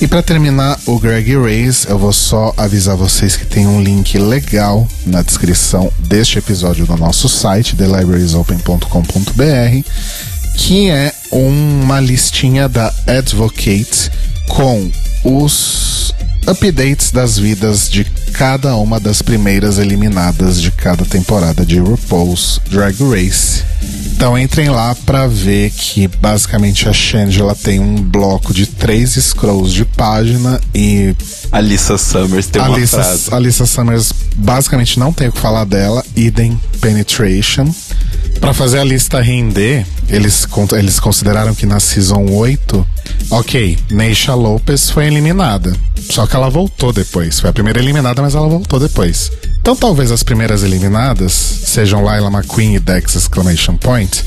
E 0.00 0.06
para 0.06 0.22
terminar 0.22 0.78
o 0.86 0.98
Greg 0.98 1.36
Race, 1.36 1.86
eu 1.88 1.98
vou 1.98 2.12
só 2.12 2.54
avisar 2.56 2.96
vocês 2.96 3.36
que 3.36 3.44
tem 3.44 3.66
um 3.66 3.82
link 3.82 4.16
legal 4.18 4.86
na 5.04 5.22
descrição 5.22 5.92
deste 5.98 6.38
episódio 6.38 6.86
do 6.86 6.96
nosso 6.96 7.28
site, 7.28 7.76
thelibrariesopen.com.br, 7.76 9.88
que 10.56 10.88
é 10.88 11.12
uma 11.30 12.00
listinha 12.00 12.68
da 12.68 12.92
Advocate 13.06 14.10
com 14.48 14.90
os 15.24 16.14
updates 16.46 17.10
das 17.10 17.38
vidas 17.38 17.88
de 17.88 18.04
cada 18.32 18.74
uma 18.76 18.98
das 18.98 19.22
primeiras 19.22 19.78
eliminadas 19.78 20.60
de 20.60 20.70
cada 20.70 21.04
temporada 21.04 21.64
de 21.64 21.78
RuPaul's 21.78 22.60
Drag 22.70 22.96
Race. 23.02 23.62
Então 24.14 24.38
entrem 24.38 24.68
lá 24.68 24.94
para 25.06 25.26
ver 25.26 25.70
que 25.70 26.06
basicamente 26.06 26.88
a 26.88 26.92
Shangela 26.92 27.54
tem 27.54 27.80
um 27.80 27.96
bloco 27.96 28.52
de 28.52 28.66
três 28.66 29.14
scrolls 29.14 29.72
de 29.72 29.84
página 29.84 30.60
e 30.74 31.14
a 31.50 31.60
Lisa 31.60 31.96
Summers 31.96 32.46
tem 32.46 32.60
uma 32.60 32.76
Lisa, 32.76 33.02
frase. 33.02 33.34
A 33.34 33.38
Lisa 33.38 33.66
Summers 33.66 34.12
basicamente 34.36 34.98
não 34.98 35.12
tem 35.12 35.28
o 35.28 35.32
que 35.32 35.40
falar 35.40 35.64
dela, 35.64 36.04
idem 36.14 36.60
penetration. 36.80 37.72
Para 38.40 38.54
fazer 38.54 38.78
a 38.78 38.84
lista 38.84 39.20
render, 39.20 39.86
eles, 40.08 40.46
eles 40.72 40.98
consideraram 40.98 41.54
que 41.54 41.66
na 41.66 41.78
Season 41.78 42.24
8, 42.30 42.86
ok, 43.30 43.78
Neisha 43.90 44.34
Lopez 44.34 44.90
foi 44.90 45.06
eliminada. 45.06 45.76
Só 46.10 46.26
que 46.26 46.34
ela 46.34 46.48
voltou 46.48 46.92
depois. 46.92 47.38
Foi 47.38 47.50
a 47.50 47.52
primeira 47.52 47.78
eliminada, 47.78 48.22
mas 48.22 48.34
ela 48.34 48.48
voltou 48.48 48.80
depois. 48.80 49.30
Então 49.60 49.76
talvez 49.76 50.10
as 50.10 50.22
primeiras 50.22 50.62
eliminadas 50.62 51.32
sejam 51.32 52.02
Laila 52.02 52.30
McQueen 52.30 52.74
e 52.76 52.80
Dex 52.80 53.14
Exclamation 53.14 53.76
Point. 53.76 54.24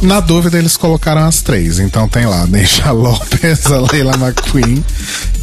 Na 0.00 0.20
dúvida, 0.20 0.56
eles 0.56 0.76
colocaram 0.76 1.26
as 1.26 1.42
três. 1.42 1.80
Então 1.80 2.08
tem 2.08 2.24
lá 2.24 2.46
Neisha 2.46 2.90
Lopez, 2.92 3.66
a 3.66 3.80
Laila 3.80 4.14
McQueen 4.16 4.82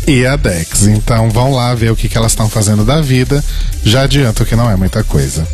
e 0.07 0.25
a 0.25 0.35
Dex. 0.35 0.83
Então 0.83 1.29
vão 1.29 1.51
lá 1.51 1.73
ver 1.73 1.91
o 1.91 1.95
que, 1.95 2.07
que 2.07 2.17
elas 2.17 2.31
estão 2.31 2.49
fazendo 2.49 2.83
da 2.83 3.01
vida. 3.01 3.43
Já 3.83 4.03
adianto 4.03 4.45
que 4.45 4.55
não 4.55 4.69
é 4.69 4.75
muita 4.75 5.03
coisa. 5.03 5.47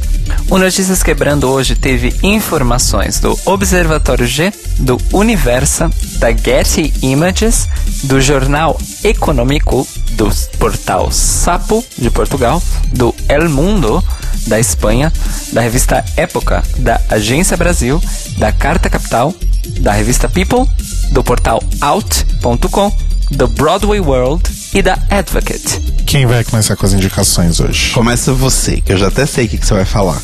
O 0.49 0.57
Notícias 0.57 1.03
Quebrando 1.03 1.49
hoje 1.49 1.75
teve 1.75 2.13
informações 2.23 3.19
do 3.19 3.37
Observatório 3.45 4.25
G, 4.25 4.53
do 4.79 4.97
Universa, 5.13 5.89
da 6.17 6.31
Getty 6.31 6.93
Images, 7.01 7.67
do 8.03 8.21
Jornal 8.21 8.79
Econômico, 9.03 9.87
do 10.13 10.29
portal 10.57 11.11
Sapo 11.11 11.83
de 11.97 12.09
Portugal, 12.09 12.61
do 12.93 13.13
El 13.27 13.49
Mundo 13.49 14.03
da 14.47 14.59
Espanha, 14.59 15.11
da 15.51 15.61
revista 15.61 16.03
Época, 16.17 16.63
da 16.77 16.99
Agência 17.09 17.55
Brasil, 17.57 18.01
da 18.37 18.51
Carta 18.51 18.89
Capital, 18.89 19.33
da 19.79 19.91
revista 19.91 20.27
People, 20.27 20.65
do 21.11 21.23
portal 21.23 21.61
Out.com, 21.79 22.91
do 23.31 23.47
Broadway 23.47 23.99
World 23.99 24.43
e 24.73 24.81
da 24.81 24.97
Advocate. 25.09 25.79
Quem 26.05 26.25
vai 26.25 26.43
começar 26.43 26.75
com 26.75 26.85
as 26.85 26.93
indicações 26.93 27.59
hoje? 27.59 27.91
Começa 27.93 28.33
você, 28.33 28.81
que 28.81 28.91
eu 28.91 28.97
já 28.97 29.07
até 29.07 29.25
sei 29.25 29.45
o 29.45 29.49
que, 29.49 29.57
que 29.57 29.65
você 29.65 29.73
vai 29.73 29.85
falar. 29.85 30.21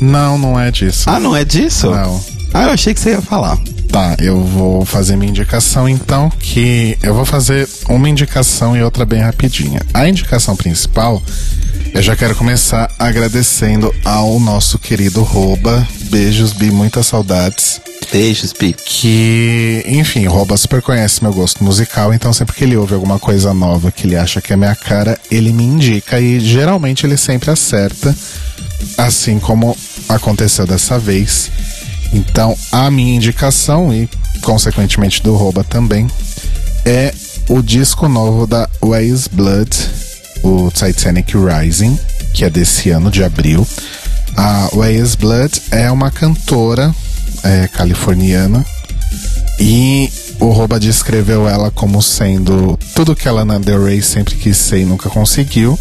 Não, 0.00 0.36
não 0.38 0.58
é 0.58 0.70
disso. 0.70 1.08
Ah, 1.08 1.20
não 1.20 1.36
é 1.36 1.44
disso? 1.44 1.90
Não. 1.90 2.22
Ah, 2.52 2.64
eu 2.64 2.70
achei 2.70 2.94
que 2.94 3.00
você 3.00 3.10
ia 3.10 3.22
falar. 3.22 3.58
Tá, 3.90 4.16
eu 4.18 4.42
vou 4.42 4.84
fazer 4.84 5.16
minha 5.16 5.30
indicação 5.30 5.88
então, 5.88 6.28
que 6.28 6.98
eu 7.02 7.14
vou 7.14 7.24
fazer 7.24 7.68
uma 7.88 8.08
indicação 8.08 8.76
e 8.76 8.82
outra 8.82 9.04
bem 9.04 9.20
rapidinha. 9.20 9.80
A 9.94 10.08
indicação 10.08 10.56
principal, 10.56 11.22
eu 11.96 12.02
já 12.02 12.14
quero 12.14 12.36
começar 12.36 12.90
agradecendo 12.98 13.92
ao 14.04 14.38
nosso 14.38 14.78
querido 14.78 15.22
Roba. 15.22 15.88
Beijos, 16.10 16.52
Bi, 16.52 16.70
muitas 16.70 17.06
saudades. 17.06 17.80
Beijos, 18.12 18.52
Pi. 18.52 18.74
Que, 18.74 19.82
enfim, 19.86 20.26
o 20.26 20.30
Roba 20.30 20.58
super 20.58 20.82
conhece 20.82 21.22
meu 21.22 21.32
gosto 21.32 21.64
musical, 21.64 22.12
então 22.12 22.34
sempre 22.34 22.54
que 22.54 22.64
ele 22.64 22.76
ouve 22.76 22.92
alguma 22.92 23.18
coisa 23.18 23.54
nova 23.54 23.90
que 23.90 24.06
ele 24.06 24.14
acha 24.14 24.42
que 24.42 24.52
é 24.52 24.56
minha 24.56 24.76
cara, 24.76 25.18
ele 25.30 25.54
me 25.54 25.64
indica 25.64 26.20
e 26.20 26.38
geralmente 26.38 27.06
ele 27.06 27.16
sempre 27.16 27.50
acerta, 27.50 28.14
assim 28.98 29.38
como 29.38 29.74
aconteceu 30.06 30.66
dessa 30.66 30.98
vez. 30.98 31.50
Então, 32.12 32.54
a 32.70 32.90
minha 32.90 33.16
indicação, 33.16 33.92
e 33.94 34.06
consequentemente 34.42 35.22
do 35.22 35.34
Roba 35.34 35.64
também, 35.64 36.06
é 36.84 37.14
o 37.48 37.62
disco 37.62 38.06
novo 38.06 38.46
da 38.46 38.68
Ways 38.82 39.28
Blood, 39.28 40.05
o 40.42 40.70
Titanic 40.70 41.32
Rising, 41.36 41.98
que 42.32 42.44
é 42.44 42.50
desse 42.50 42.90
ano 42.90 43.10
de 43.10 43.22
abril. 43.22 43.66
A 44.36 44.68
Ways 44.74 45.14
Blood 45.14 45.62
é 45.70 45.90
uma 45.90 46.10
cantora 46.10 46.94
é, 47.42 47.68
californiana 47.68 48.64
e 49.58 50.10
o 50.38 50.50
Roba 50.50 50.78
descreveu 50.78 51.48
ela 51.48 51.70
como 51.70 52.02
sendo 52.02 52.78
tudo 52.94 53.16
que 53.16 53.28
a 53.28 53.32
Lana 53.32 53.58
Del 53.58 53.84
Rey 53.84 54.02
sempre 54.02 54.34
quis 54.34 54.56
ser 54.56 54.80
e 54.80 54.84
nunca 54.84 55.08
conseguiu. 55.08 55.78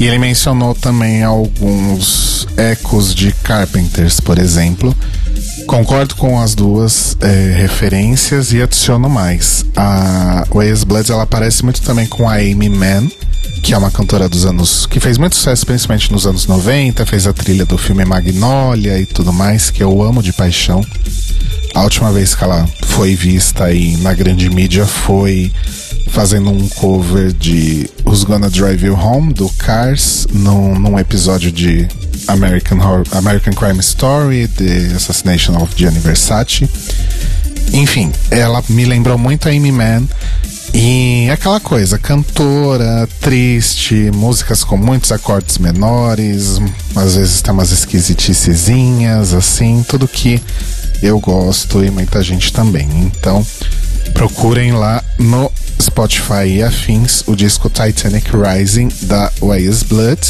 E 0.00 0.06
ele 0.06 0.18
mencionou 0.18 0.74
também 0.74 1.22
alguns 1.22 2.46
ecos 2.56 3.14
de 3.14 3.32
Carpenters, 3.32 4.20
por 4.20 4.38
exemplo. 4.38 4.96
Concordo 5.66 6.14
com 6.14 6.40
as 6.40 6.54
duas 6.54 7.16
é, 7.20 7.56
referências 7.58 8.52
e 8.52 8.62
adiciono 8.62 9.10
mais. 9.10 9.64
A 9.76 10.46
Ways 10.54 10.84
Blood 10.84 11.10
ela 11.10 11.26
parece 11.26 11.64
muito 11.64 11.82
também 11.82 12.06
com 12.06 12.28
a 12.28 12.34
Amy 12.34 12.68
Mann, 12.68 13.10
que 13.62 13.74
é 13.74 13.78
uma 13.78 13.90
cantora 13.90 14.28
dos 14.28 14.44
anos. 14.44 14.86
que 14.86 15.00
fez 15.00 15.18
muito 15.18 15.36
sucesso, 15.36 15.66
principalmente 15.66 16.12
nos 16.12 16.26
anos 16.26 16.46
90, 16.46 17.04
fez 17.06 17.26
a 17.26 17.32
trilha 17.32 17.64
do 17.64 17.76
filme 17.76 18.04
Magnolia 18.04 18.98
e 18.98 19.06
tudo 19.06 19.32
mais, 19.32 19.70
que 19.70 19.82
eu 19.82 20.02
amo 20.02 20.22
de 20.22 20.32
paixão. 20.32 20.84
A 21.74 21.82
última 21.82 22.10
vez 22.10 22.34
que 22.34 22.42
ela 22.42 22.66
foi 22.86 23.14
vista 23.14 23.64
aí 23.64 23.96
na 23.98 24.12
grande 24.14 24.48
mídia 24.50 24.86
foi 24.86 25.52
fazendo 26.08 26.50
um 26.50 26.68
cover 26.68 27.32
de 27.32 27.88
Who's 28.04 28.24
Gonna 28.24 28.50
Drive 28.50 28.84
You 28.84 28.94
Home, 28.94 29.32
do 29.32 29.48
Cars, 29.50 30.26
num, 30.32 30.78
num 30.78 30.98
episódio 30.98 31.52
de 31.52 31.86
American, 32.26 32.78
Horror, 32.78 33.06
American 33.12 33.52
Crime 33.52 33.80
Story, 33.80 34.48
The 34.48 34.94
Assassination 34.96 35.56
of 35.62 35.72
Gianni 35.76 35.98
Versace. 35.98 36.68
Enfim, 37.72 38.10
ela 38.30 38.62
me 38.68 38.84
lembrou 38.84 39.18
muito 39.18 39.48
a 39.48 39.50
Amy 39.50 39.70
Mann. 39.70 40.08
E 40.74 41.28
aquela 41.30 41.58
coisa, 41.60 41.98
cantora, 41.98 43.08
triste, 43.20 44.10
músicas 44.12 44.62
com 44.62 44.76
muitos 44.76 45.10
acordes 45.10 45.58
menores, 45.58 46.60
às 46.94 47.16
vezes 47.16 47.42
tem 47.42 47.52
umas 47.52 47.72
esquisiticezinhas, 47.72 49.34
assim, 49.34 49.84
tudo 49.88 50.06
que 50.06 50.40
eu 51.02 51.18
gosto 51.18 51.84
e 51.84 51.90
muita 51.90 52.22
gente 52.22 52.52
também. 52.52 52.88
Então, 52.92 53.44
procurem 54.12 54.72
lá 54.72 55.02
no 55.18 55.50
Spotify 55.80 56.46
e 56.46 56.62
afins 56.62 57.22
o 57.26 57.34
disco 57.34 57.70
Titanic 57.70 58.30
Rising 58.36 58.88
da 59.02 59.32
Ways 59.40 59.82
Blood, 59.82 60.20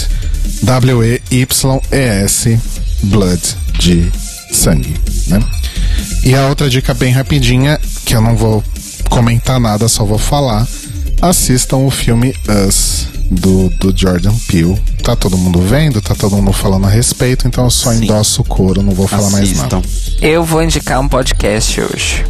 W-E-Y-E-S 0.62 2.59
Blood, 3.05 3.57
de 3.78 4.11
sangue, 4.53 4.95
né? 5.26 5.43
E 6.24 6.34
a 6.34 6.49
outra 6.49 6.68
dica 6.68 6.93
bem 6.95 7.12
rapidinha, 7.12 7.80
que 8.05 8.14
eu 8.14 8.20
não 8.20 8.36
vou 8.36 8.62
comentar 9.09 9.61
nada, 9.61 9.88
só 9.88 10.05
vou 10.05 10.18
falar. 10.18 10.66
Assistam 11.20 11.78
o 11.78 11.90
filme 11.90 12.34
Us, 12.66 13.09
do, 13.30 13.68
do 13.70 13.96
Jordan 13.96 14.34
Peele. 14.46 14.80
Tá 15.03 15.16
todo 15.16 15.36
mundo 15.36 15.61
vendo, 15.61 16.01
tá 16.01 16.14
todo 16.14 16.36
mundo 16.36 16.53
falando 16.53 16.86
a 16.86 16.90
respeito, 16.90 17.49
então 17.49 17.64
eu 17.64 17.70
só 17.70 17.92
Sim. 17.92 18.05
endosso 18.05 18.42
o 18.42 18.44
coro, 18.44 18.82
não 18.82 18.92
vou 18.92 19.09
falar 19.09 19.30
mais 19.30 19.57
nada. 19.57 19.78
Assistam. 19.78 20.18
Eu 20.20 20.44
vou 20.44 20.62
indicar 20.62 21.01
um 21.01 21.09
podcast 21.09 21.80
hoje. 21.80 22.24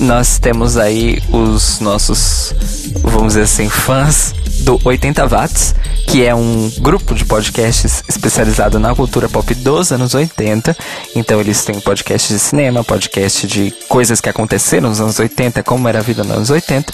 Nós 0.00 0.38
temos 0.38 0.76
aí 0.76 1.22
os 1.30 1.78
nossos, 1.80 2.54
vamos 3.02 3.28
dizer 3.28 3.42
assim, 3.42 3.68
fãs 3.68 4.34
do 4.62 4.80
80 4.84 5.26
Watts, 5.26 5.74
que 6.06 6.24
é 6.24 6.34
um 6.34 6.70
grupo 6.78 7.14
de 7.14 7.24
podcasts 7.24 8.02
especializado 8.08 8.78
na 8.78 8.94
cultura 8.94 9.28
pop 9.28 9.54
dos 9.54 9.92
anos 9.92 10.14
80. 10.14 10.76
Então 11.14 11.40
eles 11.40 11.64
têm 11.64 11.80
podcast 11.80 12.32
de 12.32 12.38
cinema, 12.38 12.84
podcast 12.84 13.46
de 13.46 13.72
coisas 13.88 14.20
que 14.20 14.28
aconteceram 14.28 14.88
nos 14.88 15.00
anos 15.00 15.18
80, 15.18 15.62
como 15.62 15.88
era 15.88 15.98
a 15.98 16.02
vida 16.02 16.22
nos 16.22 16.36
anos 16.36 16.50
80. 16.50 16.92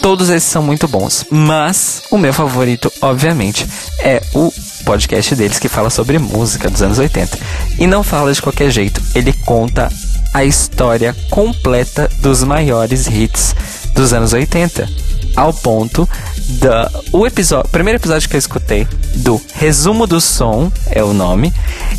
Todos 0.00 0.28
esses 0.28 0.48
são 0.48 0.62
muito 0.62 0.86
bons, 0.86 1.26
mas 1.30 2.02
o 2.10 2.18
meu 2.18 2.32
favorito, 2.32 2.92
obviamente, 3.00 3.66
é 4.00 4.22
o 4.34 4.52
podcast 4.84 5.34
deles 5.34 5.58
que 5.58 5.68
fala 5.68 5.90
sobre 5.90 6.18
música 6.18 6.70
dos 6.70 6.82
anos 6.82 6.98
80. 6.98 7.38
E 7.78 7.86
não 7.86 8.02
fala 8.02 8.32
de 8.32 8.40
qualquer 8.40 8.70
jeito, 8.70 9.02
ele 9.14 9.32
conta 9.32 9.90
a 10.32 10.44
história 10.44 11.16
completa 11.30 12.10
dos 12.20 12.44
maiores 12.44 13.06
hits 13.06 13.54
dos 13.94 14.12
anos 14.12 14.32
80. 14.32 14.88
Ao 15.34 15.52
ponto 15.52 16.08
da. 16.48 16.90
O 17.12 17.26
episódio. 17.26 17.70
primeiro 17.70 17.98
episódio 17.98 18.28
que 18.28 18.36
eu 18.36 18.38
escutei, 18.38 18.86
do 19.16 19.40
Resumo 19.54 20.06
do 20.06 20.20
Som, 20.20 20.70
é 20.90 21.02
o 21.02 21.12
nome. 21.12 21.52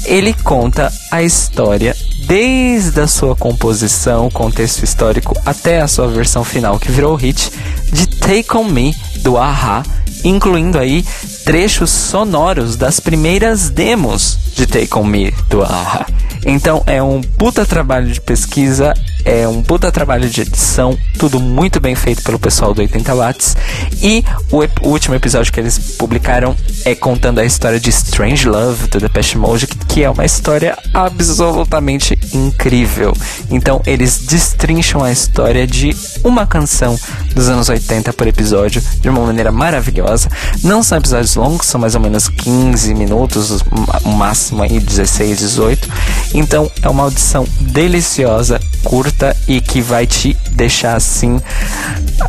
Ele 0.05 0.33
conta 0.33 0.91
a 1.11 1.21
história 1.21 1.95
desde 2.27 2.99
a 2.99 3.07
sua 3.07 3.35
composição, 3.35 4.29
contexto 4.29 4.83
histórico, 4.83 5.37
até 5.45 5.81
a 5.81 5.87
sua 5.87 6.07
versão 6.07 6.43
final, 6.43 6.79
que 6.79 6.91
virou 6.91 7.15
hit 7.15 7.51
de 7.91 8.07
Take 8.07 8.55
On 8.55 8.65
Me, 8.65 8.95
do 9.17 9.37
Aha, 9.37 9.83
incluindo 10.23 10.77
aí 10.77 11.05
trechos 11.45 11.89
sonoros 11.89 12.75
das 12.75 12.99
primeiras 12.99 13.69
demos 13.69 14.46
de 14.57 14.65
Take 14.65 14.97
On 14.97 15.03
Me, 15.03 15.31
do 15.49 15.61
Aha. 15.63 16.05
Então 16.45 16.81
é 16.85 17.01
um 17.03 17.21
puta 17.21 17.65
trabalho 17.65 18.07
de 18.11 18.21
pesquisa, 18.21 18.93
é 19.25 19.47
um 19.47 19.61
puta 19.61 19.91
trabalho 19.91 20.29
de 20.29 20.41
edição, 20.41 20.97
tudo 21.19 21.39
muito 21.39 21.79
bem 21.79 21.93
feito 21.93 22.23
pelo 22.23 22.39
pessoal 22.39 22.73
do 22.73 22.79
80 22.81 23.13
Watts. 23.15 23.57
E 24.01 24.23
o, 24.51 24.63
ep- 24.63 24.79
o 24.81 24.89
último 24.89 25.13
episódio 25.15 25.51
que 25.51 25.59
eles 25.59 25.77
publicaram 25.97 26.55
é 26.85 26.95
contando 26.95 27.39
a 27.39 27.45
história 27.45 27.79
de 27.79 27.89
Strange 27.89 28.47
Love 28.47 28.87
do 28.87 28.99
Depeche 28.99 29.37
Mode, 29.37 29.67
que, 29.67 29.77
que 29.85 30.03
é 30.03 30.09
uma 30.09 30.23
história 30.25 30.77
absolutamente 30.93 32.17
incrível. 32.33 33.13
Então 33.51 33.81
eles 33.85 34.19
destrincham 34.19 35.03
a 35.03 35.11
história 35.11 35.67
de 35.67 35.93
uma 36.23 36.47
canção 36.47 36.97
dos 37.35 37.49
anos 37.49 37.67
80 37.67 38.13
por 38.13 38.25
episódio 38.27 38.81
de 39.01 39.09
uma 39.09 39.25
maneira 39.25 39.51
maravilhosa. 39.51 40.29
Não 40.63 40.81
são 40.81 40.97
episódios 40.97 41.35
longos, 41.35 41.67
são 41.67 41.81
mais 41.81 41.93
ou 41.95 42.01
menos 42.01 42.29
15 42.29 42.93
minutos, 42.93 43.61
o 44.05 44.09
máximo 44.09 44.46
aí 44.61 44.79
16, 44.79 45.39
18. 45.39 45.89
Então 46.33 46.71
é 46.81 46.89
uma 46.89 47.03
audição 47.03 47.47
deliciosa, 47.59 48.59
curta 48.83 49.35
e 49.47 49.61
que 49.61 49.81
vai 49.81 50.05
te 50.05 50.35
deixar 50.51 50.95
assim 50.95 51.39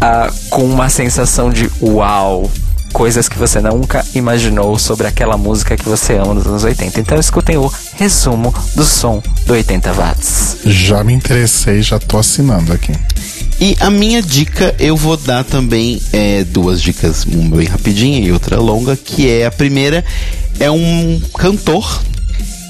ah, 0.01 0.31
com 0.51 0.64
uma 0.64 0.89
sensação 0.89 1.51
de 1.51 1.71
uau. 1.81 2.51
Coisas 2.93 3.29
que 3.29 3.39
você 3.39 3.61
nunca 3.61 4.05
imaginou 4.14 4.79
sobre 4.79 5.07
aquela 5.07 5.37
música 5.37 5.77
que 5.77 5.87
você 5.87 6.14
ama 6.14 6.35
nos 6.35 6.47
anos 6.47 6.64
80. 6.64 7.01
Então 7.01 7.19
escutem 7.19 7.57
o 7.59 7.71
resumo 7.97 8.53
do 8.75 8.85
som 8.85 9.23
do 9.47 9.53
80 9.53 9.93
watts. 9.93 10.57
Já 10.64 11.05
me 11.05 11.12
interessei, 11.12 11.83
já 11.83 11.99
tô 11.99 12.19
assinando 12.19 12.73
aqui. 12.73 12.93
E 13.61 13.77
a 13.81 13.91
minha 13.91 14.23
dica, 14.23 14.75
eu 14.79 14.97
vou 14.97 15.16
dar 15.16 15.45
também 15.45 16.01
é, 16.12 16.45
duas 16.45 16.81
dicas, 16.81 17.25
uma 17.25 17.57
bem 17.57 17.66
rapidinha 17.66 18.21
e 18.21 18.33
outra 18.33 18.59
longa, 18.59 18.97
que 18.97 19.29
é 19.29 19.47
a 19.47 19.51
primeira 19.51 20.05
é 20.61 20.71
um 20.71 21.21
cantor 21.37 22.03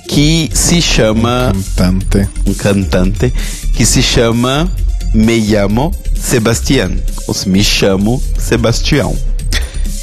que 0.08 0.50
se 0.52 0.80
chama 0.80 1.52
Cantante. 1.76 2.28
um 2.46 2.54
cantante 2.54 3.32
que 3.74 3.86
se 3.86 4.02
chama 4.02 4.68
Me 5.14 5.38
llamo 5.38 5.94
Sebastián, 6.16 6.96
ou 7.28 7.34
se 7.34 7.48
me 7.48 7.62
chamo 7.62 8.20
Sebastião, 8.36 9.16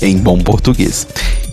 em 0.01 0.17
bom 0.17 0.39
português. 0.39 1.05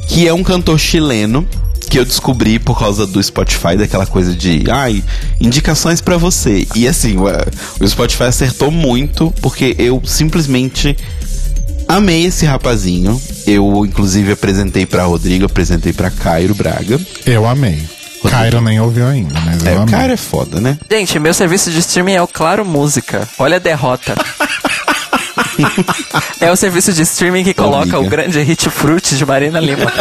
Que 0.07 0.29
é 0.29 0.35
um 0.35 0.45
cantor 0.45 0.79
chileno 0.79 1.49
que 1.91 1.99
eu 1.99 2.05
descobri 2.05 2.59
por 2.59 2.79
causa 2.79 3.07
do 3.07 3.23
Spotify, 3.23 3.77
daquela 3.77 4.07
coisa 4.07 4.35
de, 4.35 4.65
ai, 4.71 5.03
indicações 5.41 6.01
pra 6.01 6.17
você. 6.17 6.67
E 6.75 6.87
assim, 6.87 7.17
o, 7.19 7.89
Spotify 7.89 8.25
acertou 8.25 8.71
muito, 8.71 9.33
porque 9.43 9.75
eu 9.79 10.01
simplesmente 10.05 10.97
amei 11.89 12.27
esse 12.27 12.47
rapazinho. 12.47 13.21
Eu, 13.47 13.85
inclusive, 13.85 14.33
apresentei 14.33 14.87
pra 14.87 15.05
Rodrigo, 15.05 15.47
apresentei 15.47 15.93
pra 15.93 16.11
Cairo 16.11 16.55
Braga. 16.55 17.01
Eu 17.27 17.47
amei. 17.47 17.83
Cairo 18.31 18.61
nem 18.61 18.81
ouviu 18.81 19.07
ainda, 19.07 19.39
mas 19.41 19.65
É, 19.65 19.75
eu 19.75 19.79
o 19.79 19.83
amei. 19.83 19.95
cara 19.95 20.13
é 20.13 20.17
foda, 20.17 20.61
né? 20.61 20.79
Gente, 20.91 21.19
meu 21.19 21.35
serviço 21.35 21.71
de 21.71 21.79
streaming 21.81 22.15
é 22.15 22.23
o 22.23 22.29
Claro 22.29 22.65
Música. 22.65 23.29
Olha 23.39 23.57
a 23.57 23.61
derrota. 23.61 24.15
é 26.41 26.51
o 26.51 26.57
serviço 26.57 26.93
de 26.93 27.03
streaming 27.03 27.45
que 27.45 27.55
coloca 27.55 27.97
o 27.97 28.01
amiga. 28.01 28.17
grande 28.17 28.41
hit 28.43 28.69
Fruit 28.71 29.17
de 29.17 29.27
Marina 29.27 29.61
Lima. 29.61 29.93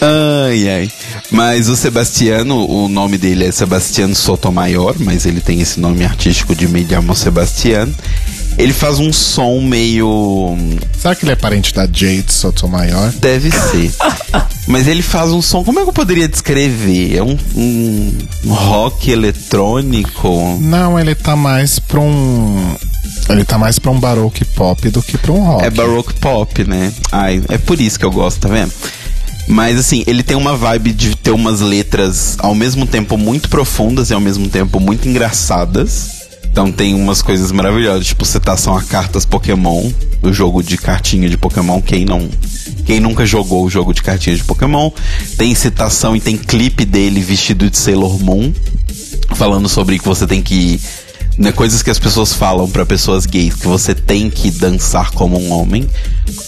Ai, 0.00 0.68
ai. 0.68 0.90
Mas 1.30 1.68
o 1.68 1.76
Sebastiano, 1.76 2.66
o 2.68 2.88
nome 2.88 3.16
dele 3.16 3.46
é 3.46 3.52
Sebastiano 3.52 4.14
Sotomayor, 4.14 4.96
mas 4.98 5.24
ele 5.26 5.40
tem 5.40 5.60
esse 5.60 5.80
nome 5.80 6.04
artístico 6.04 6.54
de 6.54 6.68
Me 6.68 6.82
llamo 6.84 7.14
Sebastián. 7.14 7.88
Ele 8.58 8.72
faz 8.72 8.98
um 8.98 9.12
som 9.12 9.60
meio. 9.60 10.56
Será 10.98 11.14
que 11.14 11.24
ele 11.24 11.32
é 11.32 11.36
parente 11.36 11.74
da 11.74 11.82
Jade 11.86 12.26
Sotomayor? 12.32 13.10
Deve 13.18 13.50
ser. 13.50 13.90
Mas 14.68 14.86
ele 14.86 15.02
faz 15.02 15.30
um 15.32 15.42
som. 15.42 15.64
Como 15.64 15.80
é 15.80 15.82
que 15.82 15.88
eu 15.88 15.92
poderia 15.92 16.28
descrever? 16.28 17.16
É 17.16 17.22
um, 17.22 17.36
um- 17.56 18.18
um 18.44 18.52
rock 18.52 19.10
eletrônico. 19.10 20.58
Não, 20.60 20.98
ele 20.98 21.14
tá 21.14 21.34
mais 21.34 21.78
pra 21.78 21.98
um. 22.00 22.76
Ele 23.28 23.44
tá 23.44 23.58
mais 23.58 23.78
pra 23.78 23.90
um 23.90 23.98
baroque 23.98 24.44
pop 24.44 24.88
do 24.90 25.02
que 25.02 25.16
pra 25.18 25.32
um 25.32 25.42
rock. 25.44 25.64
É 25.64 25.70
baroque 25.70 26.14
pop, 26.14 26.64
né? 26.64 26.92
Ai, 27.10 27.42
é 27.48 27.58
por 27.58 27.80
isso 27.80 27.98
que 27.98 28.04
eu 28.04 28.10
gosto, 28.10 28.40
tá 28.40 28.48
vendo? 28.48 28.72
Mas 29.48 29.78
assim, 29.78 30.04
ele 30.06 30.22
tem 30.22 30.36
uma 30.36 30.56
vibe 30.56 30.92
de 30.92 31.16
ter 31.16 31.30
umas 31.32 31.60
letras 31.60 32.36
ao 32.38 32.54
mesmo 32.54 32.86
tempo 32.86 33.16
muito 33.18 33.48
profundas 33.48 34.10
e 34.10 34.14
ao 34.14 34.20
mesmo 34.20 34.48
tempo 34.48 34.78
muito 34.78 35.08
engraçadas. 35.08 36.21
Então 36.52 36.70
tem 36.70 36.94
umas 36.94 37.22
coisas 37.22 37.50
maravilhosas, 37.50 38.06
tipo 38.06 38.26
citação 38.26 38.76
a 38.76 38.82
cartas 38.82 39.24
Pokémon, 39.24 39.90
o 40.20 40.30
jogo 40.30 40.62
de 40.62 40.76
cartinha 40.76 41.26
de 41.26 41.38
Pokémon, 41.38 41.80
quem 41.80 42.04
não 42.04 42.28
quem 42.84 43.00
nunca 43.00 43.24
jogou 43.24 43.64
o 43.64 43.70
jogo 43.70 43.94
de 43.94 44.02
cartinha 44.02 44.36
de 44.36 44.44
Pokémon, 44.44 44.90
tem 45.38 45.54
citação 45.54 46.14
e 46.14 46.20
tem 46.20 46.36
clipe 46.36 46.84
dele 46.84 47.20
vestido 47.20 47.70
de 47.70 47.78
Sailor 47.78 48.22
Moon, 48.22 48.52
falando 49.34 49.66
sobre 49.66 49.98
que 49.98 50.04
você 50.04 50.26
tem 50.26 50.42
que 50.42 50.78
né, 51.38 51.52
coisas 51.52 51.82
que 51.82 51.90
as 51.90 51.98
pessoas 51.98 52.34
falam 52.34 52.68
pra 52.68 52.84
pessoas 52.84 53.24
gays, 53.24 53.54
que 53.54 53.66
você 53.66 53.94
tem 53.94 54.28
que 54.28 54.50
dançar 54.50 55.10
como 55.12 55.38
um 55.38 55.52
homem. 55.52 55.88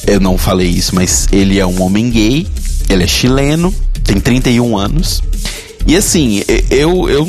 Eu 0.06 0.20
não 0.20 0.36
falei 0.36 0.68
isso, 0.68 0.94
mas 0.94 1.26
ele 1.32 1.58
é 1.58 1.66
um 1.66 1.82
homem 1.82 2.10
gay, 2.10 2.46
ele 2.90 3.04
é 3.04 3.06
chileno, 3.06 3.74
tem 4.02 4.20
31 4.20 4.76
anos. 4.76 5.22
E 5.86 5.96
assim, 5.96 6.42
eu, 6.70 7.08
eu 7.08 7.28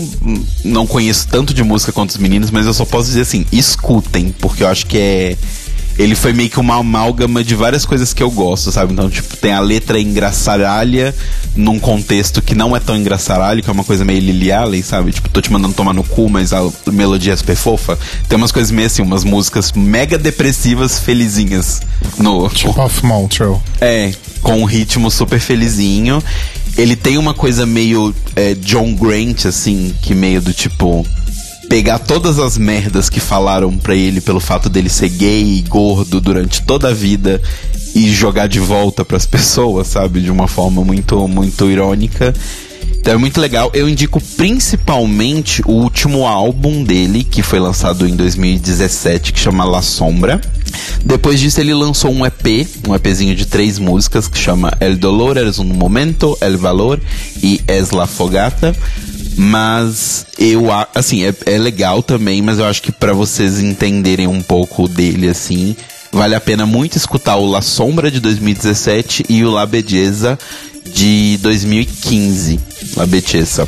não 0.63 0.87
conheço 0.87 1.27
tanto 1.27 1.53
de 1.53 1.63
música 1.63 1.91
quanto 1.91 2.11
os 2.11 2.17
meninos, 2.17 2.51
mas 2.51 2.65
eu 2.65 2.73
só 2.73 2.85
posso 2.85 3.07
dizer 3.07 3.21
assim, 3.21 3.45
escutem, 3.51 4.33
porque 4.39 4.63
eu 4.63 4.67
acho 4.67 4.85
que 4.85 4.97
é. 4.97 5.37
Ele 5.97 6.13
foi 6.13 6.33
meio 6.33 6.49
que 6.49 6.59
uma 6.59 6.75
amálgama 6.75 7.41
de 7.41 7.55
várias 7.55 7.85
coisas 7.85 8.13
que 8.13 8.21
eu 8.21 8.29
gosto, 8.29 8.69
sabe? 8.69 8.91
Então, 8.91 9.09
tipo, 9.09 9.37
tem 9.37 9.53
a 9.53 9.61
letra 9.61 9.97
engraçaralha 9.97 11.15
num 11.55 11.79
contexto 11.79 12.41
que 12.41 12.53
não 12.53 12.75
é 12.75 12.81
tão 12.81 12.97
engraçaralho, 12.97 13.63
que 13.63 13.69
é 13.69 13.73
uma 13.73 13.83
coisa 13.83 14.03
meio 14.03 14.19
Lily 14.19 14.51
Allen, 14.51 14.83
sabe? 14.83 15.13
Tipo, 15.13 15.29
tô 15.29 15.39
te 15.39 15.49
mandando 15.53 15.73
tomar 15.73 15.93
no 15.93 16.03
cu, 16.03 16.29
mas 16.29 16.51
a 16.51 16.69
melodia 16.91 17.31
é 17.31 17.35
super 17.37 17.55
fofa. 17.55 17.97
Tem 18.27 18.35
umas 18.37 18.51
coisas 18.51 18.71
meio 18.71 18.87
assim, 18.87 19.01
umas 19.01 19.23
músicas 19.23 19.71
mega 19.71 20.17
depressivas, 20.17 20.99
felizinhas 20.99 21.81
no, 22.17 22.49
Tipo 22.49 22.77
Off 22.77 23.05
Montreux. 23.05 23.57
é, 23.79 24.11
com 24.41 24.59
um 24.59 24.65
ritmo 24.65 25.09
super 25.09 25.39
felizinho. 25.39 26.21
Ele 26.77 26.95
tem 26.95 27.17
uma 27.17 27.33
coisa 27.33 27.65
meio 27.65 28.13
é, 28.35 28.53
John 28.55 28.93
Grant, 28.93 29.45
assim, 29.45 29.93
que 30.01 30.13
meio 30.13 30.41
do 30.41 30.53
tipo. 30.53 31.05
Pegar 31.69 31.97
todas 31.97 32.37
as 32.37 32.57
merdas 32.57 33.09
que 33.09 33.19
falaram 33.19 33.75
pra 33.75 33.95
ele 33.95 34.21
pelo 34.21 34.39
fato 34.39 34.69
dele 34.69 34.87
ser 34.87 35.09
gay 35.09 35.57
e 35.57 35.61
gordo 35.63 36.21
durante 36.21 36.61
toda 36.61 36.89
a 36.89 36.93
vida 36.93 37.41
e 37.95 38.11
jogar 38.11 38.47
de 38.47 38.59
volta 38.59 39.03
pras 39.03 39.25
pessoas, 39.25 39.87
sabe? 39.87 40.21
De 40.21 40.29
uma 40.29 40.47
forma 40.47 40.83
muito, 40.83 41.27
muito 41.27 41.69
irônica. 41.69 42.33
Então 43.05 43.13
é 43.13 43.17
muito 43.17 43.39
legal. 43.39 43.69
Eu 43.71 43.87
indico 43.87 44.19
principalmente 44.35 45.61
o 45.67 45.73
último 45.73 46.25
álbum 46.25 46.83
dele, 46.83 47.23
que 47.23 47.43
foi 47.43 47.59
lançado 47.59 48.07
em 48.07 48.15
2017, 48.15 49.31
que 49.31 49.39
chama 49.39 49.63
La 49.63 49.83
Sombra. 49.83 50.41
Depois 51.05 51.39
disso, 51.39 51.61
ele 51.61 51.71
lançou 51.71 52.11
um 52.11 52.25
EP, 52.25 52.67
um 52.87 52.95
EPzinho 52.95 53.35
de 53.35 53.45
três 53.45 53.77
músicas, 53.77 54.27
que 54.27 54.39
chama 54.39 54.73
El 54.79 54.97
Dolor 54.97 55.37
es 55.37 55.59
un 55.59 55.65
Momento, 55.65 56.35
El 56.41 56.57
Valor 56.57 56.99
e 57.43 57.61
Es 57.67 57.91
la 57.91 58.07
Fogata. 58.07 58.75
Mas 59.37 60.25
eu, 60.39 60.65
assim, 60.95 61.25
é, 61.25 61.35
é 61.45 61.59
legal 61.59 62.01
também, 62.01 62.41
mas 62.41 62.57
eu 62.57 62.65
acho 62.65 62.81
que 62.81 62.91
para 62.91 63.13
vocês 63.13 63.59
entenderem 63.59 64.25
um 64.25 64.41
pouco 64.41 64.87
dele, 64.87 65.29
assim, 65.29 65.75
vale 66.11 66.33
a 66.33 66.41
pena 66.41 66.65
muito 66.65 66.97
escutar 66.97 67.35
o 67.35 67.45
La 67.45 67.61
Sombra 67.61 68.09
de 68.09 68.19
2017 68.19 69.25
e 69.29 69.43
o 69.43 69.51
La 69.51 69.67
Belleza 69.67 70.39
de 70.91 71.37
2015. 71.43 72.73
La 72.95 73.05
Belleza. 73.05 73.67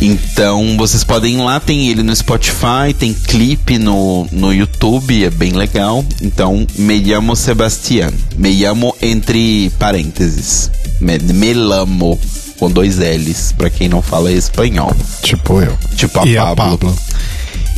Então 0.00 0.76
vocês 0.76 1.04
podem 1.04 1.34
ir 1.34 1.42
lá, 1.42 1.60
tem 1.60 1.88
ele 1.88 2.02
no 2.02 2.14
Spotify, 2.14 2.92
tem 2.98 3.14
clipe 3.14 3.78
no, 3.78 4.26
no 4.32 4.52
YouTube, 4.52 5.24
é 5.24 5.30
bem 5.30 5.52
legal. 5.52 6.04
Então, 6.20 6.66
me 6.76 6.98
llamo 6.98 7.36
Sebastián. 7.36 8.12
Me 8.36 8.50
llamo 8.50 8.96
entre 9.00 9.70
parênteses. 9.78 10.70
Me, 11.00 11.18
me 11.18 11.54
lamo 11.54 12.18
com 12.58 12.70
dois 12.70 12.98
L's, 12.98 13.52
para 13.52 13.70
quem 13.70 13.88
não 13.88 14.02
fala 14.02 14.32
espanhol. 14.32 14.94
Tipo 15.22 15.60
eu. 15.60 15.76
Tipo 15.94 16.20
a 16.20 16.26
e 16.26 16.34
Pablo. 16.34 16.52
a 16.52 16.56
Pablo. 16.56 16.96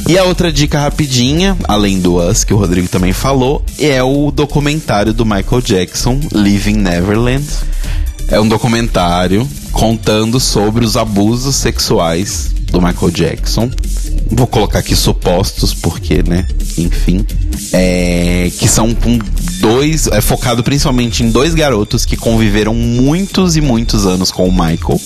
E 0.08 0.18
a 0.18 0.24
outra 0.24 0.52
dica 0.52 0.78
rapidinha, 0.78 1.56
além 1.64 2.00
do 2.00 2.16
Us, 2.16 2.44
que 2.44 2.52
o 2.52 2.58
Rodrigo 2.58 2.88
também 2.88 3.12
falou, 3.12 3.64
é 3.78 4.02
o 4.02 4.30
documentário 4.30 5.14
do 5.14 5.24
Michael 5.24 5.62
Jackson, 5.62 6.20
Living 6.32 6.76
Neverland. 6.76 7.44
É 8.28 8.40
um 8.40 8.48
documentário 8.48 9.48
contando 9.72 10.40
sobre 10.40 10.84
os 10.84 10.96
abusos 10.96 11.56
sexuais 11.56 12.50
do 12.70 12.80
Michael 12.80 13.10
Jackson. 13.10 13.70
Vou 14.30 14.46
colocar 14.46 14.80
aqui 14.80 14.96
supostos, 14.96 15.74
porque, 15.74 16.22
né? 16.22 16.46
Enfim. 16.76 17.24
É, 17.72 18.50
que 18.58 18.66
são 18.66 18.94
com 18.94 19.18
dois. 19.64 20.06
É 20.08 20.20
focado 20.20 20.62
principalmente 20.62 21.22
em 21.22 21.30
dois 21.30 21.54
garotos 21.54 22.04
que 22.04 22.18
conviveram 22.18 22.74
muitos 22.74 23.56
e 23.56 23.62
muitos 23.62 24.04
anos 24.06 24.30
com 24.30 24.46
o 24.46 24.52
Michael. 24.52 25.00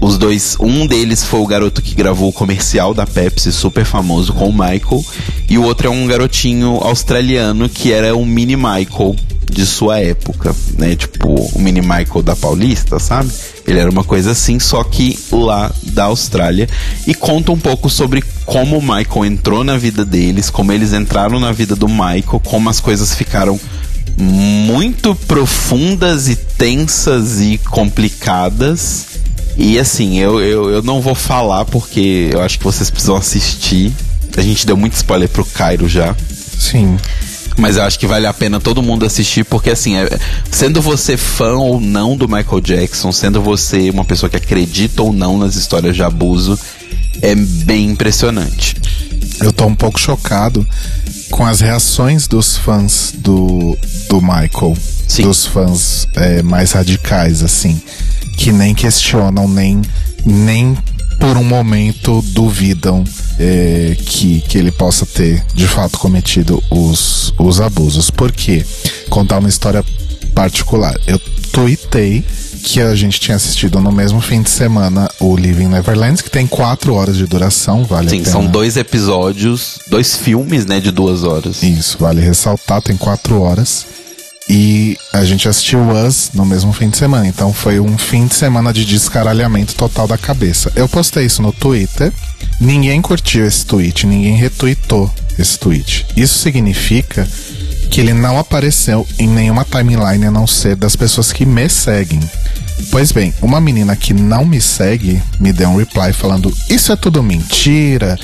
Os 0.00 0.18
dois, 0.18 0.56
um 0.58 0.86
deles 0.86 1.22
foi 1.22 1.40
o 1.40 1.46
garoto 1.46 1.80
que 1.80 1.94
gravou 1.94 2.30
o 2.30 2.32
comercial 2.32 2.92
da 2.92 3.06
Pepsi, 3.06 3.52
super 3.52 3.84
famoso, 3.84 4.32
com 4.32 4.48
o 4.48 4.52
Michael. 4.52 5.04
E 5.48 5.56
o 5.58 5.62
outro 5.62 5.86
é 5.86 5.90
um 5.90 6.06
garotinho 6.06 6.78
australiano 6.82 7.68
que 7.68 7.92
era 7.92 8.16
o 8.16 8.26
mini 8.26 8.56
Michael 8.56 9.14
de 9.48 9.66
sua 9.66 10.00
época, 10.00 10.54
né? 10.76 10.96
Tipo, 10.96 11.28
o 11.28 11.58
mini 11.58 11.80
Michael 11.80 12.22
da 12.22 12.34
Paulista, 12.34 12.98
sabe? 12.98 13.30
Ele 13.66 13.78
era 13.78 13.90
uma 13.90 14.04
coisa 14.04 14.32
assim, 14.32 14.58
só 14.58 14.82
que 14.82 15.18
lá 15.30 15.72
da 15.82 16.04
Austrália. 16.04 16.68
E 17.06 17.14
conta 17.14 17.52
um 17.52 17.58
pouco 17.58 17.88
sobre 17.88 18.24
como 18.44 18.78
o 18.78 18.82
Michael 18.82 19.26
entrou 19.26 19.62
na 19.62 19.76
vida 19.76 20.04
deles, 20.04 20.50
como 20.50 20.72
eles 20.72 20.92
entraram 20.92 21.38
na 21.38 21.52
vida 21.52 21.76
do 21.76 21.88
Michael, 21.88 22.40
como 22.44 22.68
as 22.70 22.80
coisas 22.80 23.14
ficaram 23.14 23.60
muito 24.16 25.14
profundas 25.14 26.28
e 26.28 26.36
tensas 26.36 27.40
e 27.40 27.58
complicadas. 27.58 29.06
E 29.56 29.78
assim, 29.78 30.18
eu, 30.18 30.40
eu, 30.40 30.70
eu 30.70 30.82
não 30.82 31.00
vou 31.00 31.14
falar 31.14 31.64
porque 31.64 32.30
eu 32.32 32.40
acho 32.40 32.58
que 32.58 32.64
vocês 32.64 32.90
precisam 32.90 33.16
assistir. 33.16 33.92
A 34.36 34.42
gente 34.42 34.66
deu 34.66 34.76
muito 34.76 34.94
spoiler 34.94 35.28
pro 35.28 35.44
Cairo 35.44 35.88
já. 35.88 36.14
Sim. 36.58 36.96
Mas 37.56 37.76
eu 37.76 37.82
acho 37.82 37.98
que 37.98 38.06
vale 38.06 38.26
a 38.26 38.32
pena 38.32 38.60
todo 38.60 38.82
mundo 38.82 39.04
assistir, 39.04 39.44
porque 39.44 39.70
assim, 39.70 39.96
é, 39.96 40.18
sendo 40.50 40.80
você 40.80 41.16
fã 41.16 41.54
ou 41.54 41.80
não 41.80 42.16
do 42.16 42.28
Michael 42.28 42.60
Jackson, 42.60 43.12
sendo 43.12 43.42
você 43.42 43.90
uma 43.90 44.04
pessoa 44.04 44.30
que 44.30 44.36
acredita 44.36 45.02
ou 45.02 45.12
não 45.12 45.36
nas 45.36 45.56
histórias 45.56 45.94
de 45.94 46.02
abuso, 46.02 46.58
é 47.20 47.34
bem 47.34 47.90
impressionante. 47.90 48.76
Eu 49.40 49.52
tô 49.52 49.66
um 49.66 49.74
pouco 49.74 49.98
chocado 49.98 50.66
com 51.30 51.46
as 51.46 51.60
reações 51.60 52.26
dos 52.26 52.56
fãs 52.56 53.14
do, 53.16 53.76
do 54.08 54.20
Michael. 54.20 54.76
Sim. 55.06 55.22
Dos 55.22 55.46
fãs 55.46 56.06
é, 56.14 56.42
mais 56.42 56.72
radicais, 56.72 57.42
assim. 57.42 57.80
Que 58.36 58.52
nem 58.52 58.74
questionam, 58.74 59.48
nem, 59.48 59.82
nem 60.24 60.76
por 61.18 61.36
um 61.36 61.44
momento 61.44 62.22
duvidam 62.28 63.04
é, 63.38 63.96
que, 63.98 64.40
que 64.42 64.58
ele 64.58 64.72
possa 64.72 65.04
ter 65.04 65.44
de 65.54 65.66
fato 65.66 65.98
cometido 65.98 66.62
os, 66.70 67.32
os 67.38 67.60
abusos. 67.60 68.10
Por 68.10 68.32
quê? 68.32 68.64
Contar 69.08 69.38
uma 69.38 69.48
história 69.48 69.84
particular. 70.34 70.94
Eu 71.06 71.18
tuitei 71.52 72.24
que 72.60 72.80
a 72.80 72.94
gente 72.94 73.18
tinha 73.18 73.36
assistido 73.36 73.80
no 73.80 73.90
mesmo 73.90 74.20
fim 74.20 74.42
de 74.42 74.50
semana 74.50 75.10
o 75.18 75.34
Living 75.36 75.68
Neverland, 75.68 76.22
que 76.22 76.30
tem 76.30 76.46
quatro 76.46 76.94
horas 76.94 77.16
de 77.16 77.26
duração, 77.26 77.84
vale 77.84 78.10
Sim, 78.10 78.16
a 78.16 78.18
pena. 78.20 78.32
são 78.32 78.46
dois 78.46 78.76
episódios, 78.76 79.78
dois 79.88 80.16
filmes, 80.16 80.66
né, 80.66 80.80
de 80.80 80.90
duas 80.90 81.24
horas. 81.24 81.62
Isso, 81.62 81.96
vale 81.98 82.20
ressaltar, 82.20 82.82
tem 82.82 82.96
quatro 82.96 83.40
horas. 83.40 83.86
E 84.48 84.98
a 85.12 85.24
gente 85.24 85.48
assistiu 85.48 85.78
Us 85.90 86.30
no 86.34 86.44
mesmo 86.44 86.72
fim 86.72 86.90
de 86.90 86.96
semana. 86.98 87.26
Então 87.26 87.52
foi 87.52 87.78
um 87.78 87.96
fim 87.96 88.26
de 88.26 88.34
semana 88.34 88.72
de 88.72 88.84
descaralhamento 88.84 89.76
total 89.76 90.08
da 90.08 90.18
cabeça. 90.18 90.72
Eu 90.74 90.88
postei 90.88 91.26
isso 91.26 91.40
no 91.40 91.52
Twitter. 91.52 92.12
Ninguém 92.60 93.00
curtiu 93.00 93.46
esse 93.46 93.64
tweet, 93.64 94.06
ninguém 94.08 94.36
retweetou 94.36 95.08
esse 95.38 95.56
tweet. 95.58 96.04
Isso 96.16 96.38
significa 96.38 97.28
que 97.90 98.00
ele 98.00 98.14
não 98.14 98.38
apareceu 98.38 99.06
em 99.18 99.26
nenhuma 99.26 99.64
timeline 99.64 100.26
a 100.26 100.30
não 100.30 100.46
ser 100.46 100.76
das 100.76 100.94
pessoas 100.94 101.32
que 101.32 101.44
me 101.44 101.68
seguem. 101.68 102.20
Pois 102.90 103.12
bem, 103.12 103.34
uma 103.42 103.60
menina 103.60 103.96
que 103.96 104.14
não 104.14 104.44
me 104.46 104.60
segue 104.60 105.20
me 105.38 105.52
deu 105.52 105.68
um 105.68 105.76
reply 105.76 106.12
falando: 106.12 106.54
Isso 106.68 106.92
é 106.92 106.96
tudo 106.96 107.22
mentira, 107.22 108.16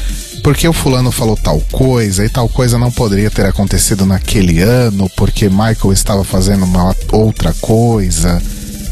porque 0.43 0.67
o 0.67 0.73
fulano 0.73 1.11
falou 1.11 1.37
tal 1.37 1.61
coisa 1.73 2.25
e 2.25 2.29
tal 2.29 2.49
coisa 2.49 2.79
não 2.79 2.91
poderia 2.91 3.31
ter 3.31 3.45
acontecido 3.45 4.07
naquele 4.07 4.61
ano, 4.61 5.11
porque 5.17 5.49
Michael 5.49 5.93
estava 5.93 6.25
fazendo 6.25 6.65
uma 6.65 6.95
outra 7.13 7.53
coisa. 7.61 8.41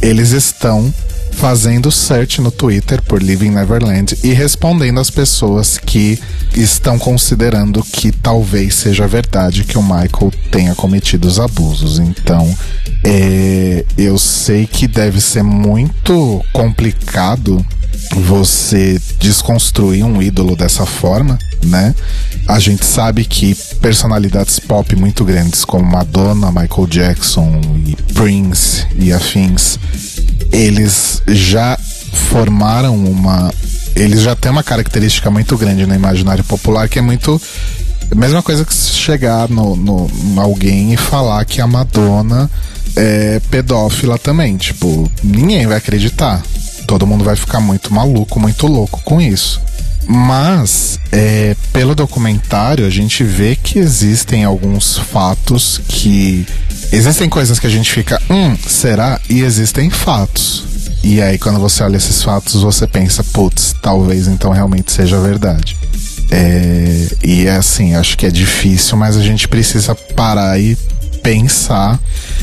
Eles 0.03 0.33
estão 0.33 0.93
fazendo 1.35 1.91
search 1.91 2.41
no 2.41 2.51
Twitter 2.51 3.03
por 3.03 3.22
Living 3.22 3.51
Neverland 3.51 4.16
e 4.22 4.32
respondendo 4.32 5.01
às 5.01 5.11
pessoas 5.11 5.76
que 5.76 6.18
estão 6.57 6.99
considerando 6.99 7.82
que 7.82 8.12
talvez 8.12 8.74
seja 8.74 9.07
verdade 9.07 9.64
que 9.64 9.76
o 9.76 9.82
Michael 9.82 10.32
tenha 10.51 10.74
cometido 10.74 11.28
os 11.28 11.39
abusos. 11.39 11.99
Então, 11.99 12.53
é, 13.05 13.85
eu 13.99 14.18
sei 14.18 14.66
que 14.66 14.87
deve 14.87 15.20
ser 15.20 15.43
muito 15.43 16.43
complicado 16.53 17.64
você 18.16 19.01
desconstruir 19.18 20.05
um 20.05 20.20
ídolo 20.20 20.57
dessa 20.57 20.85
forma, 20.87 21.39
né? 21.64 21.95
A 22.47 22.59
gente 22.59 22.85
sabe 22.85 23.24
que 23.24 23.55
personalidades 23.80 24.59
pop 24.59 24.95
muito 24.97 25.24
grandes 25.24 25.64
como 25.64 25.85
Madonna, 25.85 26.49
Michael 26.49 26.87
Jackson 26.87 27.61
e 27.87 27.97
Prince 28.12 28.87
e 28.97 29.12
afins, 29.12 29.78
eles 30.55 31.22
já 31.26 31.78
formaram 32.30 32.96
uma 32.96 33.52
eles 33.96 34.22
já 34.22 34.34
têm 34.34 34.50
uma 34.50 34.62
característica 34.62 35.30
muito 35.30 35.57
grande 35.57 35.86
no 35.86 35.94
imaginário 35.94 36.44
popular 36.44 36.88
que 36.88 36.98
é 36.98 37.02
muito 37.02 37.40
a 38.11 38.14
mesma 38.14 38.42
coisa 38.42 38.64
que 38.64 38.74
chegar 38.74 39.48
no, 39.48 39.74
no 39.76 40.09
alguém 40.40 40.92
e 40.92 40.96
falar 40.96 41.44
que 41.44 41.61
a 41.61 41.66
Madonna 41.66 42.50
é 42.96 43.40
pedófila 43.50 44.18
também. 44.18 44.57
Tipo, 44.57 45.11
ninguém 45.22 45.66
vai 45.66 45.78
acreditar. 45.78 46.42
Todo 46.86 47.07
mundo 47.07 47.24
vai 47.24 47.34
ficar 47.34 47.61
muito 47.61 47.92
maluco, 47.92 48.38
muito 48.38 48.66
louco 48.66 49.00
com 49.05 49.20
isso. 49.20 49.61
Mas, 50.07 50.98
é, 51.11 51.57
pelo 51.72 51.94
documentário, 51.94 52.86
a 52.86 52.90
gente 52.90 53.24
vê 53.24 53.57
que 53.57 53.78
existem 53.78 54.44
alguns 54.44 54.98
fatos 54.98 55.80
que. 55.88 56.46
Existem 56.92 57.28
coisas 57.28 57.59
que 57.59 57.66
a 57.66 57.70
gente 57.70 57.90
fica, 57.90 58.20
hum, 58.30 58.57
será? 58.68 59.20
E 59.28 59.40
existem 59.40 59.90
fatos. 59.90 60.64
E 61.02 61.20
aí, 61.20 61.38
quando 61.38 61.59
você 61.59 61.82
olha 61.82 61.96
esses 61.96 62.22
fatos, 62.22 62.62
você 62.62 62.86
pensa, 62.86 63.22
putz, 63.24 63.74
talvez 63.82 64.26
então 64.28 64.52
realmente 64.52 64.92
seja 64.92 65.20
verdade. 65.20 65.76
É, 66.30 67.09
e 67.22 67.46
é 67.46 67.57
assim, 67.57 67.94
acho 67.94 68.16
que 68.16 68.26
é 68.26 68.30
difícil, 68.30 68.96
mas 68.96 69.16
a 69.16 69.20
gente 69.20 69.46
precisa 69.46 69.94
parar 69.94 70.59
e 70.59 70.76
pensar. 71.25 71.99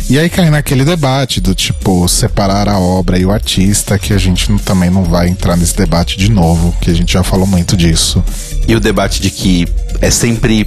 E 0.10 0.18
aí 0.18 0.28
cai 0.28 0.50
naquele 0.50 0.84
debate 0.84 1.40
do 1.40 1.54
tipo, 1.54 2.10
separar 2.10 2.68
a 2.68 2.80
obra 2.80 3.18
e 3.20 3.26
o 3.26 3.32
artista, 3.32 3.98
que 4.00 4.12
a 4.12 4.18
gente 4.18 4.50
não- 4.52 4.58
também 4.58 4.90
não 4.90 5.04
vai 5.04 5.30
entrar 5.30 5.56
nesse 5.56 5.78
debate 5.78 6.18
de 6.18 6.30
novo, 6.32 6.76
que 6.82 6.90
a 6.90 6.94
gente 6.94 7.14
já 7.14 7.24
falou 7.24 7.46
muito 7.46 7.78
disso. 7.78 8.24
E 8.68 8.76
o 8.76 8.80
debate 8.80 9.22
de 9.22 9.30
que 9.30 9.68
é 10.02 10.10
sempre, 10.10 10.66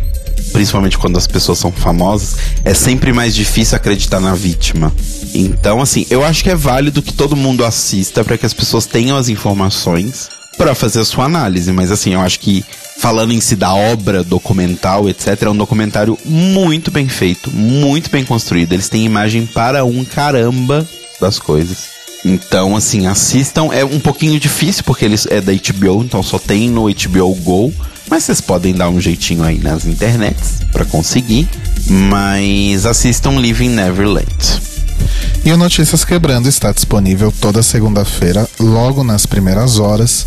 principalmente 0.52 0.96
quando 0.96 1.18
as 1.18 1.26
pessoas 1.26 1.58
são 1.58 1.72
famosas, 1.72 2.36
é 2.64 2.72
sempre 2.72 3.12
mais 3.12 3.34
difícil 3.34 3.76
acreditar 3.76 4.20
na 4.20 4.32
vítima. 4.34 4.92
Então, 5.34 5.82
assim, 5.82 6.06
eu 6.08 6.24
acho 6.24 6.44
que 6.44 6.50
é 6.50 6.54
válido 6.54 7.02
que 7.02 7.12
todo 7.12 7.34
mundo 7.34 7.64
assista 7.64 8.22
para 8.22 8.38
que 8.38 8.46
as 8.46 8.54
pessoas 8.54 8.86
tenham 8.86 9.16
as 9.16 9.28
informações 9.28 10.28
para 10.56 10.72
fazer 10.72 11.00
a 11.00 11.04
sua 11.04 11.24
análise. 11.24 11.72
Mas, 11.72 11.90
assim, 11.90 12.14
eu 12.14 12.20
acho 12.20 12.38
que 12.38 12.64
falando 12.98 13.32
em 13.32 13.40
si 13.40 13.56
da 13.56 13.74
obra, 13.74 14.22
documental, 14.22 15.08
etc., 15.08 15.42
é 15.42 15.50
um 15.50 15.56
documentário 15.56 16.18
muito 16.24 16.90
bem 16.90 17.08
feito, 17.08 17.50
muito 17.50 18.10
bem 18.10 18.24
construído. 18.24 18.72
Eles 18.72 18.88
têm 18.88 19.04
imagem 19.04 19.46
para 19.46 19.84
um 19.84 20.04
caramba 20.04 20.86
das 21.20 21.38
coisas. 21.38 21.94
Então, 22.24 22.74
assim, 22.74 23.06
assistam. 23.06 23.68
É 23.72 23.84
um 23.84 24.00
pouquinho 24.00 24.40
difícil 24.40 24.82
porque 24.84 25.04
eles 25.04 25.26
é 25.26 25.40
da 25.40 25.52
HBO, 25.52 26.02
então 26.02 26.22
só 26.22 26.38
tem 26.38 26.70
no 26.70 26.84
HBO 26.84 27.34
Go. 27.36 27.72
Mas 28.08 28.24
vocês 28.24 28.40
podem 28.40 28.74
dar 28.74 28.88
um 28.88 29.00
jeitinho 29.00 29.42
aí 29.42 29.58
nas 29.58 29.84
internets 29.84 30.60
para 30.72 30.84
conseguir. 30.84 31.48
Mas 31.86 32.86
assistam 32.86 33.38
Living 33.38 33.70
Neverland. 33.70 34.24
E 35.44 35.52
o 35.52 35.56
Notícias 35.58 36.04
Quebrando 36.04 36.48
está 36.48 36.72
disponível 36.72 37.32
toda 37.38 37.62
segunda-feira, 37.62 38.48
logo 38.58 39.04
nas 39.04 39.26
primeiras 39.26 39.78
horas, 39.78 40.26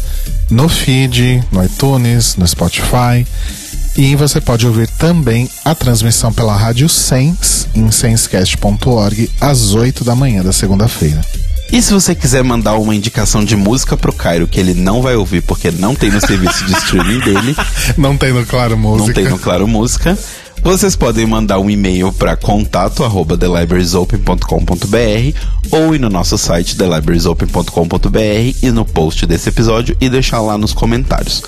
no 0.49 0.67
feed, 0.69 1.43
no 1.51 1.63
iTunes, 1.63 2.35
no 2.35 2.47
Spotify. 2.47 3.25
E 3.97 4.15
você 4.15 4.39
pode 4.39 4.65
ouvir 4.67 4.87
também 4.89 5.49
a 5.65 5.73
transmissão 5.73 6.31
pela 6.31 6.55
Rádio 6.55 6.87
Sens, 6.87 7.67
em 7.73 7.89
senscast.org, 7.91 9.29
às 9.41 9.73
8 9.73 10.03
da 10.03 10.15
manhã 10.15 10.43
da 10.43 10.53
segunda-feira. 10.53 11.21
E 11.71 11.81
se 11.81 11.91
você 11.91 12.15
quiser 12.15 12.43
mandar 12.43 12.75
uma 12.75 12.95
indicação 12.95 13.43
de 13.43 13.55
música 13.55 13.97
pro 13.97 14.13
Cairo 14.13 14.47
que 14.47 14.57
ele 14.59 14.73
não 14.73 15.01
vai 15.01 15.15
ouvir 15.15 15.41
porque 15.41 15.69
não 15.71 15.93
tem 15.95 16.09
no 16.09 16.21
serviço 16.25 16.63
de 16.65 16.71
streaming 16.77 17.19
dele, 17.19 17.55
Não 17.97 18.15
tem 18.15 18.31
no 18.31 18.45
Claro 18.45 18.77
Música. 18.77 19.07
não 19.07 19.13
tem 19.13 19.25
no 19.29 19.37
Claro 19.39 19.67
Música, 19.67 20.17
vocês 20.63 20.95
podem 20.95 21.25
mandar 21.25 21.59
um 21.59 21.69
e-mail 21.69 22.11
para 22.11 22.35
contato 22.35 23.03
arroba 23.03 23.37
thelibrariesopen.com.br 23.37 25.37
ou 25.71 25.95
ir 25.95 25.99
no 25.99 26.09
nosso 26.09 26.37
site 26.37 26.77
thelibrariesopen.com.br 26.77 28.57
e 28.61 28.71
no 28.71 28.85
post 28.85 29.25
desse 29.25 29.49
episódio 29.49 29.95
e 29.99 30.09
deixar 30.09 30.41
lá 30.41 30.57
nos 30.57 30.73
comentários. 30.73 31.43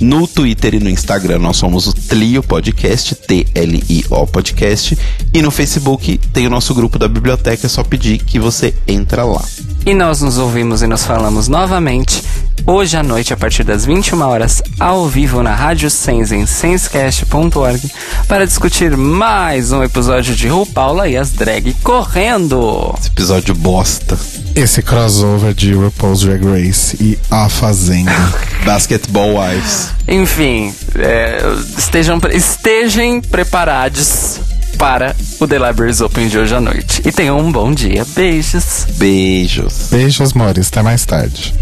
No 0.00 0.26
Twitter 0.28 0.74
e 0.74 0.80
no 0.80 0.88
Instagram 0.88 1.38
nós 1.40 1.56
somos 1.56 1.86
o 1.86 1.92
Tlio 1.92 2.42
Podcast, 2.42 3.14
T-L-I-O 3.14 4.26
Podcast. 4.28 4.96
E 5.34 5.42
no 5.42 5.50
Facebook 5.50 6.18
tem 6.32 6.46
o 6.46 6.50
nosso 6.50 6.74
grupo 6.74 6.98
da 6.98 7.08
biblioteca, 7.08 7.66
é 7.66 7.68
só 7.68 7.82
pedir 7.82 8.18
que 8.18 8.38
você 8.38 8.74
entra 8.86 9.24
lá. 9.24 9.42
E 9.84 9.94
nós 9.94 10.20
nos 10.20 10.38
ouvimos 10.38 10.82
e 10.82 10.86
nos 10.86 11.04
falamos 11.04 11.48
novamente 11.48 12.22
hoje 12.66 12.96
à 12.96 13.02
noite, 13.02 13.32
a 13.32 13.36
partir 13.36 13.64
das 13.64 13.86
21 13.86 14.20
horas, 14.20 14.62
ao 14.78 15.08
vivo 15.08 15.42
na 15.42 15.54
Rádio 15.54 15.90
Sens 15.90 16.30
em 16.30 16.44
senscast.org 16.44 17.90
para 18.26 18.46
discutir 18.46 18.96
mais 18.96 19.72
um 19.72 19.82
episódio 19.82 20.34
de 20.36 20.48
RuPaula 20.48 21.08
e 21.08 21.16
as 21.16 21.30
drag 21.30 21.72
correndo. 21.82 22.94
Esse 22.98 23.08
episódio 23.08 23.54
bosta. 23.54 24.18
Esse 24.54 24.82
crossover 24.82 25.54
de 25.54 25.72
RuPaul's 25.72 26.20
Drag 26.20 26.44
Race 26.44 26.96
e 27.00 27.18
A 27.30 27.48
Fazenda. 27.48 28.12
Basketball 28.66 29.36
Wives. 29.36 29.87
Enfim, 30.06 30.74
é, 30.96 31.38
estejam, 31.76 32.18
estejam 32.32 33.20
preparados 33.20 34.40
para 34.78 35.14
o 35.40 35.46
The 35.46 35.58
Libraries 35.58 36.00
Open 36.00 36.28
de 36.28 36.38
hoje 36.38 36.54
à 36.54 36.60
noite. 36.60 37.02
E 37.04 37.12
tenham 37.12 37.38
um 37.38 37.50
bom 37.50 37.72
dia. 37.72 38.06
Beijos. 38.14 38.86
Beijos. 38.96 39.88
Beijos, 39.90 40.32
Mores. 40.32 40.68
Até 40.68 40.82
mais 40.82 41.04
tarde. 41.04 41.54